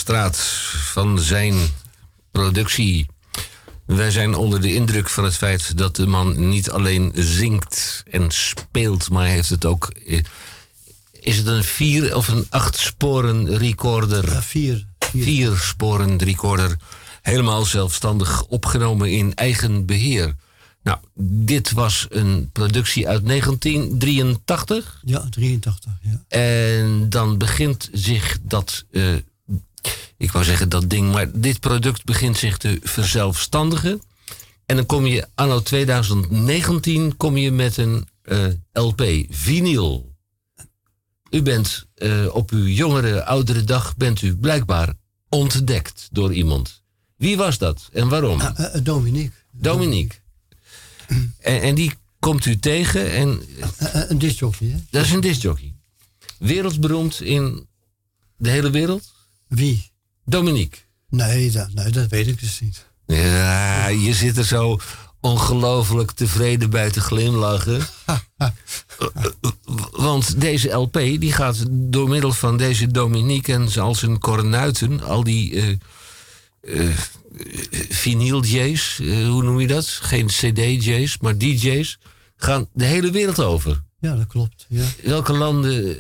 Langestraat 0.06 0.38
van 0.94 1.20
zijn 1.20 1.56
productie. 2.32 3.06
Wij 3.86 4.12
zijn 4.12 4.36
onder 4.36 4.62
de 4.62 4.74
indruk 4.74 5.10
van 5.10 5.24
het 5.24 5.36
feit 5.36 5.78
dat 5.78 5.96
de 5.96 6.08
man 6.08 6.50
niet 6.50 6.70
alleen 6.70 7.12
zingt 7.16 8.04
en 8.12 8.32
speelt, 8.32 9.10
maar 9.10 9.26
heeft 9.26 9.50
het 9.50 9.66
ook. 9.66 9.86
eh, 9.88 10.20
Is 11.12 11.38
het 11.38 11.48
een 11.48 11.64
vier 11.64 12.16
of 12.16 12.28
een 12.28 12.46
acht 12.50 12.78
sporen 12.78 13.58
recorder? 13.58 14.32
Ja, 14.32 14.42
vier. 14.42 14.86
Vier 15.00 15.56
sporen 15.58 16.18
recorder. 16.18 16.78
Helemaal 17.22 17.66
zelfstandig 17.66 18.44
opgenomen 18.44 19.12
in 19.12 19.36
eigen 19.36 19.86
beheer. 19.86 20.36
Nou, 20.84 20.98
dit 21.48 21.72
was 21.72 22.06
een 22.10 22.50
productie 22.52 23.08
uit 23.08 23.26
1983. 23.26 25.00
Ja, 25.06 25.28
83. 25.30 25.92
Ja. 26.02 26.24
En 26.28 27.10
dan 27.10 27.38
begint 27.38 27.90
zich 27.94 28.38
dat, 28.42 28.86
eh, 28.92 29.04
ik 30.24 30.32
wou 30.32 30.46
zeggen 30.46 30.70
dat 30.70 30.90
ding, 30.90 31.12
maar 31.12 31.40
dit 31.40 31.60
product 31.60 32.04
begint 32.04 32.38
zich 32.38 32.58
te 32.58 32.80
verzelfstandigen. 32.84 34.02
En 34.66 34.76
dan 34.76 34.86
kom 34.86 35.06
je 35.06 35.28
anno 35.36 35.62
2019 35.62 37.18
kom 37.18 37.38
je 37.38 37.52
met 37.52 37.78
een 37.78 38.08
eh, 38.22 38.46
LP, 38.72 39.26
vinyl. 39.30 40.16
U 41.30 41.42
bent 41.42 41.86
eh, 41.96 42.36
op 42.36 42.52
uw 42.52 42.66
jongere, 42.66 43.26
oudere 43.26 43.64
dag 43.64 43.98
bent 43.98 44.22
u 44.22 44.36
blijkbaar 44.36 44.94
ontdekt 45.30 46.08
door 46.12 46.34
iemand. 46.34 46.84
Wie 47.16 47.38
was 47.38 47.58
dat 47.58 47.90
en 47.94 48.08
waarom? 48.08 48.42
Eh, 48.42 48.76
eh, 48.76 48.84
Dominique. 48.84 49.34
Dominique. 49.52 50.18
En, 51.40 51.62
en 51.62 51.76
die 51.76 51.94
komt 52.20 52.46
u 52.46 52.60
tegen 52.60 53.12
en 53.12 53.42
een 54.10 54.20
discjockey, 54.20 54.68
hè? 54.68 54.78
dat 54.90 55.06
is 55.06 55.12
een 55.12 55.22
discjockey. 55.22 55.74
Wereldberoemd 56.40 57.22
in 57.22 57.68
de 58.38 58.50
hele 58.50 58.70
wereld? 58.70 59.14
Wie? 59.48 59.92
Dominique. 60.26 60.80
Nee 61.10 61.52
dat, 61.52 61.74
nee, 61.74 61.90
dat 61.90 62.10
weet 62.10 62.28
ik 62.28 62.40
dus 62.40 62.60
niet. 62.60 62.86
Ja, 63.08 63.88
je 63.88 64.14
zit 64.14 64.38
er 64.38 64.46
zo 64.46 64.80
ongelooflijk 65.22 66.12
tevreden 66.12 66.70
bij 66.70 66.92
te 66.92 67.02
glimlachen. 67.02 67.82
Want 69.92 70.42
deze 70.42 70.70
LP 70.70 70.94
die 70.94 71.32
gaat 71.32 71.66
door 71.70 72.10
middel 72.10 72.32
van 72.32 72.58
deze 72.58 72.88
Dominique 72.88 73.54
en 73.54 73.82
al 73.82 73.96
zijn 73.96 74.20
kornuiten, 74.20 75.04
al 75.04 75.24
die 75.24 75.62
eh 75.62 75.76
eh, 76.64 76.90
vinyl-J's, 77.90 79.00
eh, 79.00 79.28
hoe 79.28 79.44
noem 79.44 79.60
je 79.60 79.68
dat? 79.68 79.88
Geen 79.88 80.28
CD-J's, 80.28 81.18
maar 81.18 81.38
DJ's, 81.38 82.00
gaan 82.36 82.68
de 82.74 82.86
hele 82.86 83.12
wereld 83.12 83.40
over. 83.40 83.84
Ja, 84.00 84.16
dat 84.16 84.28
klopt. 84.28 84.66
Ja. 84.70 84.86
Welke 85.04 85.34
landen? 85.34 85.98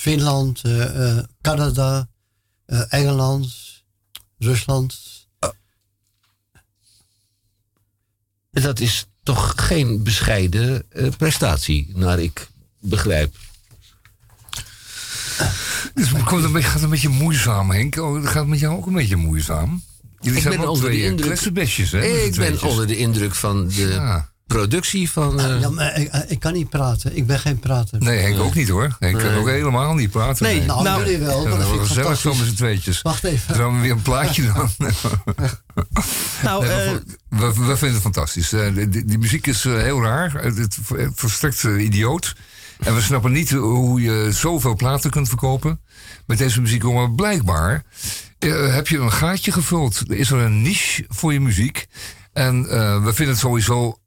Finland, 0.00 0.60
eh, 0.62 1.18
eh, 1.18 1.24
Canada, 1.40 2.08
eh, 2.66 2.82
Engeland, 2.88 3.54
Rusland. 4.38 4.98
Dat 8.50 8.80
is 8.80 9.06
toch 9.22 9.52
geen 9.56 10.02
bescheiden 10.02 10.90
eh, 10.90 11.08
prestatie, 11.18 11.90
naar 11.94 12.18
ik 12.18 12.48
begrijp. 12.80 13.36
Dus 15.94 16.10
het 16.10 16.22
komt 16.22 16.44
een 16.44 16.52
beetje, 16.52 16.68
gaat 16.68 16.82
een 16.82 16.90
beetje 16.90 17.08
moeizaam, 17.08 17.70
Henk. 17.70 17.96
Oh, 17.96 18.14
het 18.16 18.26
gaat 18.26 18.46
met 18.46 18.58
jou 18.58 18.76
ook 18.76 18.86
een 18.86 18.92
beetje 18.92 19.16
moeizaam. 19.16 19.82
Jullie 20.20 20.36
Ik 20.36 20.42
zijn 20.42 20.58
ben 20.58 20.68
onder 20.68 20.90
de 20.90 20.96
twee 20.96 21.10
indruk- 21.10 21.38
hè? 21.90 22.02
Ik 22.02 22.34
ben 22.34 22.62
onder 22.62 22.86
de 22.86 22.96
indruk 22.96 23.34
van 23.34 23.68
de 23.68 23.74
Ja. 23.74 24.29
Productie 24.54 25.10
van. 25.10 25.40
eh, 25.40 25.60
Ja, 25.60 25.70
maar 25.70 25.98
ik, 26.00 26.08
eh, 26.08 26.20
ik 26.30 26.40
kan 26.40 26.52
niet 26.52 26.68
praten. 26.70 27.16
Ik 27.16 27.26
ben 27.26 27.38
geen 27.38 27.58
prater. 27.58 27.98
Nee, 28.00 28.18
Henk 28.18 28.38
ook 28.38 28.54
niet 28.54 28.68
hoor. 28.68 28.96
Henk 28.98 29.18
kan 29.18 29.34
ook 29.34 29.46
helemaal 29.48 29.94
niet 29.94 30.10
praten. 30.10 30.44
Nee, 30.46 30.62
Nou, 30.62 30.82
Nou, 30.82 31.04
jullie 31.04 31.18
wel. 31.18 31.44
Dat 31.44 31.58
dat 31.58 31.68
vind 31.68 31.80
ik 31.80 31.86
gezellig 31.86 32.18
zo 32.18 32.28
met 32.28 32.38
fantastisch. 32.38 32.48
z'n 32.48 32.54
tweetjes. 32.54 33.02
Wacht 33.02 33.24
even. 33.24 33.72
We 33.74 33.80
weer 33.80 33.90
een 33.90 34.02
plaatje 34.02 34.52
dan? 34.52 34.70
Nou, 36.42 36.66
Nee, 36.66 36.72
eh, 36.72 36.94
we, 37.28 37.52
vinden 37.54 37.92
het 37.92 38.00
fantastisch. 38.02 38.52
Eh, 38.52 38.74
die, 38.74 38.88
die- 38.88 39.04
die 39.04 39.18
muziek 39.18 39.46
is 39.46 39.64
eh, 39.64 39.72
heel 39.76 40.02
raar. 40.02 40.32
Het, 40.32 40.78
verstrekt 41.14 41.64
eh, 41.64 41.84
idioot. 41.84 42.34
En 42.78 42.94
we 42.94 43.00
snappen 43.00 43.32
niet 43.32 43.50
hoe 43.50 44.00
je 44.00 44.28
zoveel 44.32 44.74
platen 44.76 45.10
kunt 45.10 45.28
verkopen. 45.28 45.80
Met 46.26 46.38
deze 46.38 46.60
muziek, 46.60 46.82
maar 46.82 47.10
blijkbaar 47.12 47.82
eh, 48.38 48.74
heb 48.74 48.88
je 48.88 48.98
een 48.98 49.12
gaatje 49.12 49.52
gevuld. 49.52 50.02
Er 50.08 50.16
is 50.16 50.30
er 50.30 50.38
een 50.38 50.62
niche 50.62 51.04
voor 51.08 51.32
je 51.32 51.40
muziek. 51.40 51.86
En 52.32 52.66
eh, 52.70 53.04
we 53.04 53.12
vinden 53.14 53.34
het 53.34 53.38
sowieso 53.44 53.98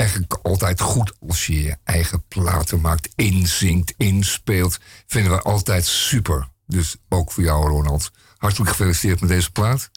eigenlijk 0.00 0.38
altijd 0.42 0.80
goed 0.80 1.12
als 1.28 1.46
je 1.46 1.62
je 1.62 1.76
eigen 1.84 2.24
platen 2.28 2.80
maakt, 2.80 3.08
inzingt, 3.14 3.94
inspeelt. 3.96 4.78
Vinden 5.06 5.32
we 5.32 5.42
altijd 5.42 5.86
super. 5.86 6.48
Dus 6.66 6.96
ook 7.08 7.32
voor 7.32 7.42
jou, 7.42 7.68
Ronald. 7.68 8.10
Hartelijk 8.36 8.70
gefeliciteerd 8.70 9.20
met 9.20 9.28
deze 9.28 9.50
plaat. 9.50 9.90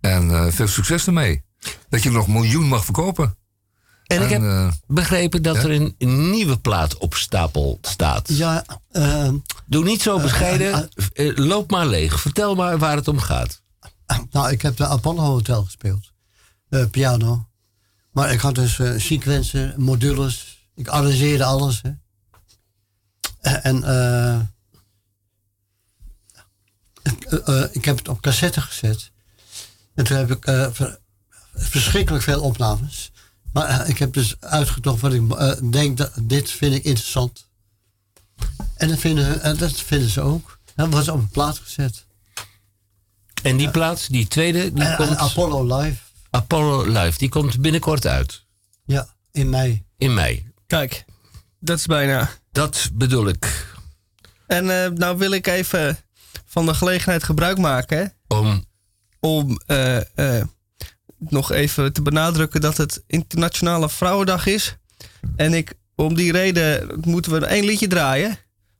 En 0.00 0.30
eh, 0.30 0.46
veel 0.52 0.68
succes 0.68 1.06
ermee. 1.06 1.44
Dat 1.88 2.02
je 2.02 2.10
nog 2.10 2.26
een 2.26 2.32
miljoen 2.32 2.68
mag 2.68 2.84
verkopen. 2.84 3.36
en 4.06 4.22
ik 4.22 4.30
heb 4.30 4.42
eh, 4.42 4.72
begrepen 4.86 5.42
dat 5.42 5.56
ja? 5.56 5.62
er 5.62 5.70
een 5.70 5.94
nieuwe 6.30 6.58
plaat 6.58 6.96
op 6.96 7.14
stapel 7.14 7.78
staat. 7.82 8.28
Ja, 8.28 8.64
eh, 8.90 9.32
Doe 9.66 9.84
niet 9.84 10.02
zo 10.02 10.20
bescheiden. 10.20 10.88
loop 11.34 11.70
maar 11.70 11.86
leeg. 11.86 12.20
Vertel 12.20 12.54
maar 12.54 12.78
waar 12.78 12.96
het 12.96 13.08
om 13.08 13.18
gaat. 13.18 13.62
nou, 14.30 14.50
ik 14.50 14.62
heb 14.62 14.76
de 14.76 14.86
Apollo 14.86 15.22
Hotel 15.22 15.64
gespeeld. 15.64 16.12
Eh, 16.68 16.86
piano. 16.90 17.46
Maar 18.16 18.32
ik 18.32 18.40
had 18.40 18.54
dus 18.54 18.80
sequencer, 18.96 19.74
modules. 19.76 20.58
Ik 20.74 20.88
arrangeerde 20.88 21.44
alles. 21.44 21.82
Hè. 21.82 21.90
Eh, 23.40 23.66
En 23.66 23.84
eh, 23.84 24.40
ik, 27.02 27.24
ik 27.72 27.84
heb 27.84 27.96
het 27.98 28.08
op 28.08 28.20
cassette 28.20 28.60
gezet. 28.60 29.10
En 29.94 30.04
toen 30.04 30.16
heb 30.16 30.30
ik 30.30 30.44
ver- 30.74 30.98
verschrikkelijk 31.54 32.24
veel 32.24 32.40
opnames. 32.42 33.12
Maar 33.52 33.88
ik 33.88 33.98
heb 33.98 34.12
dus 34.12 34.40
uitgezocht 34.40 35.00
wat 35.00 35.12
ik 35.12 35.72
denk, 35.72 35.96
dat, 35.96 36.12
dit 36.22 36.50
vind 36.50 36.74
ik 36.74 36.84
interessant. 36.84 37.46
En 38.76 38.88
dat 38.88 38.98
vinden, 38.98 39.58
dat 39.58 39.80
vinden 39.80 40.08
ze 40.10 40.20
ook. 40.20 40.58
Dat 40.74 40.90
wordt 40.90 41.08
op 41.08 41.18
een 41.18 41.28
plaat 41.28 41.58
gezet. 41.58 42.04
En 43.42 43.56
die 43.56 43.70
plaat, 43.70 44.10
die 44.10 44.28
tweede, 44.28 44.72
die 44.72 44.84
En, 44.84 44.96
komt. 44.96 45.16
Apollo 45.16 45.76
Live, 45.76 46.00
Apollo 46.30 46.84
Live, 46.84 47.18
die 47.18 47.28
komt 47.28 47.60
binnenkort 47.60 48.06
uit. 48.06 48.44
ja, 48.84 49.14
in 49.32 49.50
mei. 49.50 49.84
In 49.98 50.14
mei. 50.14 50.52
kijk, 50.66 51.04
dat 51.60 51.78
is 51.78 51.86
bijna. 51.86 52.30
Dat 52.52 52.90
bedoel 52.92 53.28
ik. 53.28 53.74
En 54.46 54.82
eh, 54.82 54.90
nou 54.90 55.18
wil 55.18 55.30
ik 55.30 55.46
even 55.46 55.98
van 56.44 56.66
de 56.66 56.74
gelegenheid 56.74 57.24
gebruik 57.24 57.58
maken 57.58 58.12
Om. 58.28 58.64
om 59.20 59.60
eh, 59.66 59.96
eh, 60.38 60.46
nog 61.18 61.52
even 61.52 61.92
te 61.92 62.02
benadrukken 62.02 62.60
dat 62.60 62.76
het 62.76 63.04
Internationale 63.06 63.88
Vrouwendag 63.88 64.46
is. 64.46 64.76
En 65.36 65.54
ik, 65.54 65.74
om 65.94 66.14
die 66.14 66.32
reden 66.32 67.00
moeten 67.00 67.32
we 67.32 67.46
één 67.46 67.64
liedje 67.64 67.86
draaien. 67.86 68.38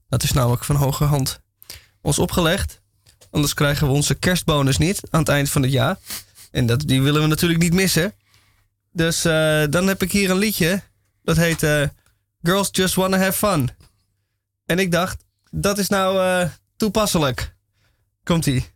Dat 0.09 0.23
is 0.23 0.33
namelijk 0.33 0.65
van 0.65 0.77
hoge 0.77 1.05
hand 1.05 1.41
ons 2.01 2.19
opgelegd. 2.19 2.81
Anders 3.31 3.55
krijgen 3.55 3.87
we 3.87 3.93
onze 3.93 4.15
kerstbonus 4.15 4.79
niet 4.79 5.01
aan 5.11 5.21
het 5.21 5.29
eind 5.29 5.51
van 5.51 5.63
het 5.63 5.73
jaar. 5.73 5.99
En 6.57 6.67
dat, 6.67 6.81
die 6.81 7.03
willen 7.03 7.23
we 7.23 7.27
natuurlijk 7.27 7.63
niet 7.63 7.73
missen. 7.73 8.15
Dus 8.93 9.25
eh, 9.25 9.65
dan 9.71 9.87
heb 9.87 10.03
ik 10.03 10.13
hier 10.13 10.31
een 10.31 10.39
liedje. 10.39 10.83
Dat 11.23 11.37
heet 11.37 11.63
eh, 11.63 11.89
Girls 12.43 12.69
Just 12.73 12.95
Wanna 12.95 13.19
Have 13.19 13.33
Fun. 13.33 13.71
En 14.67 14.79
ik 14.79 14.93
dacht, 14.93 15.25
dat 15.51 15.79
is 15.79 15.89
nou 15.89 16.19
eh, 16.21 16.51
toepasselijk. 16.77 17.55
Komt-ie. 18.23 18.67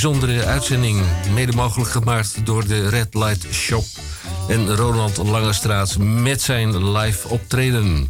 Bijzondere 0.00 0.44
uitzending. 0.44 1.00
Mede 1.34 1.52
mogelijk 1.52 1.90
gemaakt 1.90 2.34
door 2.44 2.66
de 2.66 2.88
Red 2.88 3.14
Light 3.14 3.46
Shop 3.52 3.84
en 4.48 4.76
Ronald 4.76 5.16
Langestraat 5.16 5.98
met 5.98 6.42
zijn 6.42 6.92
live 6.92 7.28
optreden. 7.28 8.06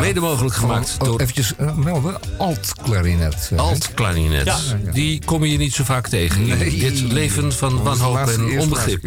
Mede 0.00 0.20
mogelijk 0.20 0.54
gemaakt 0.54 0.96
Oh, 0.98 1.06
door 1.06 1.20
Eventjes 1.20 1.52
uh, 1.60 1.74
melden, 1.76 2.18
alt-klarinet. 2.38 3.48
eh, 3.52 3.58
alt-klarinet. 3.58 4.44
Ja. 4.46 4.58
Die 4.92 5.24
kom 5.24 5.44
je 5.44 5.58
niet 5.58 5.72
zo 5.74 5.84
vaak 5.84 6.08
tegen 6.08 6.40
in 6.46 6.58
Nee. 6.58 6.78
dit 6.78 7.00
leven 7.00 7.52
van 7.52 7.82
wanhoop 7.82 8.28
en 8.28 8.60
onbegrip. 8.60 9.06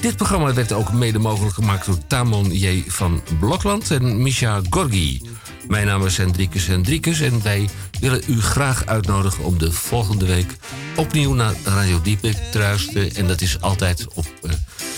Dit 0.00 0.16
programma 0.16 0.54
werd 0.54 0.72
ook 0.72 0.92
mede 0.92 1.18
mogelijk 1.18 1.54
gemaakt 1.54 1.86
door 1.86 1.98
Tamon 2.06 2.50
J. 2.52 2.84
van 2.86 3.22
Blokland 3.40 3.90
en 3.90 4.22
Misha 4.22 4.60
Gorgi. 4.70 5.22
Mijn 5.68 5.86
naam 5.86 6.06
is 6.06 6.16
Hendrikus 6.16 6.66
Hendrikus 6.66 7.20
en 7.20 7.42
wij 7.42 7.68
willen 8.00 8.22
u 8.26 8.40
graag 8.40 8.86
uitnodigen 8.86 9.44
om 9.44 9.58
de 9.58 9.72
volgende 9.72 10.26
week 10.26 10.56
opnieuw 10.96 11.34
naar 11.34 11.54
Radio 11.64 12.00
Diepik 12.02 12.36
te 12.50 12.58
luisteren. 12.58 13.14
En 13.14 13.26
dat 13.26 13.40
is 13.40 13.60
altijd 13.60 14.06
op. 14.14 14.26
eh, 14.42 14.50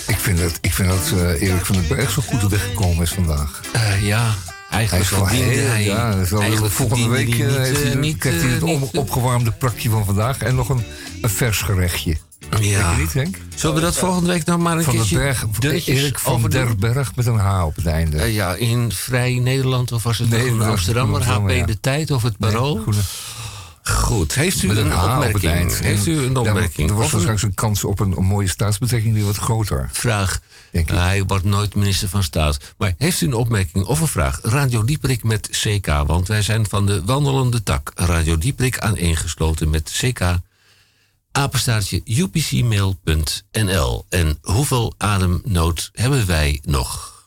Ik 0.07 0.17
vind 0.17 0.39
dat, 0.39 0.57
ik 0.61 0.73
vind 0.73 0.89
dat 0.89 1.11
eh, 1.19 1.41
Erik 1.41 1.65
van 1.65 1.75
den 1.75 1.87
Berg 1.87 2.11
zo 2.11 2.21
goed 2.21 2.49
weggekomen 2.51 3.03
is 3.03 3.09
vandaag. 3.11 3.61
eh, 3.73 4.05
ja, 4.07 4.33
eigenlijk 4.71 5.09
Hij 5.09 5.19
verdiende 5.19 5.53
heel- 5.53 5.67
hij. 5.69 5.83
ja, 5.83 6.13
eigenlijk 6.39 6.73
volgende 6.73 7.07
week 7.07 7.33
heeft 7.33 7.83
hij, 7.83 7.95
niet, 7.95 8.17
krijgt 8.17 8.41
hij 8.41 8.49
het 8.51 8.61
niet, 8.63 8.97
opgewarmde 8.97 9.51
prakje 9.51 9.89
van 9.89 10.05
vandaag 10.05 10.37
en 10.37 10.55
nog 10.55 10.69
een, 10.69 10.83
een 11.21 11.29
vers 11.29 11.61
gerechtje. 11.61 12.17
Ja. 12.59 12.95
Niet? 12.97 13.11
Zullen 13.55 13.75
we 13.75 13.81
dat 13.81 13.97
volgende 13.97 14.29
week 14.29 14.45
nog 14.45 14.59
maar 14.59 14.77
een 14.77 14.83
Van 14.83 14.93
den 14.93 15.01
keertje 15.01 15.17
Berg, 15.17 15.45
dunnetjes 15.59 15.97
Erik 15.97 16.19
van 16.19 16.49
der 16.49 16.75
Berg 16.75 17.15
met 17.15 17.25
een 17.25 17.37
H 17.37 17.65
op 17.65 17.75
het 17.75 17.85
einde. 17.85 18.17
Eh, 18.17 18.33
ja, 18.33 18.53
in 18.55 18.91
Vrij 18.91 19.39
Nederland 19.39 19.91
of 19.91 20.03
was 20.03 20.17
het 20.17 20.29
Nee, 20.29 20.45
de 20.45 20.55
was 20.55 20.67
Amsterdammer, 20.67 21.21
Groene 21.21 21.59
HP 21.59 21.67
De 21.67 21.79
Tijd 21.79 22.11
of 22.11 22.23
het 22.23 22.37
Parool? 22.37 22.83
Goed, 23.83 24.35
heeft 24.35 24.63
u 24.63 24.67
met 24.67 24.77
een, 24.77 24.93
op 24.93 25.03
opmerking? 25.03 25.77
Heeft 25.79 26.05
u 26.05 26.17
een 26.17 26.31
Ja, 26.33 26.39
opmerking? 26.39 26.89
er 26.89 26.95
was 26.95 27.11
waarschijnlijk 27.11 27.45
een 27.47 27.53
kans 27.53 27.83
op 27.83 27.99
een, 27.99 28.17
een 28.17 28.25
mooie 28.25 28.47
staatsbetrekking 28.47 29.13
die 29.13 29.23
wat 29.23 29.37
groter. 29.37 29.89
vraag? 29.91 30.39
hij 30.85 31.23
wordt 31.23 31.43
nooit 31.43 31.75
minister 31.75 32.09
van 32.09 32.23
Staat. 32.23 32.57
Maar 32.77 32.93
heeft 32.97 33.21
u 33.21 33.25
een 33.25 33.33
opmerking 33.33 33.85
of 33.85 33.99
een 34.01 34.07
vraag? 34.07 34.39
Radio 34.43 34.83
Dieprik 34.83 35.23
met 35.23 35.49
CK, 35.51 35.87
want 36.07 36.27
wij 36.27 36.41
zijn 36.41 36.69
van 36.69 36.85
de 36.85 37.03
wandelende 37.05 37.63
tak. 37.63 37.91
Radio 37.95 38.37
Dieprik 38.37 38.79
aaneengesloten 38.79 39.69
met 39.69 39.91
CK. 40.01 40.19
Apenstaartje 41.31 42.01
upcmail.nl. 42.05 44.05
En 44.09 44.37
hoeveel 44.41 44.93
ademnood 44.97 45.89
hebben 45.93 46.27
wij 46.27 46.59
nog? 46.63 47.18